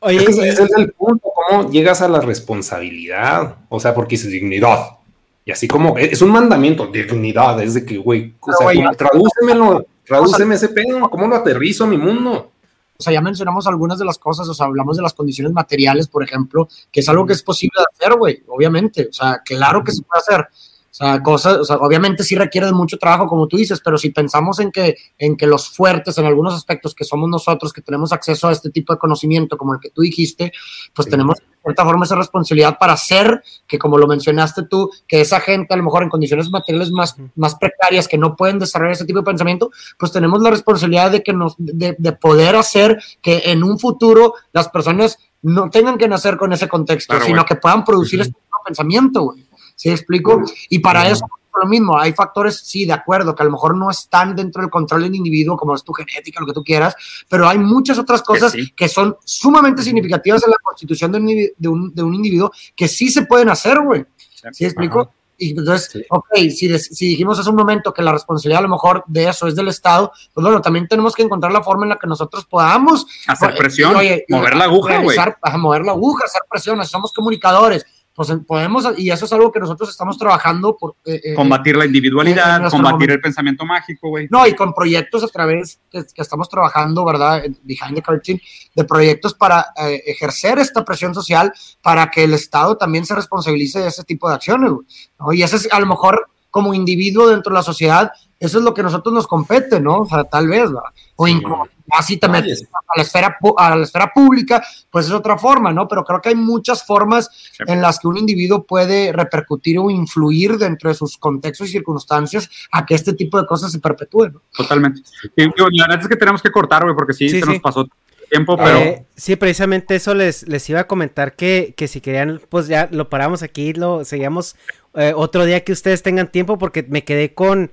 [0.00, 3.56] Oye, ese, es el punto, cómo llegas a la responsabilidad.
[3.68, 4.98] O sea, porque es dignidad.
[5.44, 10.54] Y así como es un mandamiento, dignidad, es de que, güey, o sea, tradúcemelo, tradúceme
[10.54, 12.50] ese pedo, ¿cómo lo aterrizo a mi mundo?
[12.96, 16.08] O sea, ya mencionamos algunas de las cosas, o sea, hablamos de las condiciones materiales,
[16.08, 19.84] por ejemplo, que es algo que es posible de hacer, güey, obviamente, o sea, claro
[19.84, 20.48] que se puede hacer,
[20.96, 24.10] sea, cosas, o sea, obviamente sí requiere de mucho trabajo, como tú dices, pero si
[24.10, 28.12] pensamos en que, en que los fuertes en algunos aspectos que somos nosotros, que tenemos
[28.12, 30.52] acceso a este tipo de conocimiento, como el que tú dijiste,
[30.94, 35.20] pues tenemos de cierta forma esa responsabilidad para hacer que, como lo mencionaste tú, que
[35.20, 38.92] esa gente a lo mejor en condiciones materiales más, más precarias que no pueden desarrollar
[38.92, 43.02] ese tipo de pensamiento, pues tenemos la responsabilidad de, que nos, de, de poder hacer
[43.20, 47.56] que en un futuro las personas no tengan que nacer con ese contexto, sino que
[47.56, 49.44] puedan producir este tipo de pensamiento, güey.
[49.74, 50.42] ¿Sí explico?
[50.68, 51.26] Y para eso
[51.60, 54.70] lo mismo, hay factores, sí, de acuerdo, que a lo mejor no están dentro del
[54.70, 56.94] control del individuo, como es tu genética, lo que tú quieras,
[57.28, 61.26] pero hay muchas otras cosas que, son sumamente significativas en la constitución de un,
[61.56, 64.04] de un, de un individuo que sí se pueden hacer, güey.
[64.52, 65.10] ¿Sí explico?
[65.36, 69.02] Y entonces, ok, si, si, dijimos hace un momento que la responsabilidad a lo mejor
[69.08, 71.98] de eso es del Estado, pues bueno, también tenemos que encontrar la forma en la
[71.98, 73.94] que nosotros podamos hacer presión,
[74.28, 75.18] mover la aguja, güey.
[75.58, 77.84] Mover la aguja, hacer presión, somos comunicadores,
[78.14, 80.94] pues podemos, y eso es algo que nosotros estamos trabajando por...
[81.04, 84.28] Eh, eh, combatir la individualidad, combatir el pensamiento mágico, güey.
[84.30, 87.42] No, y con proyectos a través que, estamos trabajando, ¿verdad?
[87.64, 88.40] Behind the curtain,
[88.72, 93.80] de proyectos para eh, ejercer esta presión social para que el Estado también se responsabilice
[93.80, 94.70] de ese tipo de acciones,
[95.18, 95.40] güey.
[95.40, 98.12] Y eso es a lo mejor como individuo dentro de la sociedad,
[98.46, 100.00] eso es lo que a nosotros nos compete, ¿no?
[100.00, 100.90] O sea, tal vez, ¿verdad?
[101.16, 105.36] O incluso así te metes a la, esfera, a la esfera pública, pues es otra
[105.38, 105.86] forma, ¿no?
[105.86, 107.30] Pero creo que hay muchas formas
[107.66, 112.48] en las que un individuo puede repercutir o influir dentro de sus contextos y circunstancias
[112.72, 114.42] a que este tipo de cosas se perpetúen, ¿no?
[114.52, 115.02] Totalmente.
[115.36, 117.86] Y, la verdad es que tenemos que cortar, güey, porque sí, se nos pasó
[118.30, 118.78] tiempo, pero...
[118.78, 122.88] Eh, sí, precisamente eso les, les iba a comentar que, que si querían, pues ya
[122.90, 124.56] lo paramos aquí, lo seguíamos
[124.94, 127.72] eh, otro día que ustedes tengan tiempo porque me quedé con,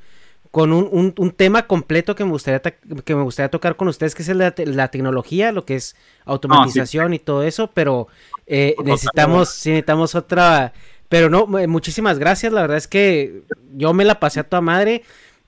[0.51, 4.21] con un, un, tema completo que me, gustaría que me gustaría tocar con ustedes, que
[4.21, 5.95] es la, la tecnología, lo que es
[6.25, 8.07] automatización y todo eso, pero
[8.47, 10.73] eh, necesitamos, necesitamos otra...
[11.07, 13.43] Pero no, muchísimas gracias, la verdad es que
[13.75, 15.03] yo me la pasé a toda madre.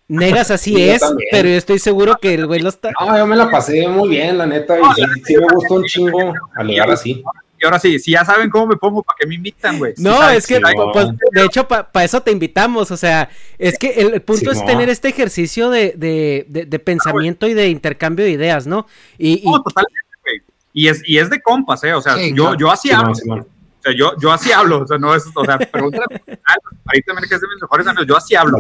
[0.08, 1.02] Negas así es,
[1.32, 2.92] pero yo estoy seguro que el güey lo está.
[3.00, 6.34] No, yo me la pasé muy bien, la neta, y sí, me gustó un chingo
[6.56, 7.24] alegar así
[7.64, 9.94] Ahora sí, si ya saben cómo me pongo, ¿para qué me invitan, güey?
[9.98, 10.62] No, Sí, es que, sí,
[10.94, 14.66] pues, de hecho, para eso te invitamos, o sea, es que el, el punto es
[14.66, 18.88] tener este ejercicio de, de, de- de pensamiento y de intercambio de ideas, ¿no?
[19.18, 20.42] Y, y- No, totalmente, güey.
[20.74, 21.94] Y es, y es de compas, ¿eh?
[21.94, 23.12] O sea, Sí, yo, yo así hablo.
[23.12, 24.80] O sea, yo, yo así hablo.
[24.84, 26.54] O sea, no es, o sea, pregúntale a
[26.86, 28.08] ahorita también que es de mis mejores amigos.
[28.08, 28.58] Yo así hablo.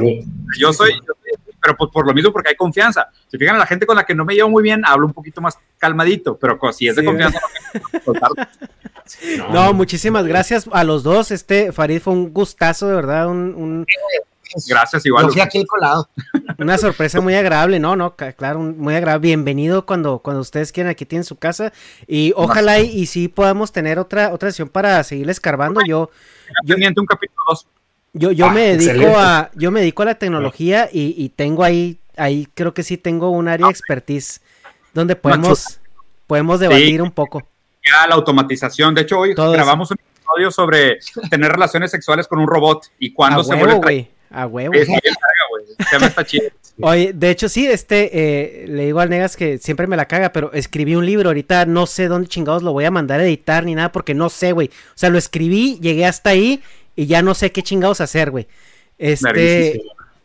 [0.59, 3.07] Yo soy, yo soy- pero pues por lo mismo, porque hay confianza.
[3.31, 5.13] Si fijan, a la gente con la que no me llevo muy bien, hablo un
[5.13, 7.39] poquito más calmadito, pero si es de Sí, confianza,
[8.05, 8.19] no me
[9.51, 13.85] no, muchísimas gracias a los dos, este, Farid, fue un gustazo, de verdad, un- un-
[14.67, 15.29] gracias igual.
[15.33, 16.09] Yo aquí colado.
[16.59, 20.91] una sorpresa muy agradable, no, no, claro, un- muy agradable, bienvenido cuando, cuando ustedes quieran,
[20.91, 21.73] aquí tienen su casa,
[22.07, 26.09] y ojalá y, y sí podamos tener otra, otra sesión para seguir escarbando, yo...
[26.65, 27.67] Yo un capítulo 2.
[28.15, 29.15] Yo, yo Ah, me dedico excelente.
[29.17, 32.95] a, yo me dedico a la tecnología y, y tengo ahí, ahí creo que sí
[32.97, 34.39] tengo un área de expertise
[34.93, 35.79] donde podemos,
[36.27, 37.41] podemos debatir un poco.
[37.85, 38.95] Ya la automatización.
[38.95, 40.99] De hecho, hoy Todo grabamos un episodio sobre
[41.29, 43.81] tener relaciones sexuales con un robot y A cuándo se huevo, vuelve.
[43.81, 44.07] güey.
[44.31, 44.73] A huevo.
[44.73, 44.87] El
[45.91, 46.49] tema está chido.
[46.81, 48.09] Oye, de hecho sí, este,
[48.63, 51.67] eh, le digo al Negas que siempre me la caga, pero escribí un libro, ahorita
[51.67, 54.53] no sé dónde chingados lo voy a mandar a editar ni nada, porque no sé,
[54.53, 54.69] güey.
[54.69, 56.63] O sea, lo escribí, llegué hasta ahí
[56.95, 58.47] y ya no sé qué chingados hacer, güey.
[58.97, 59.81] Este.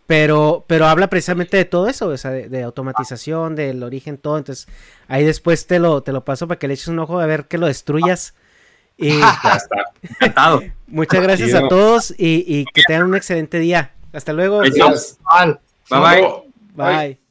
[0.09, 4.39] Pero, pero habla precisamente de todo eso, o sea, de, de automatización, del origen, todo.
[4.39, 4.67] Entonces,
[5.07, 7.45] ahí después te lo, te lo paso para que le eches un ojo a ver
[7.47, 8.35] que lo destruyas.
[9.01, 9.77] Y Ya está.
[10.03, 10.63] Encantado.
[10.89, 11.67] muchas gracias Chido.
[11.67, 13.93] a todos y, y que tengan un excelente día.
[14.13, 14.59] Hasta luego.
[14.61, 14.79] Bye bye.
[15.85, 16.43] Saludos.
[16.75, 17.28] Bye.